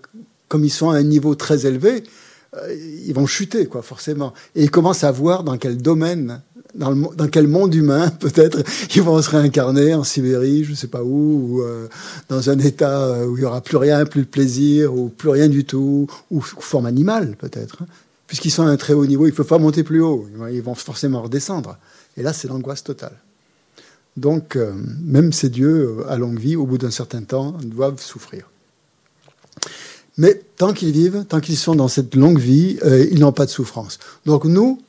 [0.49, 2.03] comme ils sont à un niveau très élevé,
[2.57, 2.75] euh,
[3.07, 4.33] ils vont chuter, quoi, forcément.
[4.55, 6.41] Et ils commencent à voir dans quel domaine,
[6.75, 8.63] dans, quel monde humain, peut-être,
[8.95, 11.89] ils vont se réincarner en Sibérie, je ne sais pas où, ou euh,
[12.29, 15.29] dans un état euh, où il n'y aura plus rien, plus de plaisir, ou plus
[15.29, 17.83] rien du tout, ou, forme animale, peut-être.
[17.83, 17.87] Hein.
[18.27, 20.63] Puisqu'ils sont à un très haut niveau, il ne faut pas monter plus haut, ils
[20.63, 21.77] vont forcément redescendre.
[22.17, 23.17] Et là, c'est l'angoisse totale.
[24.17, 24.57] Donc,
[25.03, 28.49] même ces dieux à longue vie, au bout d'un certain temps, doivent souffrir.
[30.16, 33.47] Mais tant qu'ils vivent, tant qu'ils sont dans cette longue vie, euh, ils n'ont pas
[33.47, 33.99] de souffrance.
[34.27, 34.81] Donc nous,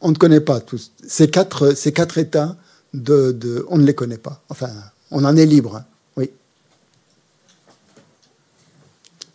[0.00, 0.92] on ne connaît pas tous.
[1.06, 2.56] Ces quatre, ces quatre états,
[2.94, 4.42] on ne les connaît pas.
[4.48, 4.70] Enfin,
[5.10, 5.76] on en est libre.
[5.76, 5.84] Hein.
[6.16, 6.30] Oui.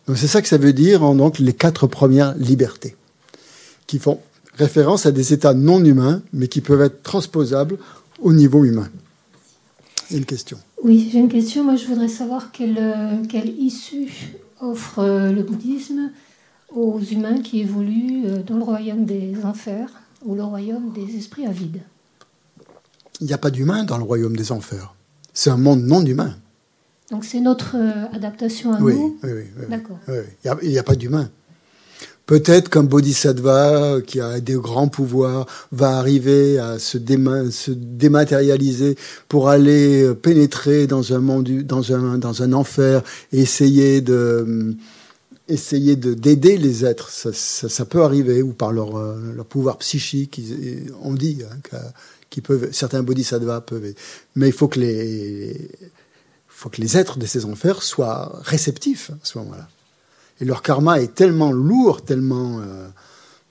[0.06, 2.96] Donc c'est ça que ça veut dire, donc, les quatre premières libertés,
[3.86, 4.20] qui font
[4.54, 7.78] référence à des états non humains, mais qui peuvent être transposables
[8.20, 8.88] au niveau humain.
[10.10, 10.58] Une question?
[10.82, 11.64] Oui, j'ai une question.
[11.64, 14.12] Moi, je voudrais savoir quelle, euh, quelle issue
[14.60, 16.10] offre euh, le bouddhisme
[16.74, 19.88] aux humains qui évoluent euh, dans le royaume des enfers
[20.24, 21.80] ou le royaume des esprits avides.
[23.20, 24.94] Il n'y a pas d'humain dans le royaume des enfers.
[25.32, 26.34] C'est un monde non humain.
[27.10, 29.64] Donc c'est notre euh, adaptation à nous Oui, oui, oui.
[29.68, 29.98] D'accord.
[30.08, 31.30] Il n'y a, pas d'humain.
[32.26, 38.96] Peut-être qu'un bodhisattva qui a des grands pouvoirs va arriver à se, se dématérialiser
[39.28, 44.76] pour aller pénétrer dans un monde, dans un, dans un enfer et essayer de
[45.48, 47.10] essayer de d'aider les êtres.
[47.10, 50.40] Ça, ça, peut arriver ou par leur, euh, leur pouvoir psychique.
[51.02, 51.78] on dit hein,
[52.42, 53.94] peuvent, certains bodhisattvas peuvent.
[54.34, 55.70] Mais il faut que les
[56.48, 59.68] faut que les êtres de ces enfers soient réceptifs à ce moment-là.
[60.40, 62.88] Et leur karma est tellement lourd, tellement euh,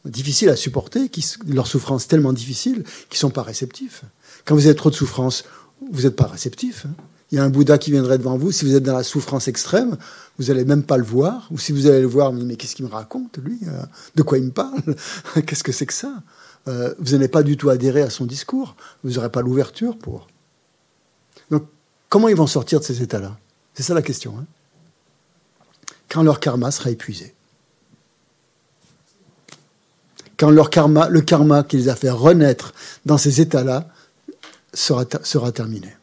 [0.05, 1.09] difficile à supporter,
[1.47, 4.03] leur souffrance tellement difficile, qu'ils sont pas réceptifs.
[4.45, 5.45] Quand vous avez trop de souffrance,
[5.91, 6.85] vous n'êtes pas réceptif.
[6.85, 6.93] Hein.
[7.31, 9.47] Il y a un Bouddha qui viendrait devant vous, si vous êtes dans la souffrance
[9.47, 9.97] extrême,
[10.37, 11.47] vous n'allez même pas le voir.
[11.51, 13.81] Ou si vous allez le voir, mais qu'est-ce qu'il me raconte, lui euh,
[14.15, 14.81] De quoi il me parle
[15.45, 16.13] Qu'est-ce que c'est que ça
[16.67, 18.75] euh, Vous n'allez pas du tout adhérer à son discours.
[19.03, 20.27] Vous n'aurez pas l'ouverture pour.
[21.49, 21.65] Donc,
[22.09, 23.37] comment ils vont sortir de ces états-là?
[23.73, 24.35] C'est ça la question.
[24.39, 24.45] Hein
[26.09, 27.33] quand leur karma sera épuisé.
[30.37, 32.73] Quand leur karma, le karma qui les a fait renaître
[33.05, 33.87] dans ces états-là
[34.73, 35.05] sera,
[35.53, 35.95] terminé.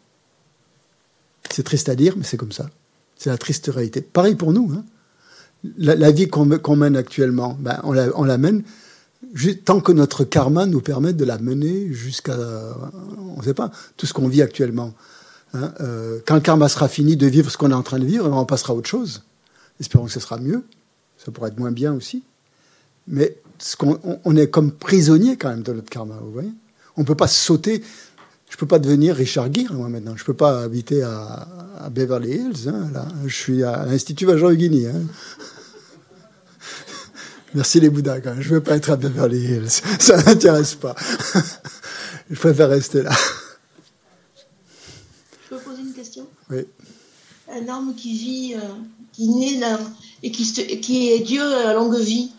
[1.50, 2.70] C'est triste à dire, mais c'est comme ça.
[3.16, 4.00] C'est la triste réalité.
[4.00, 4.72] Pareil pour nous.
[4.74, 4.84] Hein.
[5.76, 8.64] La, vie qu'on mène actuellement, ben, on, la, mène
[9.64, 12.36] tant que notre karma nous permet de la mener jusqu'à,
[13.36, 14.94] on ne sait pas, tout ce qu'on vit actuellement.
[15.54, 15.72] Hein.
[15.80, 18.28] Euh, quand le karma sera fini de vivre ce qu'on est en train de vivre,
[18.28, 19.22] on passera à autre chose.
[19.82, 20.64] Espérons que ce sera mieux.
[21.18, 22.22] Ça pourrait être moins bien aussi.
[23.08, 23.36] Mais
[24.24, 26.52] on, est comme prisonnier quand même de notre karma, vous voyez
[26.96, 27.82] On ne peut pas sauter.
[28.48, 30.16] Je ne peux pas devenir Richard Gere, moi, maintenant.
[30.16, 31.48] Je ne peux pas habiter à,
[31.90, 32.68] Beverly Hills.
[32.68, 33.08] Hein, là.
[33.26, 34.86] Je suis à l'Institut Vajrayogini.
[34.86, 35.02] Hein.
[37.54, 38.42] Merci les Bouddhas, quand même.
[38.42, 39.68] Je ne veux pas être à Beverly Hills.
[39.98, 40.94] Ça ne m'intéresse pas.
[42.30, 43.10] Je préfère rester là.
[45.50, 46.28] Je peux poser une question?
[46.50, 46.66] Oui.
[47.52, 48.54] Un homme qui vit...
[48.54, 48.60] Euh,
[49.12, 49.78] qui naît là
[50.22, 50.44] et qui,
[50.80, 52.30] qui est Dieu à longue vie,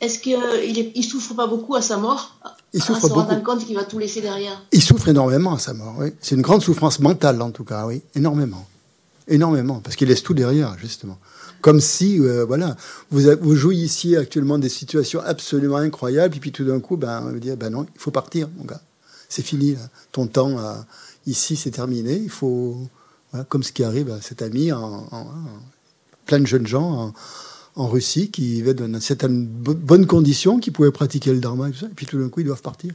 [0.00, 2.36] est-ce qu'il il, il souffre pas beaucoup à sa mort?
[2.74, 3.30] Il souffre beaucoup.
[3.30, 4.62] Se compte qu'il va tout laisser derrière.
[4.72, 6.12] Il souffre énormément à sa mort, oui.
[6.20, 8.66] C'est une grande souffrance mentale, en tout cas, oui, énormément.
[9.28, 11.18] énormément, parce qu'il laisse tout derrière, justement.
[11.60, 12.76] Comme si, euh, voilà,
[13.10, 17.32] vous, vous jouissiez actuellement des situations absolument incroyables, et puis tout d'un coup, ben, on
[17.32, 18.80] va dire, ben non, il faut partir, mon gars.
[19.28, 19.76] C'est fini,
[20.12, 20.56] ton temps
[21.26, 22.16] ici, c'est terminé.
[22.16, 22.78] Il faut,
[23.48, 25.06] comme ce qui arrive à cet ami, en,
[26.28, 27.12] plein de jeunes gens
[27.74, 31.78] en, Russie qui vivaient dans certaines bonnes conditions, qui pouvaient pratiquer le dharma et tout
[31.78, 32.92] ça, et puis tout d'un coup, ils doivent partir.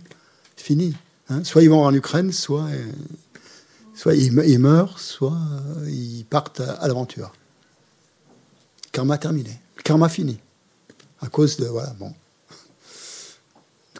[0.57, 0.93] C'est fini.
[1.29, 1.43] Hein.
[1.45, 5.37] soit ils vont en Ukraine, soit, euh, ils, meurent, soit
[5.77, 7.31] euh, ils partent à l'aventure.
[8.91, 9.57] Karma terminé.
[9.85, 10.37] Karma fini.
[11.21, 12.13] À cause de, voilà, bon,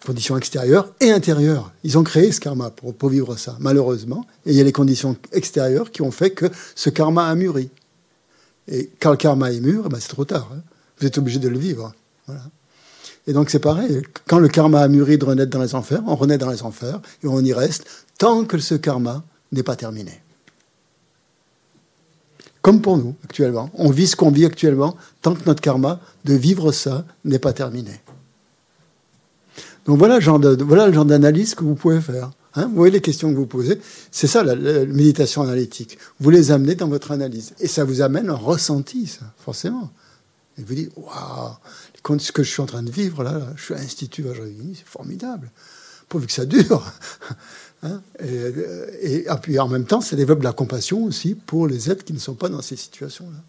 [0.05, 1.71] conditions extérieures et intérieures.
[1.83, 4.25] Ils ont créé ce karma pour, vivre ça, malheureusement.
[4.45, 7.69] Et il y a les conditions extérieures qui ont fait que ce karma a mûri.
[8.67, 10.49] Et quand le karma est mûr, eh ben c'est trop tard.
[10.53, 10.61] Hein.
[10.99, 11.93] Vous êtes obligé de le vivre.
[13.27, 14.01] Et donc c'est pareil.
[14.27, 17.01] Quand le karma a mûri de renaître dans les enfers, on renaît dans les enfers
[17.23, 17.85] et on y reste
[18.17, 20.23] tant que ce karma n'est pas terminé
[22.63, 23.69] comme pour nous actuellement.
[23.75, 27.53] On vit ce qu'on vit actuellement tant que notre karma de vivre ça n'est pas
[27.53, 27.91] terminé.
[29.85, 32.31] Donc voilà le genre d'analyse que vous pouvez faire.
[32.55, 32.67] Hein.
[32.67, 33.79] vous voyez les questions que vous posez,
[34.11, 34.55] c'est ça la,
[34.85, 35.97] méditation analytique.
[36.19, 39.91] Vous les amenez dans votre analyse et ça vous amène un ressenti, ça, forcément.
[40.57, 43.73] Et vous dites, waouh, ce que je suis en train de vivre là, je suis
[43.73, 44.25] à l'Institut
[44.75, 45.51] c'est formidable.
[46.09, 46.83] Pourvu que ça dure.
[47.85, 52.13] Hein, et, puis en même temps, ça développe la compassion aussi pour les êtres qui
[52.13, 53.39] ne sont pas dans ces situations-là.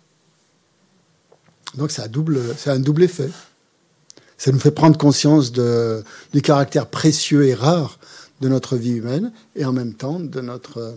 [1.76, 3.30] Donc double, c'est un double effet.
[4.36, 7.98] Ça nous fait prendre conscience du caractère précieux et rare
[8.40, 10.94] de notre vie humaine et en même temps de notre euh,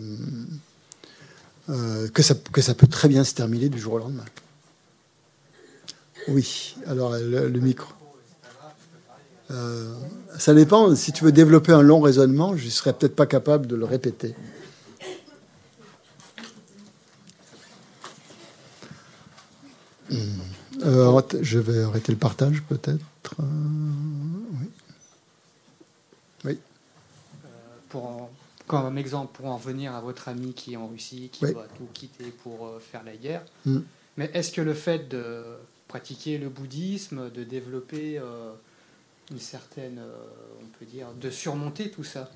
[1.70, 4.24] euh, que, ça, que ça peut très bien se terminer du jour au lendemain.
[6.28, 7.92] Oui, alors le micro.
[9.50, 9.94] Euh,
[10.38, 10.94] ça dépend.
[10.94, 13.84] Si tu veux développer un long raisonnement, je ne serais peut-être pas capable de le
[13.84, 14.34] répéter.
[20.10, 20.40] Hmm.
[21.42, 23.36] Je vais arrêter le partage peut-être.
[27.88, 28.30] Pour
[28.66, 31.88] comme exemple, pour en revenir à votre ami qui est en Russie, qui doit tout
[31.94, 33.78] quitter pour faire la guerre, hmm.
[34.18, 35.42] mais est-ce que le fait de
[35.88, 38.20] pratiquer le bouddhisme, de développer
[39.30, 40.14] une certaine, euh,
[40.62, 42.30] on peut dire, de surmonter tout ça.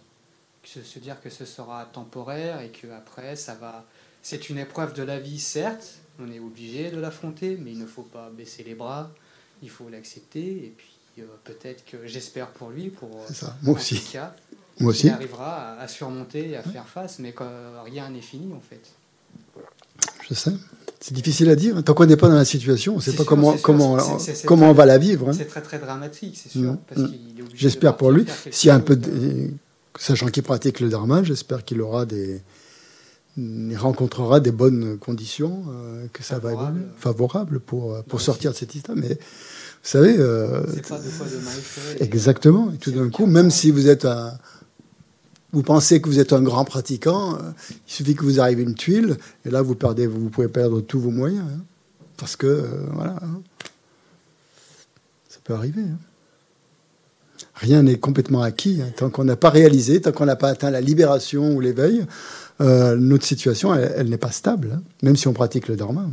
[0.64, 3.84] Se, se dire que ce sera temporaire et que après ça va.
[4.22, 7.86] C'est une épreuve de la vie, certes, on est obligé de l'affronter, mais il ne
[7.86, 9.10] faut pas baisser les bras,
[9.62, 13.56] il faut l'accepter et puis euh, peut-être que j'espère pour lui, pour euh, ça.
[13.62, 14.36] moi aussi, cas,
[14.82, 17.34] moi aussi, il arrivera à, surmonter et à faire face, mais
[17.84, 18.82] rien n'est fini en fait.
[20.28, 20.52] Je sais.
[21.00, 21.82] C'est difficile à dire.
[21.82, 23.98] Tant qu'on n'est pas dans la situation, on ne sait pas comment, comment,
[24.46, 25.30] comment on va la vivre.
[25.30, 25.32] Hein.
[25.36, 26.72] C'est très très dramatique, c'est sûr.
[26.72, 27.02] Mm.
[27.02, 27.10] Mm.
[27.54, 28.24] J'espère pour lui,
[28.66, 29.50] un peu, de,
[29.98, 32.40] sachant qu'il pratique le dharma, j'espère qu'il aura des,
[33.36, 38.56] il rencontrera des bonnes conditions, euh, que ça va être favorable pour pour sortir de
[38.56, 38.96] cette histoire.
[38.96, 42.70] Mais vous savez, euh, pas de fois de exactement.
[42.72, 44.32] Et tout d'un coup, même si vous êtes un
[45.52, 47.50] vous pensez que vous êtes un grand pratiquant, euh,
[47.86, 50.98] il suffit que vous arrive une tuile, et là, vous, perdez, vous pouvez perdre tous
[50.98, 51.44] vos moyens.
[51.46, 51.60] Hein.
[52.16, 53.42] parce que, euh, voilà, hein.
[55.28, 55.82] ça peut arriver.
[55.82, 55.98] Hein.
[57.54, 58.80] Rien n'est complètement acquis.
[58.96, 62.04] Tant qu'on n'a pas réalisé, tant qu'on n'a pas atteint la libération ou l'éveil,
[62.60, 66.08] euh, notre situation, elle, n'est pas stable, même si on pratique le dharma.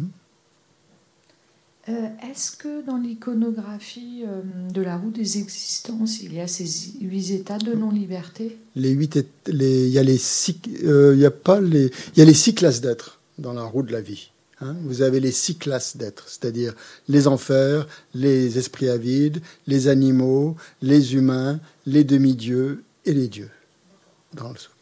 [1.90, 4.42] Euh, est-ce que dans l'iconographie euh,
[4.72, 6.66] de la roue des existences, il y a ces
[7.02, 8.58] huit états de non-liberté?
[8.76, 9.18] Les huit,
[9.48, 12.34] il y a les six, euh, il y a pas les, il y a les
[12.36, 14.30] six classes d'être dans la roue de la vie.
[14.62, 14.76] Hein.
[14.84, 16.76] Vous avez les six classes d'être, c'est-à-dire
[17.08, 23.50] les enfers, les esprits avides, les animaux, les humains, les demi-dieux et les dieux.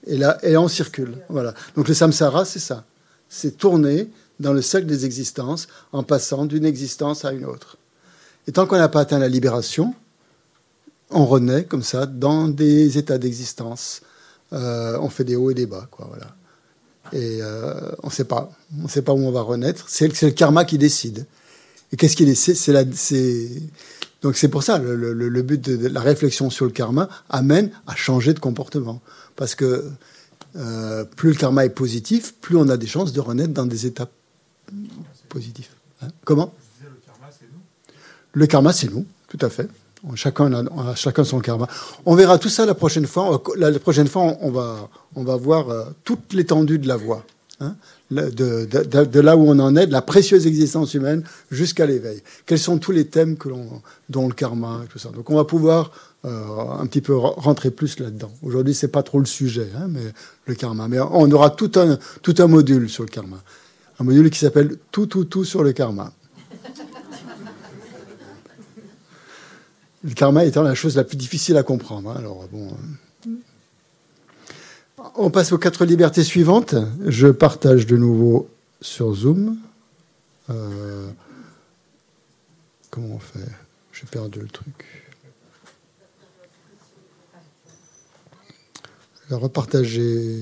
[0.06, 1.20] Et là, et on circule.
[1.30, 1.54] Voilà.
[1.78, 2.86] Donc le samsara, c'est ça.
[3.30, 4.10] C'est tourner
[4.40, 7.78] dans le cercle des existences en passant d'une existence à une autre.
[8.48, 9.94] Et tant qu'on n'a pas atteint la libération,
[11.10, 14.02] on renaît comme ça dans des états d'existence.
[14.54, 16.36] Euh, on fait des hauts et des bas, quoi, voilà.
[17.14, 18.52] Et euh, on ne sait pas,
[18.84, 19.86] on sait pas où on va renaître.
[19.88, 21.26] C'est le, karma qui décide.
[21.92, 22.56] Et qu'est-ce qui décide?
[22.56, 23.50] C'est
[24.22, 27.96] donc c'est pour ça le, le, but de, la réflexion sur le karma amène à
[27.96, 29.00] changer de comportement,
[29.36, 29.86] parce que
[30.56, 33.86] euh, plus le karma est positif, plus on a des chances de renaître dans des
[33.86, 34.10] états
[35.30, 35.72] positif.
[36.02, 36.08] Hein?
[36.26, 36.54] Comment?
[38.34, 39.68] Le karma, c'est nous, tout à fait.
[40.16, 41.68] Chacun a, chacun son karma.
[42.06, 43.42] On verra tout ça la prochaine fois.
[43.58, 47.26] La, prochaine fois, on va, on va voir euh, toute l'étendue de la voie.
[47.60, 47.76] Hein,
[48.12, 52.22] de, là où on en est, de la précieuse existence humaine jusqu'à l'éveil.
[52.46, 55.10] Quels sont tous les thèmes que l'on, dont le karma tout ça.
[55.10, 55.92] Donc on va pouvoir
[56.26, 56.46] euh,
[56.80, 58.32] un petit peu rentrer plus là-dedans.
[58.44, 60.14] Aujourd'hui, c'est pas trop le sujet, hein, mais
[60.46, 60.88] le karma.
[60.88, 63.38] Mais on aura tout un, tout un module sur le karma.
[64.00, 66.14] Un module qui s'appelle Tout, tout, tout sur le karma.
[70.04, 72.12] Le karma étant la chose la plus difficile à comprendre.
[72.12, 72.16] Hein.
[72.18, 72.68] Alors, bon.
[73.28, 73.32] Euh.
[75.16, 76.76] On passe aux quatre libertés suivantes.
[77.06, 78.50] Je partage de nouveau
[78.82, 79.58] sur Zoom.
[80.50, 81.10] Euh,
[82.92, 83.40] comment on fait?
[83.92, 85.08] J'ai perdu le truc.
[89.26, 90.42] Je vais repartager.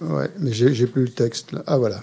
[0.00, 1.62] Ouais, mais j'ai plus le texte là.
[1.66, 2.02] Ah voilà.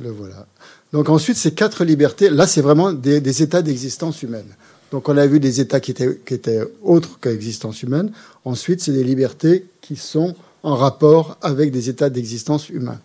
[0.00, 0.46] Le voilà.
[0.92, 4.46] Donc ensuite, ces quatre libertés, là, c'est vraiment des, états d'existence humaine.
[4.92, 8.12] Donc on a vu des états qui étaient, autres qu'existence humaine.
[8.44, 13.00] Ensuite, c'est des libertés qui sont en rapport avec des états d'existence humains.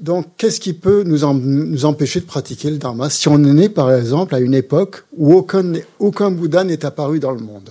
[0.00, 1.24] Donc, qu'est-ce qui peut nous,
[1.84, 5.34] empêcher de pratiquer le dharma si on est né, par exemple, à une époque où
[5.34, 7.70] aucun Bouddha n'est apparu dans le monde?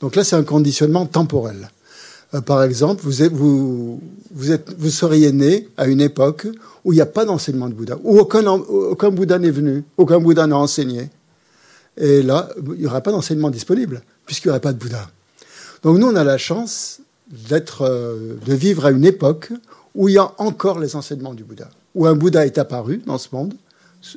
[0.00, 1.70] Donc là, c'est un conditionnement temporel.
[2.34, 4.00] Euh, par exemple, vous,
[4.90, 6.46] seriez né à une époque
[6.84, 10.46] où il n'y a pas d'enseignement de Bouddha, où aucun, Bouddha n'est venu, aucun Bouddha
[10.46, 11.10] n'a enseigné.
[11.96, 15.10] Et là, il n'y aurait pas d'enseignement disponible, puisqu'il n'y aurait pas de Bouddha.
[15.82, 17.00] Donc nous, on a la chance
[17.48, 19.52] d'être, euh, de vivre à une époque
[19.94, 23.18] où il y a encore les enseignements du Bouddha, où un Bouddha est apparu dans
[23.18, 23.54] ce monde,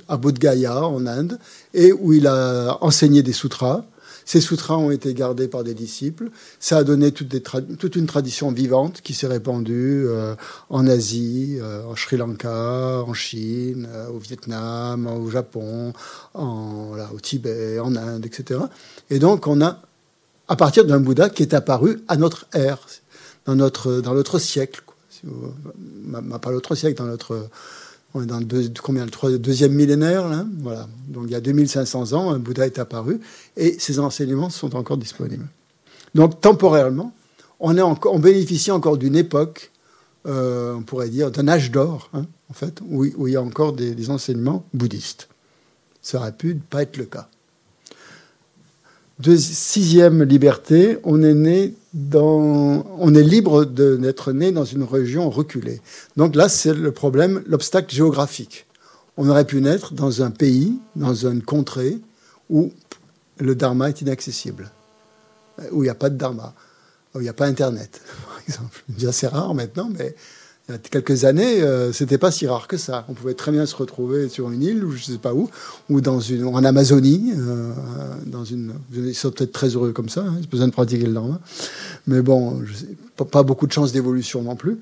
[0.08, 1.40] à Bodh Gaya, en Inde,
[1.74, 3.84] et où il a enseigné des sutras,
[4.26, 6.30] ces sutras ont été gardés par des disciples.
[6.60, 10.36] Ça a donné toute, une tradition vivante qui s'est répandue euh,
[10.70, 15.94] en Asie, euh, en Sri Lanka, en Chine, euh, au Vietnam, au Japon,
[16.34, 18.62] au Tibet, en Inde, etc.
[19.10, 19.82] Et donc on a,
[20.48, 22.80] à partir d'un Bouddha qui est apparu à notre ère,
[23.46, 24.82] dans notre, dans notre siècle,
[26.42, 27.50] pas l'autre siècle, dans notre
[28.14, 30.88] on est dans le, combien, le deuxième millénaire, là voilà.
[31.08, 33.20] Donc il y a 2500 ans, un Bouddha est apparu
[33.58, 35.48] et ses enseignements sont encore disponibles.
[36.14, 37.14] Donc temporellement,
[37.60, 39.72] on, est on bénéficie encore d'une époque,
[40.28, 43.74] euh, on pourrait dire, d'un âge d'or, hein, en fait, où, il y a encore
[43.74, 45.28] des, enseignements bouddhistes.
[46.02, 47.30] Ça aurait pu ne pas être le cas.
[49.22, 51.74] Sixième liberté, on est né
[52.12, 55.80] on est libre d'être né dans une région reculée.
[56.18, 58.66] Donc là, c'est le problème, l'obstacle géographique.
[59.16, 62.00] On aurait pu naître dans un pays, dans une contrée
[62.50, 62.72] où
[63.38, 64.72] le dharma est inaccessible,
[65.72, 66.56] où il n'y a pas de dharma,
[67.14, 68.84] où il n'y a pas Internet, par exemple.
[69.12, 70.16] C'est rare maintenant, mais
[70.70, 73.06] il y a quelques années, euh, c'était pas si rare que ça.
[73.10, 75.50] On pouvait très bien se retrouver sur une île, ou je sais pas où,
[75.90, 77.74] ou dans une, en Amazonie, euh,
[78.26, 78.74] dans une.
[78.94, 80.22] Ils sont peut-être très heureux comme ça.
[80.22, 81.42] Hein, ils ont besoin de pratiquer le dharma,
[82.08, 82.62] mais bon,
[83.18, 84.78] pas, beaucoup de chances d'évolution non plus.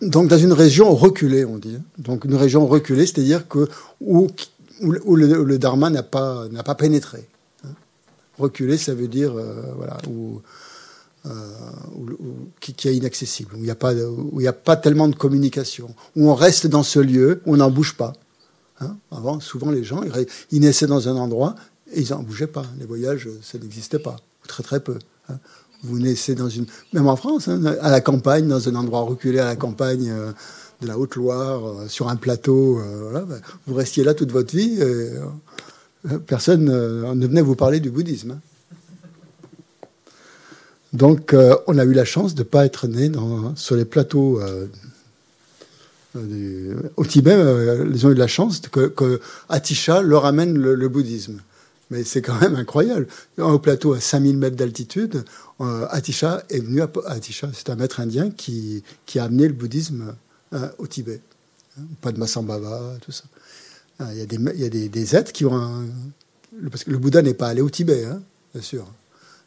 [0.00, 1.76] Donc dans une région reculée, on dit.
[1.98, 3.68] Donc une région reculée, c'est-à-dire que
[4.00, 4.28] où,
[4.80, 7.28] où, le, dharma n'a pas n'a pas pénétré.
[7.64, 7.72] Hein.
[8.38, 10.40] Reculé, ça veut dire euh, voilà où
[11.26, 11.52] euh,
[12.60, 16.82] qui, est inaccessible, où il n'y a, pas, tellement de communication, où on reste dans
[16.82, 18.12] ce lieu, où on n'en bouge pas.
[18.80, 18.96] Hein.
[19.10, 20.02] Avant, souvent, les gens,
[20.50, 21.54] ils, naissaient dans un endroit
[21.94, 22.66] et ils n'en bougeaient pas.
[22.78, 24.98] Les voyages, ça n'existait pas, très très peu.
[25.30, 25.38] Hein.
[25.82, 26.66] Vous naissez dans une...
[26.92, 30.30] Même en France, hein, à la campagne, dans un endroit reculé à la campagne euh,
[30.82, 32.80] de la Haute-Loire, euh, sur un plateau,
[33.14, 34.78] ben, vous restiez là toute votre vie.
[34.78, 35.10] Et,
[36.26, 38.38] personne ne venait vous parler du bouddhisme.
[40.94, 43.10] Donc, euh, on a eu la chance de ne pas être né
[43.56, 44.40] sur les plateaux.
[44.40, 44.66] Euh,
[46.16, 47.36] euh, au Tibet,
[47.92, 51.40] ils ont eu la chance que, Atisha leur amène le, bouddhisme.
[51.90, 53.08] Mais c'est quand même incroyable.
[53.38, 55.24] Au plateau à 5000 mètres d'altitude,
[55.90, 57.50] Atisha est venu à Atisha.
[57.52, 58.84] C'est un maître indien qui,
[59.16, 60.14] a amené le bouddhisme
[60.78, 61.20] au Tibet.
[62.02, 63.24] Pas de Massambhava, tout ça.
[64.12, 65.88] Il y a des, êtres qui ont
[66.70, 68.22] Parce que le Bouddha n'est pas allé au Tibet, hein,
[68.54, 68.86] bien sûr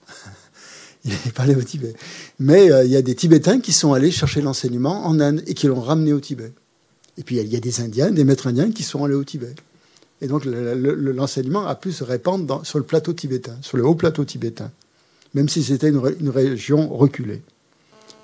[1.08, 1.94] il n'est pas allé au Tibet.
[2.40, 5.54] Mais euh, il y a des Tibétains qui sont allés chercher l'enseignement en Inde et
[5.54, 6.52] qui l'ont ramené au Tibet.
[7.18, 9.56] Et puis il y, a des Indiens, des maîtres indiens qui sont allés au Tibet.
[10.22, 14.26] Et donc l'enseignement a pu se répandre sur le plateau tibétain, sur le haut plateau
[14.26, 14.72] tibétain,
[15.34, 17.42] même si c'était une, région reculée.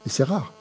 [0.05, 0.53] Et c'est rare.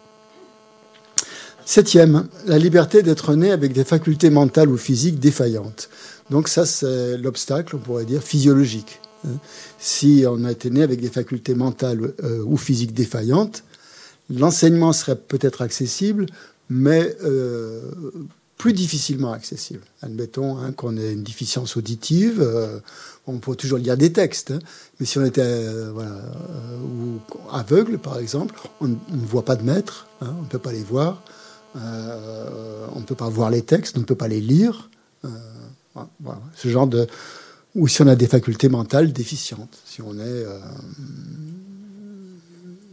[1.64, 5.88] Septième, la liberté d'être né avec des facultés mentales ou physiques défaillantes.
[6.28, 9.00] Donc ça, c'est l'obstacle, on pourrait dire, physiologique.
[9.26, 9.38] Hein.
[9.78, 13.64] Si on été né avec des facultés mentales euh, ou physiques défaillantes,
[14.30, 16.26] l'enseignement serait peut-être accessible,
[16.68, 17.80] mais euh,
[18.56, 19.82] plus difficilement accessible.
[20.02, 22.78] Admettons hein, qu'on ait une déficience auditive, euh,
[23.26, 24.58] on peut toujours lire des textes, hein.
[24.98, 25.66] mais si on était
[27.50, 28.96] aveugle, par exemple, on, ne
[29.26, 31.22] voit pas de maître, on ne peut pas les voir,
[31.74, 34.90] on ne peut pas voir les textes, on ne peut pas les lire.
[36.56, 37.06] Ce genre de,
[37.74, 40.58] ou si on a des facultés mentales déficientes, si on est, euh,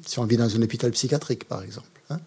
[0.05, 1.87] Si on vit dans un hôpital psychiatrique, par exemple.
[2.09, 2.19] Hein.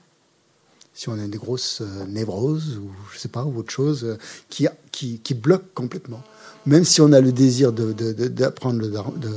[0.94, 4.18] si on a des grosses euh, névroses ou je sais pas ou autre chose euh,
[4.48, 6.22] qui, qui, bloque complètement.
[6.66, 9.34] Même si on a le désir d'apprendre de, de, de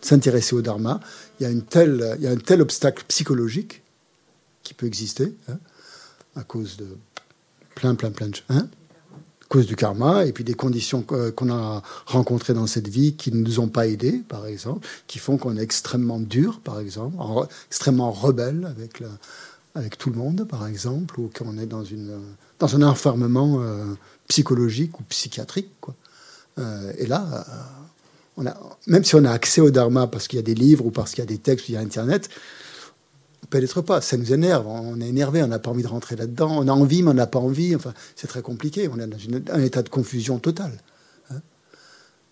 [0.00, 1.00] s'intéresser au dharma,
[1.38, 3.82] il y a une il y a un tel obstacle psychologique
[4.62, 5.58] qui peut exister hein,
[6.34, 6.86] à cause de
[7.74, 8.68] plein plein plein de hein,
[9.48, 13.40] cause du karma et puis des conditions qu'on a rencontrées dans cette vie qui ne
[13.42, 17.16] nous ont pas aidés, par exemple, qui font qu'on est extrêmement dur, par exemple,
[17.68, 19.02] extrêmement rebelle avec,
[19.74, 22.18] avec tout le monde, par exemple, ou qu'on est dans, une,
[22.58, 23.84] dans un enfermement euh,
[24.28, 25.70] psychologique ou psychiatrique.
[25.80, 25.94] Quoi.
[26.58, 27.42] Euh, et là, euh,
[28.36, 28.56] on a,
[28.86, 31.10] même si on a accès au dharma parce qu'il y a des livres ou parce
[31.10, 32.28] qu'il y a des textes ou il y a Internet,
[33.50, 34.00] peut-être pas.
[34.00, 34.66] Ça nous énerve.
[34.66, 35.42] On est énervé.
[35.42, 36.58] On n'a pas envie de rentrer là-dedans.
[36.58, 37.74] On a envie, mais on n'a pas envie.
[37.74, 38.88] Enfin, c'est très compliqué.
[38.88, 40.78] On est dans un état de confusion totale.
[41.30, 41.40] Hein.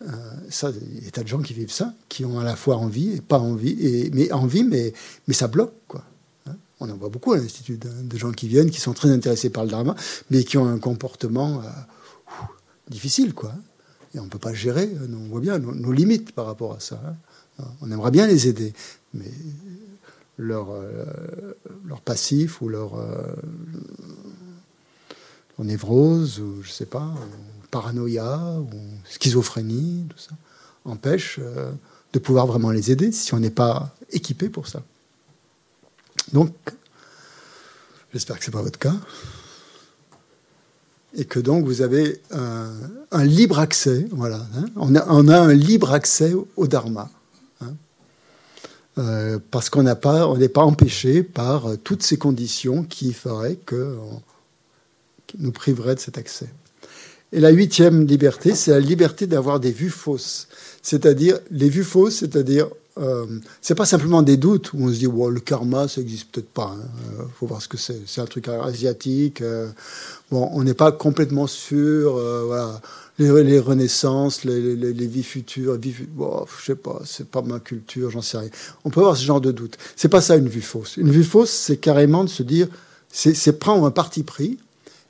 [0.08, 0.10] Euh,
[0.50, 2.76] ça, il y a tas de gens qui vivent ça, qui ont à la fois
[2.76, 4.92] envie et pas envie, et, mais envie, mais,
[5.28, 6.04] mais ça bloque, quoi.
[6.46, 6.56] Hein.
[6.80, 9.64] On en voit beaucoup à l'Institut, de, gens qui viennent, qui sont très intéressés par
[9.64, 9.94] le dharma,
[10.30, 11.68] mais qui ont un comportement euh,
[12.90, 13.52] difficile, quoi.
[14.14, 17.00] Et on ne peut pas gérer, on voit bien nos, limites par rapport à ça.
[17.06, 17.64] Hein.
[17.80, 18.74] On aimerait bien les aider,
[19.14, 19.30] mais
[20.42, 21.04] leur, euh,
[21.86, 23.22] leur passif ou leur, euh,
[25.58, 27.14] névrose, ou je sais pas,
[27.70, 28.70] paranoïa, ou
[29.04, 30.32] schizophrénie, tout ça,
[30.84, 31.70] empêche euh,
[32.12, 34.82] de pouvoir vraiment les aider si on n'est pas équipé pour ça.
[36.32, 36.52] Donc,
[38.12, 38.96] j'espère que ce n'est pas votre cas,
[41.14, 44.64] et que donc vous avez un, libre accès, voilà, hein.
[44.76, 44.94] on,
[45.28, 47.10] a, un libre accès au Dharma.
[48.98, 53.56] Euh, parce qu'on n'a pas, n'est pas empêché par euh, toutes ces conditions qui feraient
[53.56, 53.96] que
[55.26, 56.48] qui nous priveraient de cet accès.
[57.32, 60.48] Et la huitième liberté, c'est la liberté d'avoir des vues fausses.
[60.82, 63.26] C'est-à-dire, les vues fausses, c'est-à-dire, euh,
[63.60, 66.76] c'est pas simplement des doutes où on se dit, le karma, ça existe peut-être pas.
[66.76, 67.26] Il hein.
[67.38, 68.00] faut voir ce que c'est.
[68.06, 69.42] C'est un truc asiatique.
[70.30, 72.12] bon, on n'est pas complètement sûr.
[72.46, 72.80] voilà
[73.18, 78.22] les, renaissances, les, vies futures, vie, bon, je sais pas, c'est pas ma culture, j'en
[78.22, 78.50] sais rien.
[78.84, 79.76] On peut avoir ce genre de doute.
[79.96, 80.96] C'est pas ça une vue fausse.
[80.96, 82.68] Une vue fausse, c'est carrément de se dire,
[83.10, 84.58] c'est prendre un parti pris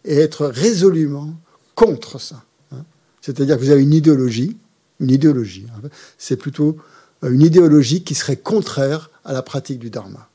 [0.04, 1.32] et être résolument
[1.74, 2.42] contre ça.
[2.72, 2.84] Hein.
[3.20, 4.56] C'est-à-dire que vous avez une idéologie,
[5.00, 5.66] une idéologie.
[5.76, 5.88] Hein.
[6.18, 6.74] C'est plutôt euh,
[7.22, 10.28] une idéologie qui serait contraire à la pratique du dharma.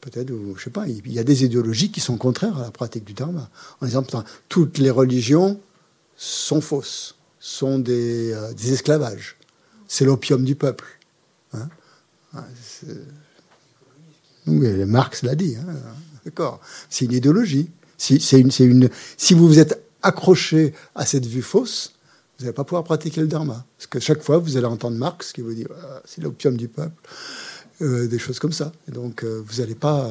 [0.00, 3.04] Peut-être, je sais pas, il y a des idéologies qui sont contraires à la pratique
[3.04, 3.50] du dharma.
[3.80, 4.16] En exemple,
[4.48, 5.60] toutes les religions
[6.16, 9.36] sont fausses, sont des, euh, esclavages.
[9.86, 10.84] C'est l'opium du peuple.
[11.52, 11.68] Hein
[14.46, 15.56] oui, Marx l'a dit.
[15.56, 15.74] Hein
[16.24, 16.60] D'accord.
[16.90, 17.70] C'est une idéologie.
[17.96, 21.94] Si vous vous êtes accroché à cette vue fausse,
[22.38, 23.64] vous n'allez pas pouvoir pratiquer le dharma.
[23.76, 26.68] Parce que chaque fois, vous allez entendre Marx qui vous dit ah, c'est l'opium du
[26.68, 26.94] peuple,
[27.82, 28.70] euh, des choses comme ça.
[28.88, 30.08] Et donc, euh, vous n'allez pas,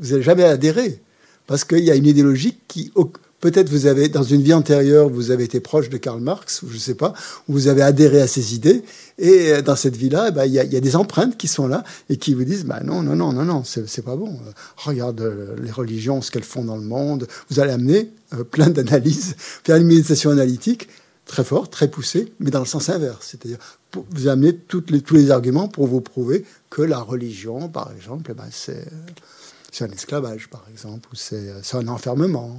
[0.00, 1.00] vous n'allez jamais adhérer.
[1.48, 2.92] Parce qu'il y a une idéologie qui,
[3.40, 6.68] Peut-être vous avez, dans une vie antérieure, vous avez été proche de Karl Marx, ou
[6.70, 7.12] je ne sais pas,
[7.46, 8.82] ou vous avez adhéré à ses idées,
[9.18, 11.84] et euh, dans cette vie-là, eh ben, il y, a, des empreintes qui sont là
[12.08, 14.38] et qui vous disent, bah, non, non, non, non, non, c'est pas bon.
[14.76, 17.26] Regarde les religions, ce qu'elles font dans le monde.
[17.50, 18.08] Vous allez amener
[18.50, 20.88] plein d'analyses, faire une méditation analytique
[21.26, 23.28] très forte, très poussée, mais dans le sens inverse.
[23.30, 23.58] C'est-à-dire,
[23.92, 28.34] vous amenez les, tous les arguments pour vous prouver que la religion, par exemple, eh
[28.34, 32.56] ben, c'est un esclavage, par exemple, ou c'est un enfermement.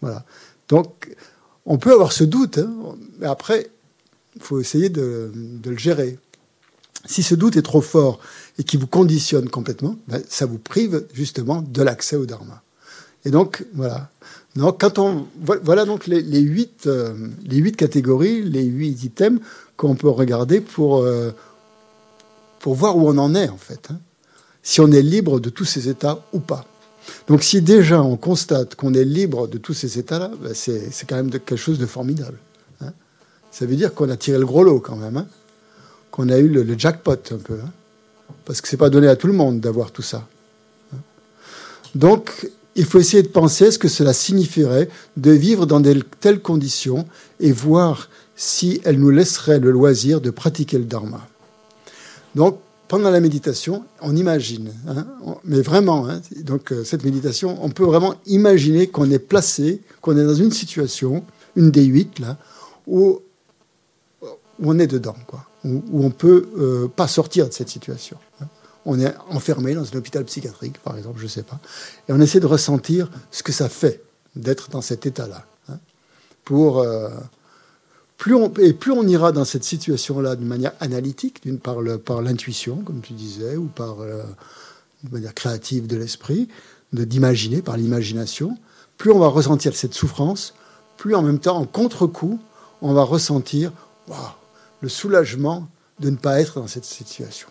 [0.00, 0.24] Voilà.
[0.68, 1.14] Donc,
[1.64, 3.70] on peut avoir ce doute, hein, mais après,
[4.36, 5.32] il faut essayer de,
[5.64, 6.18] le gérer.
[7.04, 8.20] Si ce doute est trop fort
[8.58, 12.62] et qui vous conditionne complètement, ben, ça vous prive justement de l'accès au dharma.
[13.24, 14.10] Et donc, voilà.
[14.58, 15.28] Donc, quand on,
[15.62, 17.14] voilà donc les, huit, euh,
[17.44, 19.40] les huit catégories, les huit items
[19.76, 21.30] qu'on peut regarder pour, euh,
[22.58, 23.86] pour voir où on en est, en fait.
[23.92, 24.00] Hein.
[24.64, 26.64] Si on est libre de tous ces états ou pas.
[27.28, 31.14] Donc si déjà on constate qu'on est libre de tous ces états-là, ben, c'est, quand
[31.14, 32.38] même quelque chose de formidable.
[32.80, 32.92] Hein.
[33.52, 35.26] Ça veut dire qu'on a tiré le gros lot quand même, hein.
[36.10, 37.60] qu'on a eu le, jackpot un peu.
[38.44, 40.26] Parce que c'est pas donné à tout le monde d'avoir tout ça.
[41.94, 46.40] Donc il faut essayer de penser ce que cela signifierait de vivre dans de telles
[46.40, 47.06] conditions
[47.40, 51.26] et voir si elles nous laisseraient le loisir de pratiquer le dharma.
[52.36, 55.06] Donc pendant la méditation, on imagine, hein,
[55.44, 60.16] mais vraiment, hein, donc euh, cette méditation, on peut vraiment imaginer qu'on est placé, qu'on
[60.16, 61.24] est dans une situation,
[61.56, 62.38] une des huit là,
[62.86, 63.20] où,
[64.62, 68.16] on est dedans, quoi, où, on peut euh, pas sortir de cette situation.
[68.40, 68.46] Hein.
[68.90, 71.60] On est enfermé dans un hôpital psychiatrique, par exemple, je sais pas,
[72.08, 74.02] et on essaie de ressentir ce que ça fait
[74.34, 75.44] d'être dans cet état-là,
[76.44, 77.10] pour euh,
[78.16, 82.22] plus on, et plus on ira dans cette situation-là de manière analytique, d'une par, par
[82.22, 84.22] l'intuition, comme tu disais, ou par euh,
[85.04, 86.48] de manière créative de l'esprit,
[86.94, 88.56] d'imaginer par l'imagination,
[88.96, 90.54] plus on va ressentir cette souffrance,
[90.96, 92.40] plus en même temps, en contre-coup,
[92.80, 93.70] on va ressentir
[94.80, 95.68] le soulagement
[96.00, 97.48] de ne pas être dans cette situation.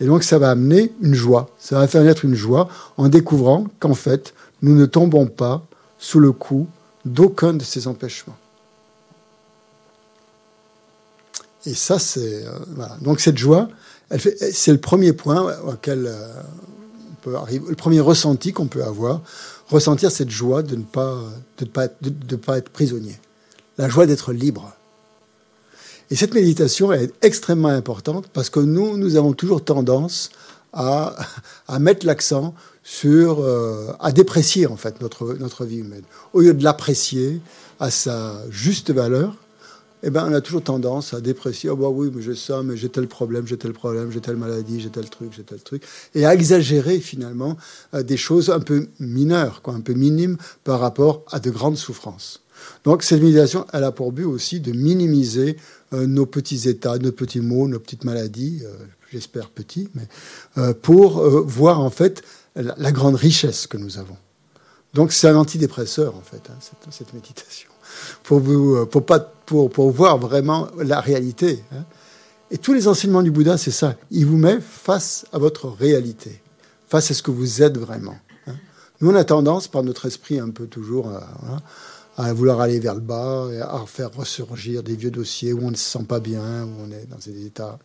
[0.00, 3.66] Et donc ça va amener une joie, ça va faire naître une joie en découvrant
[3.78, 5.62] qu'en fait, nous ne tombons pas
[5.98, 6.66] sous le coup
[7.04, 8.36] d'aucun de ces empêchements.
[11.66, 12.44] Et ça, c'est.
[12.46, 12.86] Euh.
[13.02, 13.68] Donc cette joie,
[14.18, 16.42] c'est le premier point auquel euh,
[17.10, 19.20] on peut arriver, le premier ressenti qu'on peut avoir,
[19.68, 21.18] ressentir cette joie de ne pas,
[21.58, 23.18] de, pas être prisonnier,
[23.76, 24.72] la joie d'être libre.
[26.10, 30.30] Et cette méditation est extrêmement importante parce que nous, nous avons toujours tendance
[30.72, 31.14] à,
[31.68, 36.02] à mettre l'accent sur, euh, à déprécier en fait notre, notre vie humaine.
[36.32, 37.40] Au lieu de l'apprécier
[37.78, 39.36] à sa juste valeur,
[40.02, 41.68] eh ben, on a toujours tendance à déprécier.
[41.68, 44.36] Oh, bah oui, mais j'ai ça, mais j'ai tel problème, j'ai tel problème, j'ai telle
[44.36, 45.82] maladie, j'ai tel truc, j'ai tel truc.
[46.14, 47.56] Et à exagérer finalement
[47.94, 51.76] euh, des choses un peu mineures, quoi, un peu minimes par rapport à de grandes
[51.76, 52.42] souffrances.
[52.84, 55.56] Donc cette méditation, elle a pour but aussi de minimiser
[55.92, 58.72] nos petits états, nos petits maux, nos petites maladies, euh,
[59.12, 60.06] j'espère petits, mais
[60.82, 62.22] pour voir en fait
[62.54, 64.16] la, grande richesse que nous avons.
[64.94, 66.58] Donc c'est un antidépresseur en fait, hein,
[66.90, 67.70] cette, méditation
[68.22, 71.62] pour, vous, euh, pour, pas, pour, pour voir vraiment la réalité.
[71.72, 71.84] Hein.
[72.50, 73.96] Et tous les enseignements du Bouddha, c'est ça.
[74.10, 76.42] Il vous met face à votre réalité,
[76.88, 78.16] face à ce que vous êtes vraiment.
[78.46, 78.54] Hein.
[79.00, 81.08] Nous, on a tendance, par notre esprit un peu toujours,
[82.24, 85.70] à vouloir aller vers le bas, et à faire ressurgir des vieux dossiers où on
[85.70, 87.78] ne se sent pas bien, où on est dans des états.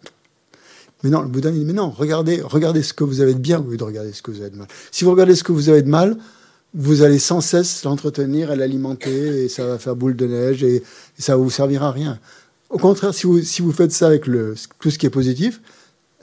[1.04, 3.60] Mais non, le Bouddha dit, mais non, regardez, regardez ce que vous avez de bien
[3.60, 4.68] au lieu de regarder ce que vous avez de mal.
[4.92, 6.18] Si vous regardez ce que vous avez de mal,
[6.74, 10.84] vous allez sans cesse l'entretenir et l'alimenter, et ça va faire boule de neige, et,
[11.18, 12.20] ça ne vous servira à rien.
[12.70, 15.62] Au contraire, si vous, si vous faites ça avec le, tout ce qui est positif,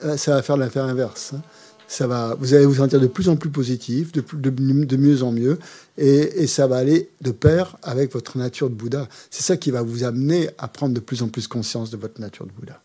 [0.03, 1.33] euh, ça va faire l'effet inverse.
[1.33, 1.41] Hein.
[2.39, 5.59] Vous allez vous sentir de plus en plus positif, de, de, de mieux en mieux,
[5.97, 9.07] et, ça va aller de pair avec votre nature de Bouddha.
[9.29, 12.19] C'est ça qui va vous amener à prendre de plus en plus conscience de votre
[12.19, 12.79] nature de Bouddha.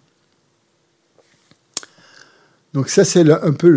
[2.74, 3.68] Donc ça, c'est un peu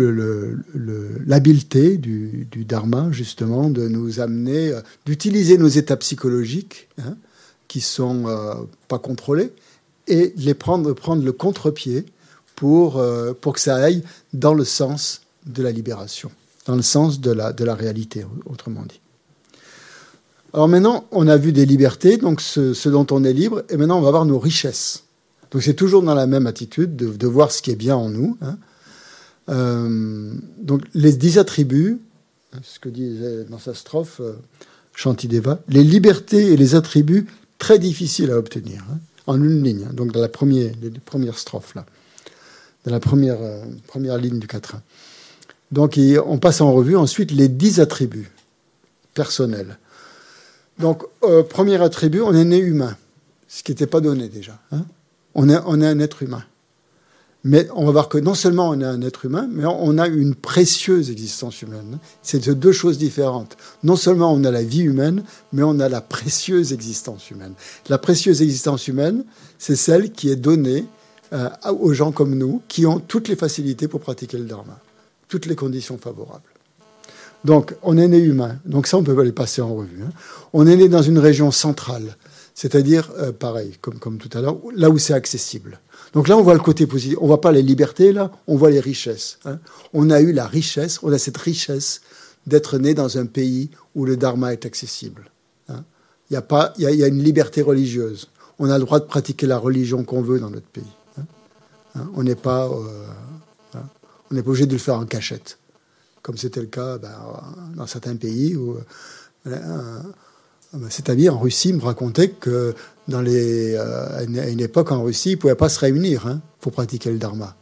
[1.26, 7.16] l'habileté du, Dharma, justement, de nous amener, euh, d'utiliser nos états psychologiques, hein,
[7.68, 8.54] qui sont euh,
[8.88, 9.50] pas contrôlés,
[10.08, 10.94] et les prendre,
[11.24, 12.04] le contre-pied
[12.64, 14.02] euh, pour que ça aille
[14.32, 16.30] dans le sens de la libération,
[16.66, 19.00] dans le sens de la, de la réalité, autrement dit.
[20.54, 23.98] Alors maintenant, on a vu des libertés, donc ce, dont on est libre, et maintenant
[23.98, 25.04] on va voir nos richesses.
[25.50, 28.10] Donc c'est toujours dans la même attitude de, de, voir ce qui est bien en
[28.10, 28.36] nous.
[28.42, 28.58] Hein,
[29.48, 32.00] euh, donc les dix attributs,
[32.62, 34.34] ce que disait dans sa strophe euh,
[34.94, 37.26] Shantideva, les libertés et les attributs
[37.58, 41.86] très difficiles à obtenir, hein, en une ligne, hein, donc dans la première, les là,
[42.84, 44.82] dans la première, euh, première ligne du quatrain.
[45.72, 48.30] Donc on passe en revue ensuite les dix attributs
[49.14, 49.78] personnels.
[50.78, 51.04] Donc
[51.48, 52.96] premier attribut, on est né humain,
[53.48, 54.58] ce qui n'était pas donné déjà.
[54.70, 54.84] Hein?
[55.34, 56.44] On, est, on est un être humain.
[57.44, 60.06] Mais on va voir que non seulement on est un être humain, mais on a
[60.06, 61.98] une précieuse existence humaine.
[62.22, 63.56] C'est deux choses différentes.
[63.82, 67.54] Non seulement on a la vie humaine, mais on a la précieuse existence humaine.
[67.88, 69.24] La précieuse existence humaine,
[69.58, 70.86] c'est celle qui est donnée
[71.32, 71.48] euh,
[71.80, 74.78] aux gens comme nous, qui ont toutes les facilités pour pratiquer le dharma,
[75.32, 76.52] toutes les conditions favorables.
[77.42, 78.58] Donc, on est né humain.
[78.66, 80.02] Donc ça, on peut pas les passer en revue.
[80.04, 80.10] Hein.
[80.52, 82.18] On est né dans une région centrale,
[82.54, 85.80] c'est-à-dire, euh, pareil, comme, comme tout à l'heure, là où c'est accessible.
[86.12, 87.16] Donc là, on voit le côté positif.
[87.22, 89.38] On voit pas les libertés, là, on voit les richesses.
[89.46, 89.58] Hein.
[89.94, 92.02] On a eu la richesse, on a cette richesse
[92.46, 95.30] d'être né dans un pays où le dharma est accessible.
[95.70, 95.82] Hein.
[96.28, 98.28] Il y, a pas, il y, a une liberté religieuse.
[98.58, 100.92] On a le droit de pratiquer la religion qu'on veut dans notre pays.
[102.14, 103.06] On n'est pas, euh,
[104.32, 105.58] on n'est pas obligé de le faire en cachette,
[106.22, 107.12] comme c'était le cas ben,
[107.76, 108.78] dans certains pays où
[109.46, 109.98] euh,
[110.88, 112.74] cet ami en Russie me racontait que
[113.08, 116.40] dans les, euh, à une époque en Russie, ils ne pouvaient pas se réunir hein,
[116.60, 117.54] pour pratiquer le dharma.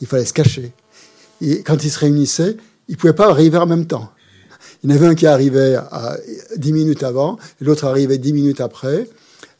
[0.00, 0.72] Il fallait se cacher.
[1.40, 2.56] Et quand ils se réunissaient,
[2.88, 4.10] ils ne pouvaient pas arriver en même temps.
[4.82, 5.76] Il y en avait un qui arrivait
[6.56, 9.08] 10 minutes avant, l'autre arrivait 10 minutes après,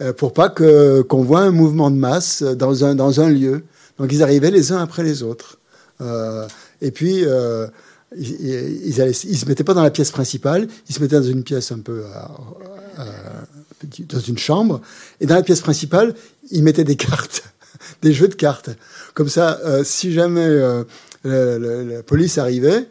[0.02, 3.62] euh, pour pas qu'on voit un mouvement de masse dans un, dans un lieu.
[3.98, 5.58] Donc ils arrivaient les uns après les autres.
[6.00, 6.46] Euh,
[6.80, 7.66] et puis, euh,
[8.16, 11.72] ils, ils, se mettaient pas dans la pièce principale, ils se mettaient dans une pièce
[11.72, 12.04] un peu
[12.98, 13.02] euh,
[14.08, 14.80] dans une chambre,
[15.20, 16.14] et dans la pièce principale,
[16.50, 17.42] ils mettaient des cartes,
[18.02, 18.70] des jeux de cartes.
[19.14, 20.48] Comme ça, si jamais
[21.24, 22.86] la police arrivait,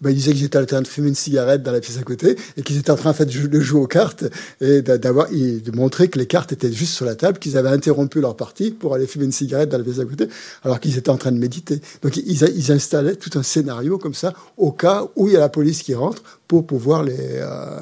[0.00, 2.02] ben, ils disaient qu'ils étaient en train de fumer une cigarette dans la pièce à
[2.02, 4.24] côté et qu'ils étaient en train de jouer aux cartes
[4.60, 8.36] et de montrer que les cartes étaient juste sur la table, qu'ils avaient interrompu leur
[8.36, 10.28] partie pour aller fumer une cigarette dans la pièce à côté,
[10.64, 11.80] alors qu'ils étaient en train de méditer.
[12.02, 15.40] Donc ils, ils, installaient tout un scénario comme ça au cas où il y a
[15.40, 17.16] la police qui rentre pour pouvoir les.
[17.18, 17.80] Euh,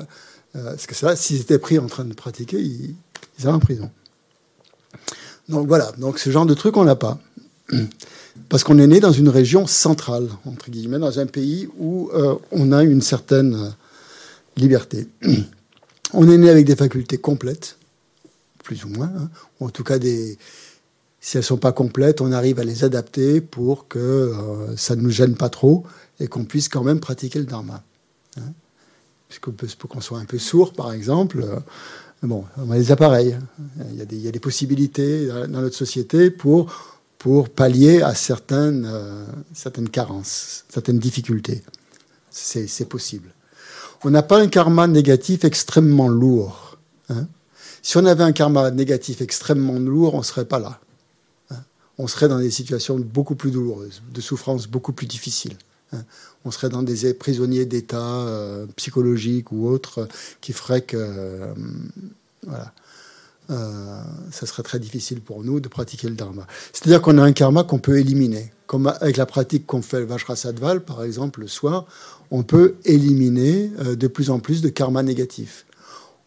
[0.57, 2.95] euh, parce que ça, s'ils étaient pris en train de pratiquer, ils,
[3.39, 3.91] ils allaient en prison.
[5.49, 7.19] Donc voilà, donc ce genre de truc, on n'a pas.
[8.49, 12.35] Parce qu'on est né dans une région centrale, entre guillemets, dans un pays où euh,
[12.51, 13.69] on a une certaine euh,
[14.57, 15.09] liberté.
[16.17, 17.77] On est né avec des facultés complètes,
[18.63, 20.39] plus ou moins, hein, ou en tout cas des,
[21.19, 24.95] si elles ne sont pas complètes, on arrive à les adapter pour que euh, ça
[24.95, 25.83] ne nous gêne pas trop
[26.21, 27.83] et qu'on puisse quand même pratiquer le dharma.
[28.37, 28.53] Hein.
[29.77, 31.45] Pour qu'on soit un peu sourd, par exemple,
[32.23, 33.37] bon, on a des appareils.
[33.77, 36.94] Des, il y a des possibilités dans notre société pour
[37.25, 41.63] pour pallier à certaines, euh, carences, certaines difficultés.
[42.29, 43.31] C'est possible.
[44.03, 46.77] On n'a pas un karma négatif extrêmement lourd.
[47.09, 47.27] Hein.
[47.81, 50.81] Si on avait un karma négatif extrêmement lourd, on ne serait pas là.
[51.49, 51.57] Hein.
[51.97, 55.57] On serait dans des situations beaucoup plus douloureuses, de souffrances beaucoup plus difficiles.
[55.95, 56.05] Hein.
[56.45, 60.09] On serait dans des prisonniers d'état euh, psychologiques ou autres
[60.43, 60.99] qui feraient que...
[60.99, 61.55] Euh,
[62.47, 62.75] voilà
[63.51, 66.47] euh, ça serait très difficile pour nous de pratiquer le dharma.
[66.73, 68.53] C'est-à-dire qu'on a un karma qu'on peut éliminer.
[68.67, 71.85] Comme avec la pratique qu'on fait le Vajrasattva, par exemple, le soir,
[72.31, 75.67] on peut éliminer euh, de plus en plus de karma négatif.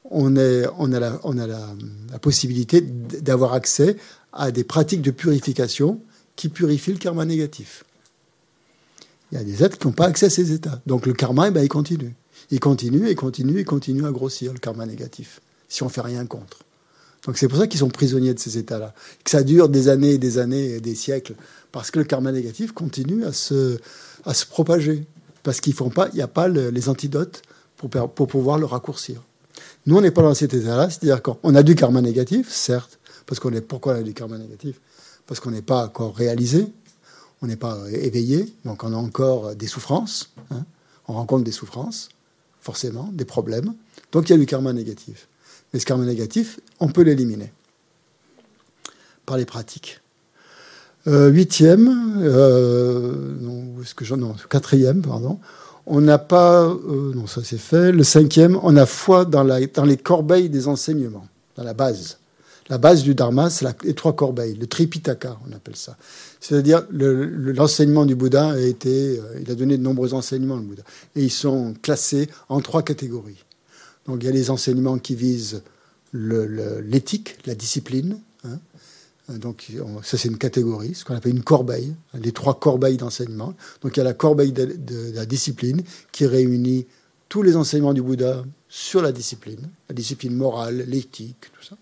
[0.09, 3.97] On, a, la possibilité d'avoir accès
[4.31, 5.99] à des pratiques de purification
[6.37, 7.83] qui purifient le karma négatif.
[9.31, 10.79] Il y a des êtres qui n'ont pas accès à ces états.
[10.85, 12.15] Donc le karma, eh ben, il continue.
[12.51, 15.99] Il continue et continue et continue à grossir, le karma négatif, si on ne fait
[15.99, 16.59] rien contre.
[17.27, 18.93] Donc c'est pour ça qu'ils sont prisonniers de ces états-là.
[19.23, 21.35] Que ça dure des années et des années et des siècles.
[21.73, 23.77] Parce que le karma négatif continue à se,
[24.25, 25.05] à se propager.
[25.43, 25.75] Parce qu'il
[26.13, 27.41] n'y a pas les antidotes
[27.75, 29.21] pour, pour pouvoir le raccourcir.
[29.85, 30.89] Nous, on n'est pas dans cet état-là.
[30.89, 32.97] C'est-à-dire qu'on a du karma négatif, certes.
[33.25, 34.79] Parce qu'on est, pourquoi on a du karma négatif?
[35.27, 36.65] Parce qu'on n'est pas encore réalisé.
[37.41, 38.53] On n'est pas éveillé.
[38.63, 40.31] Donc on a encore des souffrances.
[40.51, 40.63] Hein.
[41.09, 42.07] On rencontre des souffrances,
[42.61, 43.73] forcément, des problèmes.
[44.13, 45.27] Donc il y a du karma négatif.
[45.73, 47.51] Ce karma négatif, on peut l'éliminer
[49.25, 50.01] par les pratiques.
[51.07, 55.39] Euh, huitième, euh, est-ce que j'en quatrième, pardon.
[55.85, 57.91] On n'a pas, euh, non, ça c'est fait.
[57.91, 62.17] Le cinquième, on a foi dans, la, dans les corbeilles des enseignements, dans la base.
[62.69, 65.95] La base du dharma, c'est les trois corbeilles, le tripitaka, on appelle ça.
[66.41, 70.83] C'est-à-dire l'enseignement du Bouddha a été, il a donné de nombreux enseignements le Bouddha,
[71.15, 73.45] et ils sont classés en trois catégories.
[74.07, 75.61] Donc il y a les enseignements qui visent
[76.13, 78.19] l'éthique, la discipline.
[78.45, 78.59] Hein.
[79.29, 79.71] Donc
[80.03, 83.53] ça c'est une catégorie, ce qu'on appelle une corbeille, les trois corbeilles d'enseignement.
[83.81, 85.81] Donc il y a la corbeille de, la discipline
[86.13, 86.85] qui réunit
[87.27, 91.75] tous les enseignements du Bouddha sur la discipline, la discipline morale, l'éthique, tout ça.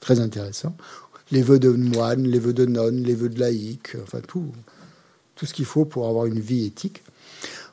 [0.00, 0.76] Très intéressant.
[1.32, 4.52] Les vœux de moine, les vœux de nonne, les vœux de laïc, enfin tout,
[5.34, 7.02] tout ce qu'il faut pour avoir une vie éthique.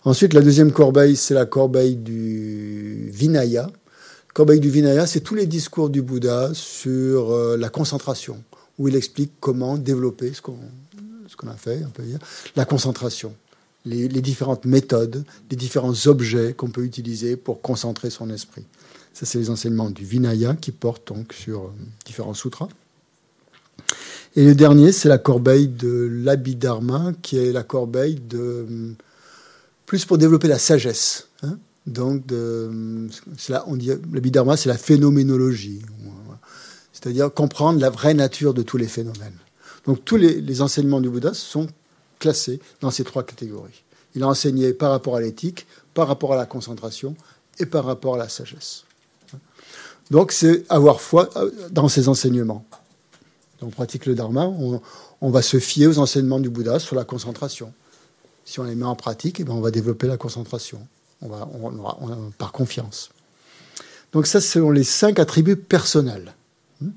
[0.05, 3.69] Ensuite, la deuxième corbeille, c'est la corbeille du Vinaya,
[4.33, 8.43] Corbeille du Vinaya, c'est tous les discours du Bouddha sur euh, la concentration,
[8.79, 10.57] où il explique comment développer ce qu'on
[11.47, 12.17] a fait, on peut dire,
[12.55, 13.35] la concentration,
[13.85, 18.65] les, différentes méthodes, les différents objets qu'on peut utiliser pour concentrer son esprit.
[19.13, 21.73] Ça, c'est les enseignements du Vinaya qui portent donc sur euh,
[22.03, 22.69] différents sutras.
[24.35, 28.95] Et le dernier, c'est la corbeille de l'Abhidharma, qui est la corbeille de
[29.85, 31.27] plus pour développer la sagesse.
[31.85, 32.23] Donc,
[33.49, 35.81] là, on dit, le bidharma, c'est la phénoménologie,
[36.93, 39.37] c'est-à-dire comprendre la vraie nature de tous les phénomènes.
[39.85, 41.67] Donc, tous les, enseignements du Bouddha sont
[42.19, 43.83] classés dans ces trois catégories.
[44.15, 47.15] Il a enseigné par rapport à l'éthique, par rapport à la concentration
[47.59, 48.85] et par rapport à la sagesse.
[50.09, 51.29] Donc, c'est avoir foi
[51.71, 52.65] dans ces enseignements.
[53.59, 54.81] Donc, on pratique le dharma, on,
[55.19, 57.73] on, va se fier aux enseignements du Bouddha sur la concentration.
[58.45, 60.85] Si on les met en pratique, eh bien, on va développer la concentration
[61.23, 63.09] on va, par confiance.
[64.11, 66.33] Donc ça, ce sont les cinq attributs personnels.
[66.81, 66.89] Hmm.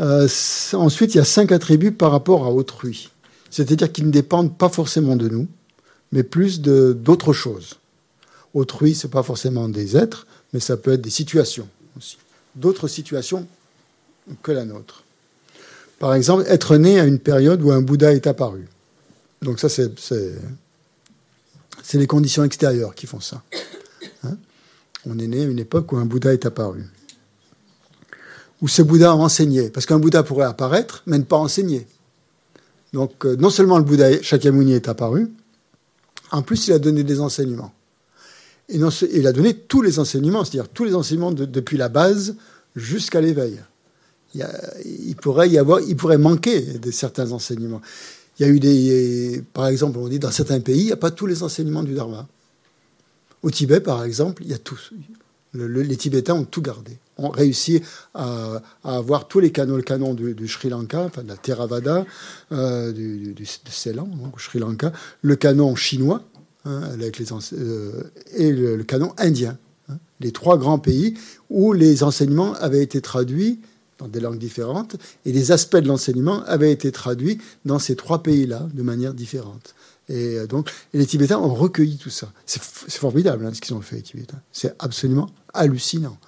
[0.00, 0.28] Euh,
[0.72, 3.10] ensuite, il y a cinq attributs par rapport à autrui,
[3.50, 5.46] c'est-à-dire qu'ils ne dépendent pas forcément de nous,
[6.10, 7.78] mais plus d'autres choses.
[8.54, 12.18] Autrui, ce n'est pas forcément des êtres, mais ça peut être des situations aussi,
[12.54, 13.46] d'autres situations
[14.42, 15.04] que la nôtre.
[15.98, 18.66] Par exemple, être né à une période où un Bouddha est apparu.
[19.40, 19.92] Donc ça, c'est
[21.82, 23.42] c'est les conditions extérieures qui font ça.
[24.24, 24.36] Hein.
[25.04, 26.84] On est né à une époque où un Bouddha est apparu.
[28.60, 29.70] Où ce Bouddha a enseigné.
[29.70, 31.86] Parce qu'un Bouddha pourrait apparaître, mais ne pas enseigner.
[32.92, 35.30] Donc, euh, non seulement le Bouddha Shakyamuni est apparu,
[36.30, 37.72] En plus, il a donné des enseignements.
[38.68, 38.78] Et
[39.12, 42.36] il a donné tous les enseignements, c'est-à-dire tous les enseignements depuis la base
[42.76, 43.60] jusqu'à l'éveil.
[44.34, 47.82] Il, pourrait il pourrait manquer de certains enseignements.
[48.38, 50.96] Il y a eu des, par exemple, on dit dans certains pays, il n'y a
[50.96, 52.26] pas tous les enseignements du Dharma.
[53.42, 54.92] Au Tibet, par exemple, il y a tous.
[55.54, 57.82] les Tibétains ont tout gardé, ont réussi
[58.14, 62.06] à, avoir tous les canons, le canon du, Sri Lanka, enfin de la Theravada,
[62.52, 66.22] euh, du, Ceylan, donc, Sri Lanka, le canon chinois,
[66.64, 68.02] hein, avec les, euh,
[68.34, 69.58] et le, canon indien.
[69.88, 69.98] Hein.
[70.20, 71.18] les trois grands pays
[71.50, 73.58] où les enseignements avaient été traduits
[74.08, 78.68] des langues différentes et les aspects de l'enseignement avaient été traduits dans ces trois pays-là
[78.72, 79.74] de manière différente.
[80.08, 82.32] Et euh, donc, les Tibétains ont recueilli tout ça.
[82.46, 84.40] C'est formidable hein, ce qu'ils ont fait, les Tibétains.
[84.52, 86.18] C'est absolument hallucinant.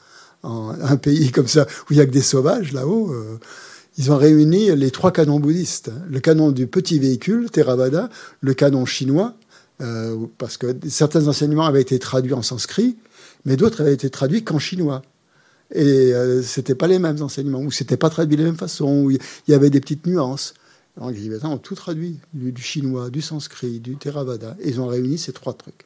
[0.43, 3.39] En un pays comme ça, où il n'y a que des sauvages là-haut, euh,
[3.97, 5.89] ils ont réuni les trois canons bouddhistes.
[5.89, 6.03] Hein.
[6.09, 8.11] Le canon du petit véhicule, Theravada,
[8.41, 9.35] le canon chinois,
[9.81, 12.97] euh, parce que certains enseignements avaient été traduits en sanskrit,
[13.45, 15.03] mais d'autres avaient été traduits qu'en chinois.
[15.73, 19.05] Et ce c'était pas les mêmes enseignements, ou c'était pas traduit de la même façon,
[19.05, 19.19] où il
[19.49, 20.55] y avait des petites nuances.
[20.97, 24.87] Alors, les Tibétains ont tout traduit, du, chinois, du sanskrit, du Theravada, et ils ont
[24.87, 25.85] réuni ces trois trucs.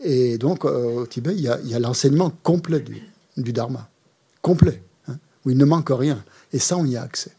[0.00, 2.84] Et donc, euh, au Tibet, il y a, l'enseignement complet
[3.36, 3.88] du, Dharma,
[4.42, 6.22] complet, hein, où il ne manque rien.
[6.52, 7.32] Et ça, on y a accès.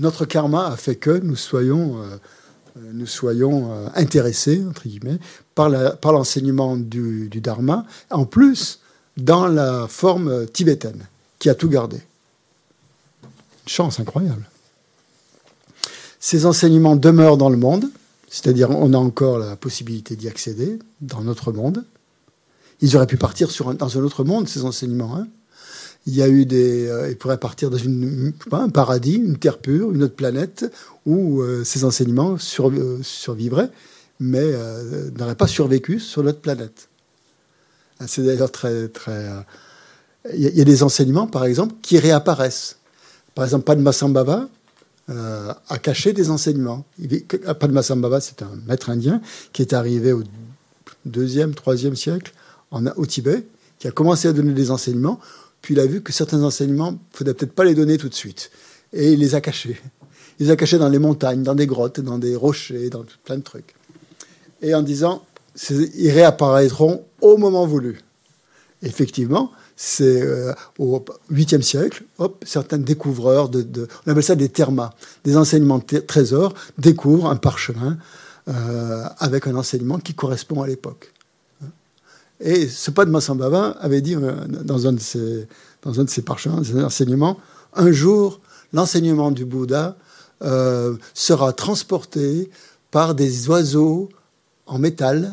[0.00, 2.16] Notre karma a fait que nous soyons, euh,
[2.92, 5.18] nous soyons euh, intéressés, entre guillemets,
[5.56, 8.80] par l'enseignement du, du Dharma, en plus,
[9.18, 11.06] dans la forme tibétaine,
[11.38, 12.00] qui a tout gardé
[13.68, 14.48] chance incroyable.
[16.18, 17.84] Ces enseignements demeurent dans le monde,
[18.28, 21.84] c'est-à-dire on a encore la possibilité d'y accéder dans notre monde.
[22.80, 25.16] Ils auraient pu partir dans un autre monde, ces enseignements.
[25.16, 25.28] Hein.
[26.06, 29.58] Il y a eu des, euh, ils pourraient partir dans une, un paradis, une terre
[29.58, 30.64] pure, une autre planète
[31.06, 33.70] où euh, ces enseignements euh, survivraient,
[34.20, 34.52] mais
[35.16, 36.88] n'auraient pas survécu sur notre planète.
[38.06, 39.26] C'est d'ailleurs très, très.
[40.32, 42.76] Il y a des enseignements, par exemple, qui réapparaissent.
[43.34, 44.48] Par exemple, Padmasambhava
[45.10, 46.84] euh, a caché des enseignements.
[47.58, 49.20] Padmasambhava, c'est un maître indien
[49.52, 50.22] qui est arrivé au
[51.06, 52.32] deuxième, troisième siècle
[52.70, 53.46] en, au Tibet,
[53.78, 55.20] qui a commencé à donner des enseignements,
[55.62, 58.08] puis il a vu que certains enseignements, il ne faudrait peut-être pas les donner tout
[58.08, 58.50] de suite.
[58.92, 59.80] Et il les a cachés.
[60.38, 63.38] Il les a cachés dans les montagnes, dans des grottes, dans des rochers, dans plein
[63.38, 63.74] de trucs.
[64.62, 65.24] Et en disant,
[65.70, 68.00] ils réapparaîtront au moment voulu.
[68.82, 74.90] Effectivement, c'est euh, au 8e siècle, hop, certains découvreurs, de, on appelle ça des thermas,
[75.24, 77.96] des enseignements trésors, découvrent un parchemin
[78.48, 81.12] euh, avec un enseignement qui correspond à l'époque.
[82.40, 85.48] Et ce pas de Massambhava avait dit euh, dans, un de ses,
[85.82, 86.62] dans un de parchemins,
[87.74, 88.40] un jour,
[88.72, 89.96] l'enseignement du Bouddha
[91.14, 92.48] sera transporté
[92.92, 94.08] par des oiseaux
[94.66, 95.32] en métal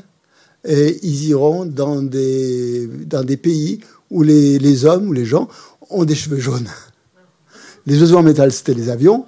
[0.66, 3.80] et ils iront dans des, dans des pays
[4.10, 5.48] où les, hommes ou les gens
[5.90, 6.68] ont des cheveux jaunes.
[7.86, 9.26] Les oiseaux en métal, c'était les avions,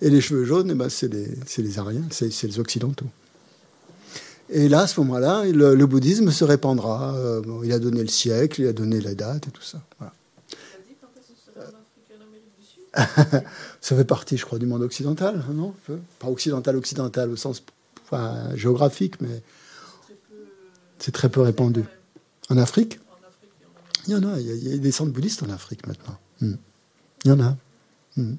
[0.00, 1.26] et les cheveux jaunes, eh ben, c'est les,
[1.58, 3.06] les, Ariens, c'est les Occidentaux.
[4.48, 7.16] Et là, à ce moment-là, le, bouddhisme se répandra.
[7.16, 9.82] Euh, il a donné le siècle, il a donné la date et tout ça.
[13.80, 15.74] ça fait partie, je crois, du monde occidental, non?
[16.18, 17.62] Pas occidental, occidental au sens
[18.54, 19.42] géographique, mais
[20.98, 21.84] c'est très peu répandu.
[22.48, 23.00] En Afrique
[24.06, 24.38] il y en a.
[24.40, 26.18] Il y a des centres bouddhistes en Afrique maintenant.
[26.40, 26.54] Hmm.
[27.24, 27.56] Il y en a.
[28.16, 28.34] Hmm.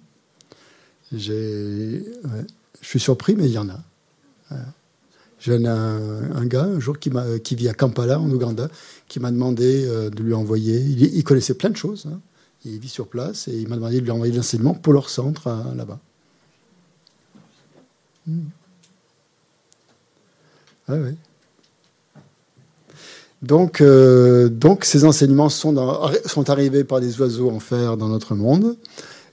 [1.11, 2.01] Je
[2.81, 3.79] suis surpris, mais il y en a.
[5.39, 7.11] J'ai un, gars un jour qui,
[7.55, 8.69] vit à Kampala, en Ouganda,
[9.07, 10.79] qui m'a demandé euh, de lui envoyer.
[10.79, 12.07] Il, connaissait plein de choses.
[12.07, 12.19] Hein.
[12.65, 15.47] Il vit sur place et il m'a demandé de lui envoyer l'enseignement pour leur centre
[15.75, 15.99] là-bas.
[20.89, 20.95] Ah.
[23.41, 25.75] Donc, euh, donc ces enseignements sont,
[26.25, 28.77] sont, arrivés par des oiseaux en fer dans notre monde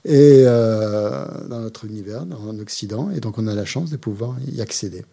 [0.05, 4.37] et euh, dans notre univers, dans l'Occident, et donc on a la chance de pouvoir
[4.53, 5.05] y accéder.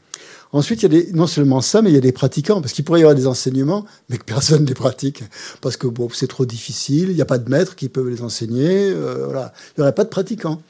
[0.51, 2.83] Ensuite, il y a non seulement ça, mais il y a des pratiquants, parce qu'il
[2.83, 5.23] pourrait y avoir des enseignements, mais que personne ne les pratique,
[5.61, 8.21] parce que bon, c'est trop difficile, il n'y a pas de maîtres qui peuvent les
[8.21, 9.53] enseigner, euh, voilà.
[9.69, 10.61] il n'y aurait pas de pratiquants.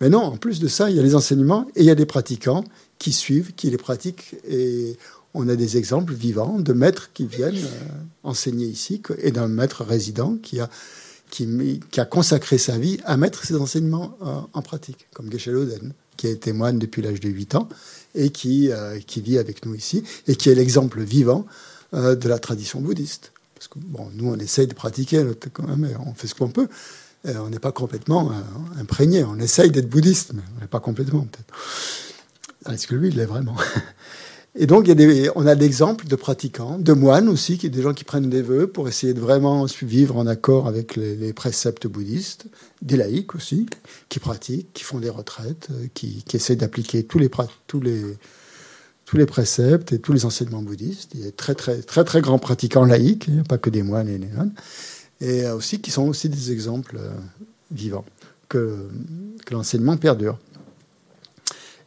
[0.00, 1.94] Mais non, en plus de ça, il y a les enseignements et il y a
[1.94, 2.64] des pratiquants
[2.98, 4.96] qui suivent, qui les pratiquent, et
[5.36, 7.88] on a des exemples vivants de maîtres qui viennent euh,
[8.22, 14.16] enseigner ici et d'un maître résident qui a, consacré sa vie à mettre ses enseignements
[14.22, 17.68] euh, en pratique, comme Geshe Loden, qui est témoin depuis l'âge de 8 ans
[18.14, 21.46] et qui, euh, qui vit avec nous ici et qui est l'exemple vivant
[21.92, 23.32] de la tradition bouddhiste.
[23.54, 23.78] Parce que
[24.14, 25.24] nous, on essaye de pratiquer,
[25.98, 26.68] on fait ce qu'on peut.
[27.24, 28.32] on n'est pas complètement
[28.78, 29.24] imprégné.
[29.24, 33.24] On essaye d'être bouddhiste, mais on n'est pas complètement, peut-être Est-ce que lui, il l'est
[33.24, 33.56] vraiment?
[34.58, 37.82] Et donc, il a des, on a d'exemples de pratiquants, de moines aussi, qui, des
[37.82, 41.86] gens qui prennent des vœux pour essayer de vraiment vivre en accord avec les, préceptes
[41.86, 42.46] bouddhistes,
[42.80, 43.66] des laïcs aussi,
[44.08, 47.28] qui pratiquent, qui font des retraites, euh, qui, qui essayent d'appliquer tous les,
[47.66, 48.02] tous, les,
[49.04, 51.10] tous les préceptes et tous les enseignements bouddhistes.
[51.14, 54.08] Il y a très, très, très, très grands pratiquants laïcs, a pas que des moines
[54.08, 54.54] et des nonnes,
[55.20, 57.10] et euh, aussi qui sont aussi des exemples euh,
[57.70, 58.06] vivants,
[58.48, 58.88] que
[59.50, 60.38] l'enseignement perdure.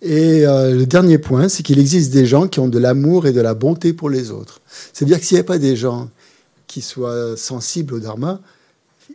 [0.01, 3.33] Et euh, le dernier point, c'est qu'il existe des gens qui ont de l'amour et
[3.33, 4.61] de la bonté pour les autres.
[4.93, 6.09] C'est-à-dire que s'il n'y avait pas des gens
[6.67, 8.39] qui soient sensibles au dharma,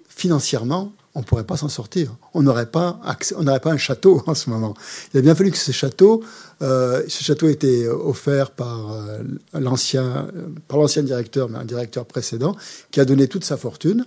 [0.08, 2.14] financièrement, on ne pourrait pas s'en sortir.
[2.34, 4.74] On n'aurait pas, pas un château en ce moment.
[5.12, 6.22] Il a bien fallu que ce château,
[6.60, 9.22] euh, ce château été offert par euh,
[9.54, 10.28] l'ancien,
[10.68, 12.56] par l'ancien directeur, mais un directeur précédent,
[12.90, 14.04] qui a donné toute sa fortune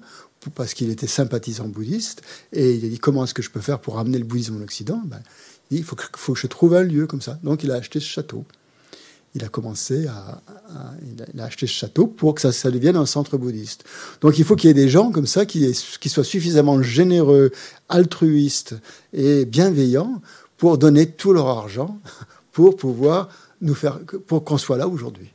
[0.56, 2.22] parce qu'il était sympathisant bouddhiste.
[2.54, 4.64] Et il a dit comment est-ce que je peux faire pour ramener le bouddhisme en
[4.64, 5.02] Occident?
[5.06, 5.20] Ben,
[5.72, 6.04] il faut que,
[6.36, 7.40] je trouve un lieu comme ça.
[7.44, 8.46] Donc il a acheté ce château.
[9.36, 10.42] Il a commencé à,
[11.34, 13.84] il, a, acheté ce château pour que ça, devienne un centre bouddhiste.
[14.22, 15.74] Donc il faut qu'il y ait des gens comme ça qui
[16.10, 17.52] soient suffisamment généreux,
[17.90, 18.76] altruistes
[19.14, 20.22] et bienveillants
[20.58, 22.00] pour donner tout leur argent
[22.52, 23.30] pour pouvoir
[23.62, 25.32] nous faire, pour qu'on soit là aujourd'hui.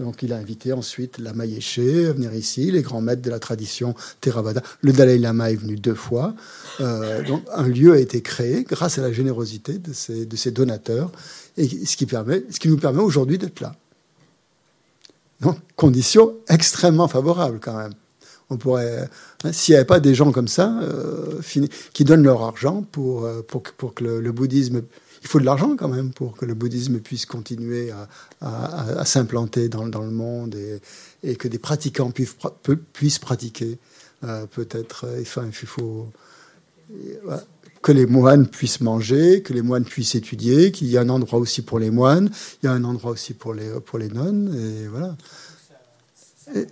[0.00, 3.38] Donc il a invité ensuite Lama Yeshe à venir ici, les grands maîtres de la
[3.38, 4.62] tradition Theravada.
[4.80, 6.34] Le Dalai Lama est venu deux fois.
[6.80, 10.50] Euh, donc un lieu a été créé grâce à la générosité de ces, de ces
[10.50, 11.12] donateurs,
[11.56, 13.74] et ce qui, permet, ce qui nous permet aujourd'hui d'être là.
[15.42, 17.94] Donc conditions extrêmement favorables quand même.
[18.48, 19.08] On pourrait,
[19.44, 21.40] hein, s'il n'y avait pas des gens comme ça euh,
[21.92, 24.82] qui donnent leur argent pour, euh, pour, pour que le bouddhisme
[25.22, 27.92] il faut de l'argent quand même pour que le bouddhisme puisse continuer
[28.40, 30.56] à, s'implanter dans, le monde
[31.22, 32.36] et, que des pratiquants puissent,
[32.92, 33.78] puissent pratiquer.
[34.24, 36.08] Euh, peut-être, euh, enfin, il faut
[37.80, 41.38] que les moines puissent manger, que les moines puissent étudier, qu'il y ait un endroit
[41.38, 42.30] aussi pour les moines,
[42.62, 45.16] il y a un endroit aussi pour les, pour les nonnes, et voilà.
[46.54, 46.66] et,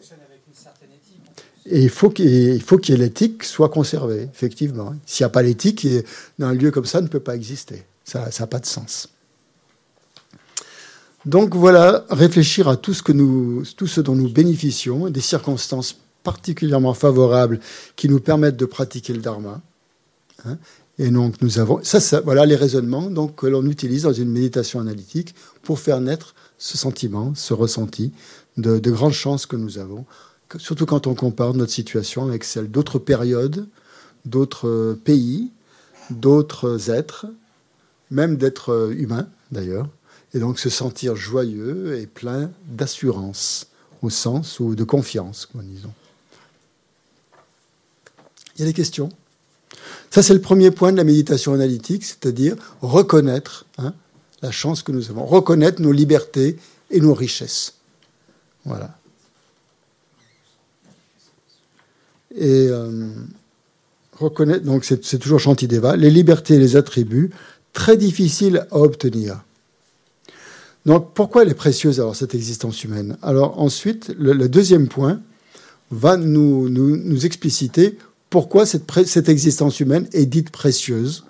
[1.82, 4.94] il faut qu'il faut que l'éthique soit conservée, effectivement.
[5.06, 5.86] S'il n'y a pas l'éthique,
[6.40, 7.84] un lieu comme ça ne peut pas exister.
[8.08, 9.10] Ça n'a pas de sens.
[11.26, 15.96] Donc voilà, réfléchir à tout ce, que nous, tout ce dont nous bénéficions, des circonstances
[16.22, 17.60] particulièrement favorables
[17.96, 19.60] qui nous permettent de pratiquer le dharma.
[20.46, 20.56] Hein.
[20.98, 25.34] et donc nous avons, ça, voilà les raisonnements que l'on utilise dans une méditation analytique
[25.62, 28.12] pour faire naître ce sentiment, ce ressenti
[28.56, 30.06] de, de grandes chances que nous avons,
[30.56, 33.66] surtout quand on compare notre situation avec celle d'autres périodes,
[34.24, 35.50] d'autres pays,
[36.10, 37.26] d'autres êtres,
[38.10, 39.88] même d'être euh, humain d'ailleurs,
[40.34, 43.68] et donc se sentir joyeux et plein d'assurance,
[44.02, 45.92] au sens ou de confiance, comme disons.
[48.56, 49.10] Il y a des questions?
[50.10, 53.94] Ça, c'est le premier point de la méditation analytique, c'est-à-dire reconnaître hein,
[54.42, 56.56] la chance que nous avons, reconnaître nos libertés
[56.90, 57.74] et nos richesses.
[58.64, 58.98] Voilà.
[62.34, 63.10] Et euh,
[64.12, 67.30] reconnaître, donc c'est toujours Shantideva, les libertés et les attributs
[67.78, 69.44] très difficile à obtenir.
[70.84, 73.16] Donc pourquoi elle est précieuse alors cette existence humaine?
[73.22, 75.20] Alors ensuite, le, deuxième point
[75.92, 77.96] va nous, nous, expliciter
[78.30, 81.24] pourquoi cette, existence humaine est dite précieuse.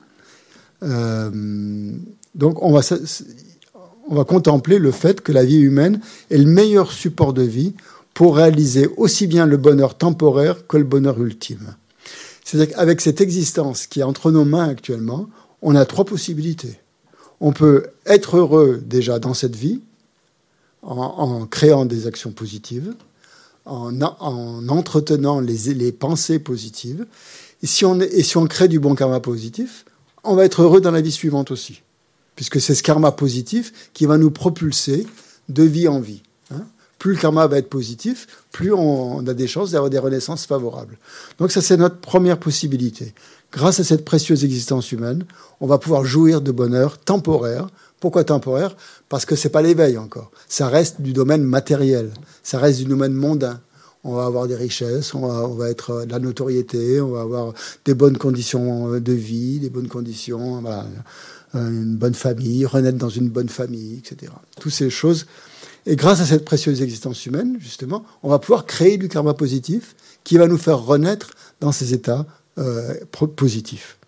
[0.82, 1.92] Euh,
[2.34, 2.80] donc on va,
[4.08, 6.00] on va contempler le fait que la vie humaine
[6.30, 7.74] est le meilleur support de vie
[8.14, 11.74] pour réaliser aussi bien le bonheur temporaire que le bonheur ultime.
[12.42, 15.28] C'est-à-dire qu'avec cette existence qui est entre nos mains actuellement,
[15.62, 16.80] on a trois possibilités.
[17.40, 19.80] On peut être heureux déjà dans cette vie
[20.82, 22.94] en, créant des actions positives,
[23.64, 27.06] en, entretenant les, pensées positives.
[27.62, 29.84] Et si, on, crée du bon karma positif,
[30.24, 31.82] on va être heureux dans la vie suivante aussi.
[32.36, 35.06] Puisque c'est ce karma positif qui va nous propulser
[35.48, 36.22] de vie en vie.
[36.50, 36.64] Hein.
[36.98, 40.98] plus le karma va être positif, plus on a des chances d'avoir des renaissances favorables.
[41.38, 43.12] Donc ça, c'est notre première possibilité
[43.52, 45.24] grâce à cette précieuse existence humaine,
[45.60, 47.68] on va pouvoir jouir de bonheur temporaire.
[48.00, 48.76] Pourquoi temporaire?
[49.08, 50.30] Parce que c'est pas l'éveil encore.
[50.48, 52.10] Ça reste du domaine matériel.
[52.42, 53.60] Ça reste du domaine mondain.
[54.04, 57.52] On va avoir des richesses, on va, être de la notoriété, on va avoir
[57.84, 60.86] des bonnes conditions de vie, des bonnes conditions, voilà,
[61.54, 64.32] une bonne famille, renaître dans une bonne famille, etc.
[64.60, 65.26] Toutes ces choses.
[65.84, 69.96] Et grâce à cette précieuse existence humaine, justement, on va pouvoir créer du karma positif
[70.22, 71.30] qui va nous faire renaître
[71.60, 72.26] dans ces états
[72.58, 72.94] euh,
[73.36, 73.98] positif.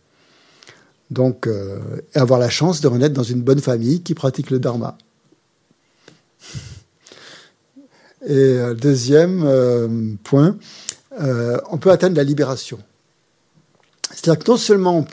[1.10, 1.78] Donc, euh,
[2.14, 4.97] avoir la chance de renaître dans une bonne famille qui pratique le dharma.
[8.27, 10.56] Et euh, deuxième point,
[11.18, 12.78] on peut atteindre la libération.
[14.12, 15.06] C'est-à-dire que non seulement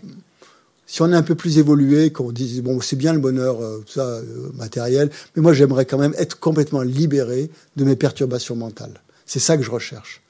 [0.88, 3.84] si on est un peu plus évolué, qu'on dit bon c'est bien le bonheur euh,
[3.86, 4.22] ça
[4.54, 9.02] matériel, mais moi j'aimerais quand même être complètement libéré de mes perturbations mentales.
[9.26, 10.22] C'est ça que je recherche.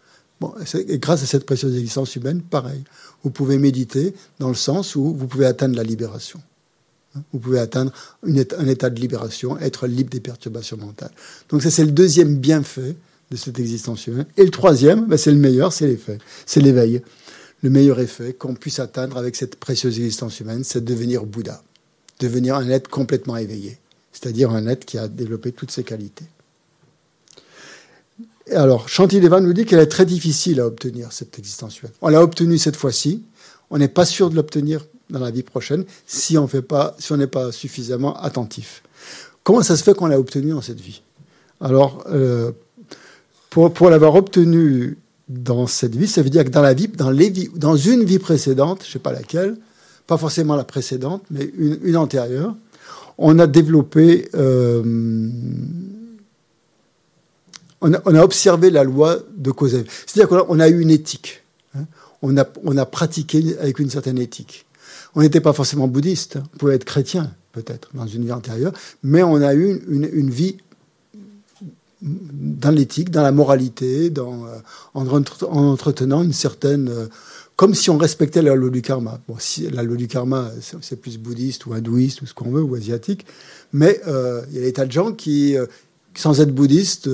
[0.88, 2.84] Et grâce à cette précieuse existence humaine, pareil,
[3.24, 6.40] vous pouvez méditer dans le sens où vous pouvez atteindre la libération.
[7.16, 7.92] Hein, vous pouvez atteindre
[8.24, 11.12] un état de libération, être libre des perturbations mentales.
[11.50, 12.96] Donc ça c'est le deuxième bienfait
[13.32, 14.28] de cette existence humaine.
[14.38, 17.02] Et le troisième, ben, c'est le meilleur, c'est l'effet, c'est l'éveil
[17.64, 21.64] le meilleur effet qu'on puisse atteindre avec cette précieuse existence humaine, c'est de devenir Bouddha,
[22.20, 23.78] devenir un être complètement éveillé,
[24.12, 26.26] c'est-à-dire un être qui a développé toutes ses qualités.
[28.54, 31.94] Alors, Shantideva nous dit qu'elle est très difficile à obtenir, cette existence humaine.
[32.02, 33.24] On l'a obtenue cette fois-ci,
[33.70, 38.18] on n'est pas sûr de l'obtenir dans la vie prochaine si on n'est pas suffisamment
[38.22, 38.84] attentif.
[39.44, 41.02] Comment ça se fait qu'on l'a obtenue dans cette vie?
[41.62, 42.52] Alors, euh,
[43.50, 44.98] pour, pour l'avoir obtenue
[45.30, 48.04] dans cette vie, ça veut dire que dans la vie, dans, les vies, dans une
[48.04, 49.58] vie précédente, je ne sais pas laquelle,
[50.06, 52.56] pas forcément la précédente, mais une, antérieure,
[53.18, 54.84] on a développé, euh,
[57.82, 59.84] on, a, observé la loi de cause.
[60.06, 61.44] C'est-à-dire qu'on a eu une éthique.
[61.76, 61.86] Hein.
[62.22, 64.66] on, a, pratiqué avec une certaine éthique.
[65.16, 69.24] On n'était pas forcément bouddhiste, on pouvait être chrétien peut-être dans une vie antérieure, mais
[69.24, 70.58] on a eu une, vie
[72.02, 74.60] dans l'éthique, dans la moralité, euh,
[74.94, 76.90] en, entretenant une certaine...
[76.90, 77.08] Euh,
[77.56, 79.20] comme si on respectait la loi du karma.
[79.28, 82.62] Bon, si, la loi du karma, c'est plus bouddhiste ou hindouiste ou ce qu'on veut,
[82.62, 83.26] ou asiatique,
[83.74, 85.56] mais euh, il y a des tas de gens qui,
[86.20, 87.10] sans être bouddhistes,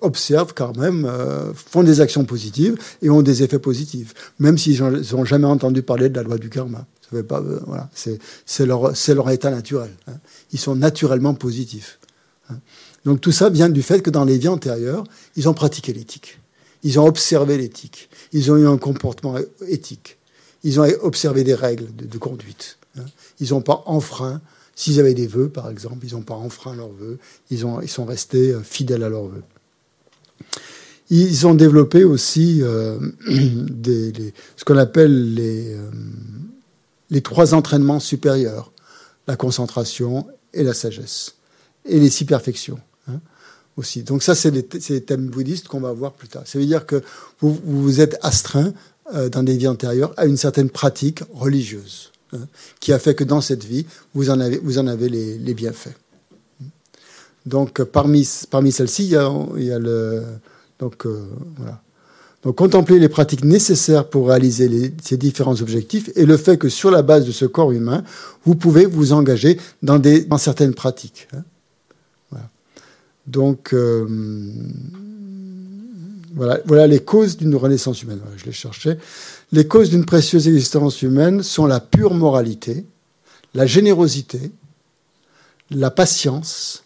[0.00, 1.10] observent quand même,
[1.54, 6.08] font des actions positives et ont des effets positifs, même s'ils n'ont jamais entendu parler
[6.08, 6.86] de la loi du karma.
[7.10, 7.90] Ça pas, voilà,
[8.44, 9.90] c'est leur, leur état naturel.
[10.06, 10.14] Hein.
[10.52, 11.98] Ils sont naturellement positifs.
[12.50, 12.56] Hein.
[13.04, 15.04] Donc tout ça vient du fait que dans les vies antérieures,
[15.36, 16.40] ils ont pratiqué l'éthique.
[16.82, 18.08] Ils ont observé l'éthique.
[18.32, 19.36] Ils ont eu un comportement
[19.68, 20.18] éthique.
[20.62, 22.78] Ils ont observé des règles de, conduite.
[22.98, 23.04] Hein.
[23.40, 24.40] Ils n'ont pas enfreint.
[24.76, 27.18] S'ils avaient des vœux, par exemple, ils n'ont pas enfreint leurs vœux.
[27.50, 29.42] Ils, ont, ils sont restés euh, fidèles à leurs vœux.
[31.10, 35.90] Ils ont développé aussi euh, ce qu'on appelle les, euh,
[37.10, 38.72] les trois entraînements supérieurs
[39.26, 41.36] la concentration et la sagesse,
[41.86, 42.78] et les six perfections
[43.78, 44.02] aussi.
[44.02, 46.42] Donc ça, c'est les, thèmes bouddhistes qu'on va voir plus tard.
[46.44, 47.02] Ça veut dire que
[47.40, 48.74] vous vous êtes astreint
[49.32, 52.46] dans des vies antérieures à une certaine pratique religieuse hein,
[52.80, 55.96] qui a fait que dans cette vie, vous en avez, vous en avez les, bienfaits.
[57.46, 60.22] Donc parmi, parmi celles-ci, il, y a, le...
[60.78, 61.24] Donc euh,
[61.56, 61.80] voilà.
[62.42, 66.90] Donc contempler les pratiques nécessaires pour réaliser ces différents objectifs et le fait que sur
[66.90, 68.04] la base de ce corps humain,
[68.44, 71.28] vous pouvez vous engager dans, des, dans certaines pratiques.
[71.34, 71.42] Hein.
[73.26, 74.06] Donc, euh,
[76.34, 78.20] voilà, voilà les causes d'une renaissance humaine.
[78.36, 78.98] je les cherchais.
[79.52, 82.84] Les causes d'une précieuse existence humaine sont la pure moralité,
[83.54, 84.50] la générosité,
[85.70, 86.84] la patience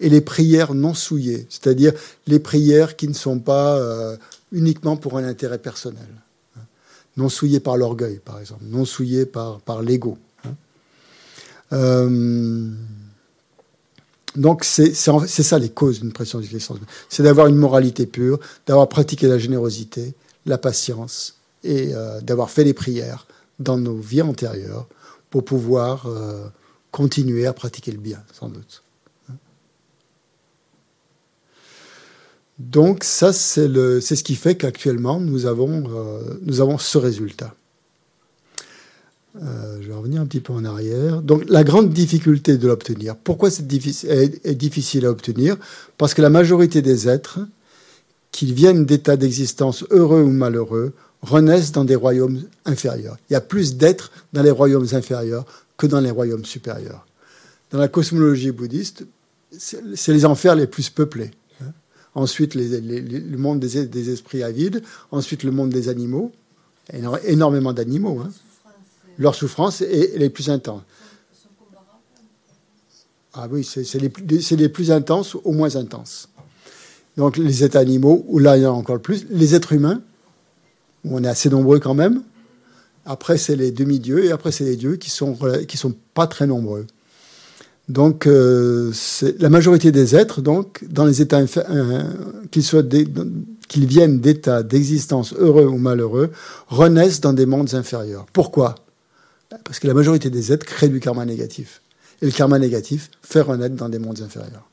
[0.00, 1.92] et les prières non souillées, c'est-à-dire
[2.26, 4.16] les prières qui ne sont pas euh,
[4.50, 6.08] uniquement pour un intérêt personnel,
[7.16, 10.16] non souillées par l'orgueil, par exemple, non souillées par, par l'ego.
[10.44, 10.54] Hein.
[11.72, 12.70] Euh,
[14.36, 16.78] donc c'est ça les causes d'une pression d'existence.
[17.08, 20.14] C'est d'avoir une moralité pure, d'avoir pratiqué la générosité,
[20.46, 23.26] la patience et euh, d'avoir fait les prières
[23.58, 24.88] dans nos vies antérieures
[25.28, 26.46] pour pouvoir euh,
[26.90, 28.82] continuer à pratiquer le bien, sans doute.
[32.58, 33.68] Donc ça, c'est
[34.00, 37.54] ce qui fait qu'actuellement, nous, avons, euh, nous avons ce résultat.
[39.34, 41.22] Je vais revenir un petit peu en arrière.
[41.22, 43.16] Donc la grande difficulté de l'obtenir.
[43.16, 45.56] Pourquoi c'est difficile, est, difficile à obtenir?
[45.96, 47.38] Parce que la majorité des êtres,
[48.32, 50.92] qu'ils viennent d'états d'existence heureux ou malheureux,
[51.22, 53.18] renaissent dans des royaumes inférieurs.
[53.28, 55.44] Il y a plus d'êtres dans les royaumes inférieurs
[55.76, 57.06] que dans les royaumes supérieurs.
[57.70, 59.04] Dans la cosmologie bouddhiste,
[59.56, 61.30] c'est les enfers les plus peuplés.
[61.62, 61.72] Hein.
[62.14, 64.82] Ensuite, le monde des, des, esprits avides.
[65.10, 66.32] Ensuite, le monde des animaux.
[67.24, 68.20] Énormément d'animaux.
[68.20, 68.30] Hein
[69.20, 70.82] leur souffrance est les plus intenses.
[73.34, 74.00] Ah oui, c'est
[74.56, 76.28] les, plus intenses au moins intenses.
[77.16, 79.26] Donc les états animaux, où là il y en a encore plus.
[79.30, 80.00] Les êtres humains,
[81.04, 82.22] on est assez nombreux quand même.
[83.06, 85.36] Après, c'est les demi-dieux, et après, c'est les dieux qui sont,
[85.66, 86.86] qui sont pas très nombreux.
[87.88, 88.92] Donc, euh,
[89.40, 92.02] la majorité des êtres, donc, dans les états euh,
[92.52, 92.64] qu'ils
[93.68, 96.30] qu'ils viennent d'états d'existence heureux ou malheureux,
[96.68, 98.26] renaissent dans des mondes inférieurs.
[98.32, 98.76] Pourquoi?
[99.64, 101.82] Parce que la majorité des êtres créent du karma négatif.
[102.22, 104.69] Et le karma négatif fait renaître dans des mondes inférieurs.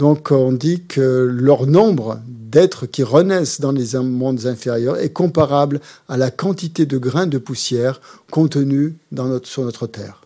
[0.00, 5.78] Donc on dit que leur nombre d'êtres qui renaissent dans les mondes inférieurs est comparable
[6.08, 8.00] à la quantité de grains de poussière
[8.30, 8.94] contenus
[9.44, 10.22] sur notre Terre.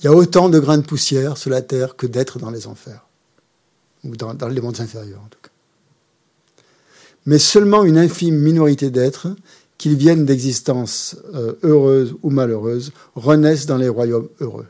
[0.00, 2.66] Il y a autant de grains de poussière sur la Terre que d'êtres dans les
[2.66, 3.06] enfers,
[4.02, 6.62] ou dans, les mondes inférieurs en tout cas.
[7.24, 9.28] Mais seulement une infime minorité d'êtres,
[9.78, 14.66] qu'ils viennent d'existences euh, heureuses ou malheureuses, renaissent dans les royaumes heureux.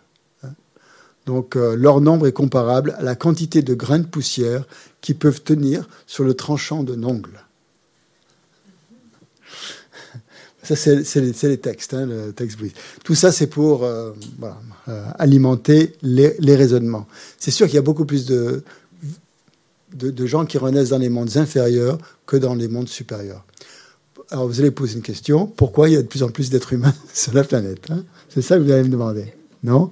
[1.27, 4.65] Donc euh, leur nombre est comparable à la quantité de grains de poussière
[5.01, 7.44] qui peuvent tenir sur le tranchant d'un ongle.
[10.65, 12.61] Ça, c'est les, textes, hein, le texte
[13.03, 14.12] Tout ça, c'est pour euh,
[14.86, 17.09] euh, alimenter les, raisonnements.
[17.36, 18.62] C'est sûr qu'il y a beaucoup plus de,
[19.93, 23.44] de, gens qui renaissent dans les mondes inférieurs que dans les mondes supérieurs.
[24.31, 26.74] Alors, vous allez poser une question pourquoi il y a de plus en plus d'êtres
[26.74, 28.05] humains sur la planète hein?
[28.28, 29.35] C'est ça que vous allez me demander,
[29.65, 29.90] non?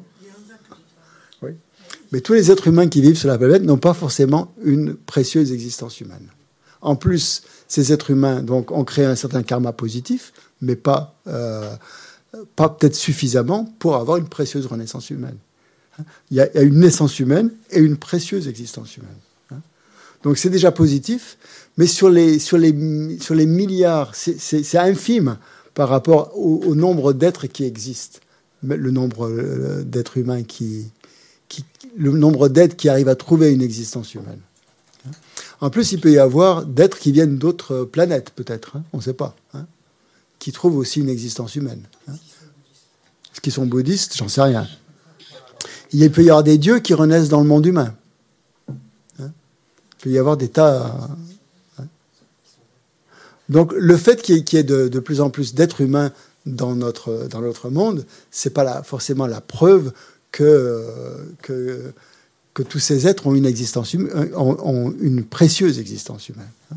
[2.13, 5.53] Mais tous les êtres humains qui vivent sur la planète n'ont pas forcément une précieuse
[5.53, 6.27] existence humaine.
[6.81, 11.75] En plus, ces êtres humains donc, ont créé un certain karma positif, mais pas, euh,
[12.57, 15.37] pas peut-être suffisamment pour avoir une précieuse renaissance humaine.
[16.31, 19.11] Il y, a, une naissance humaine et une précieuse existence humaine.
[20.23, 21.39] Donc c'est déjà positif,
[21.79, 25.39] mais sur les, sur les, sur les milliards, c'est infime
[25.75, 28.19] par rapport au nombre d'êtres qui existent,
[28.63, 30.91] le nombre euh, d'êtres humains qui,
[31.97, 34.41] le nombre d'êtres qui arrivent à trouver une existence humaine.
[35.61, 39.03] En plus, il peut y avoir d'êtres qui viennent d'autres planètes, peut-être, hein, on ne
[39.03, 39.67] sait pas, hein,
[40.39, 41.83] qui trouvent aussi une existence humaine.
[42.09, 42.15] Hein.
[43.33, 44.17] Est-ce qu'ils sont bouddhistes?
[44.17, 44.67] J'en sais rien.
[45.93, 47.95] Il peut y avoir des dieux qui renaissent dans le monde humain.
[49.19, 49.33] Il
[49.99, 51.09] peut y avoir des tas.
[53.51, 56.13] Donc, le fait qu'il y ait, de, plus en plus d'êtres humains
[56.47, 59.93] dans notre, dans monde, ce n'est pas forcément la preuve
[60.33, 60.85] que,
[61.43, 61.93] que,
[62.55, 66.51] que tous ces êtres ont une existence humaine, ont, une précieuse existence humaine.
[66.73, 66.77] Hein.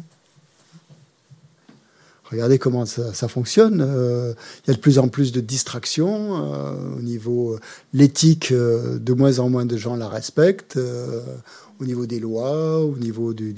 [2.33, 3.85] Regardez comment ça, fonctionne.
[3.87, 4.33] Euh,
[4.65, 7.59] il y a de plus en plus de distractions euh, au niveau
[7.93, 8.51] l'éthique.
[8.51, 10.79] Euh, de moins en moins de gens la respectent.
[11.79, 13.53] au niveau des lois, au niveau du,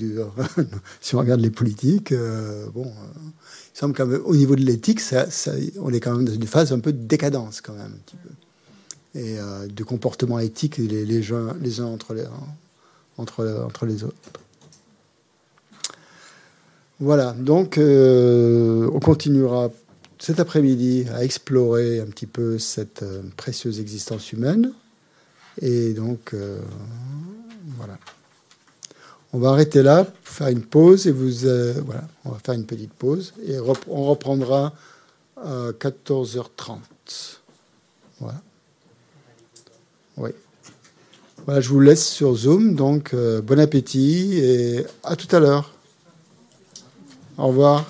[1.01, 2.13] si on regarde les politiques,
[2.73, 2.91] bon,
[3.73, 5.25] il semble qu'au niveau de l'éthique, ça,
[5.79, 7.93] on est quand même dans une phase un peu de décadence quand même.
[7.93, 8.29] Un petit peu
[9.15, 12.25] et euh, de comportements éthiques les, uns, entre les,
[13.17, 14.15] entre les autres.
[16.99, 19.69] Voilà, donc euh, on continuera
[20.19, 24.73] cet après-midi à explorer un petit peu cette euh, précieuse existence humaine.
[25.61, 26.35] Et donc,
[27.77, 27.97] voilà.
[29.31, 31.47] On va arrêter là, faire une pause, et vous,
[31.85, 34.73] voilà, on va faire une petite pause, et on reprendra
[35.37, 36.79] à 14h30.
[38.19, 38.41] Voilà.
[40.17, 40.31] Oui.
[41.45, 45.71] Voilà, je vous laisse sur Zoom, donc euh, bon appétit et à tout à l'heure.
[47.37, 47.85] Au revoir.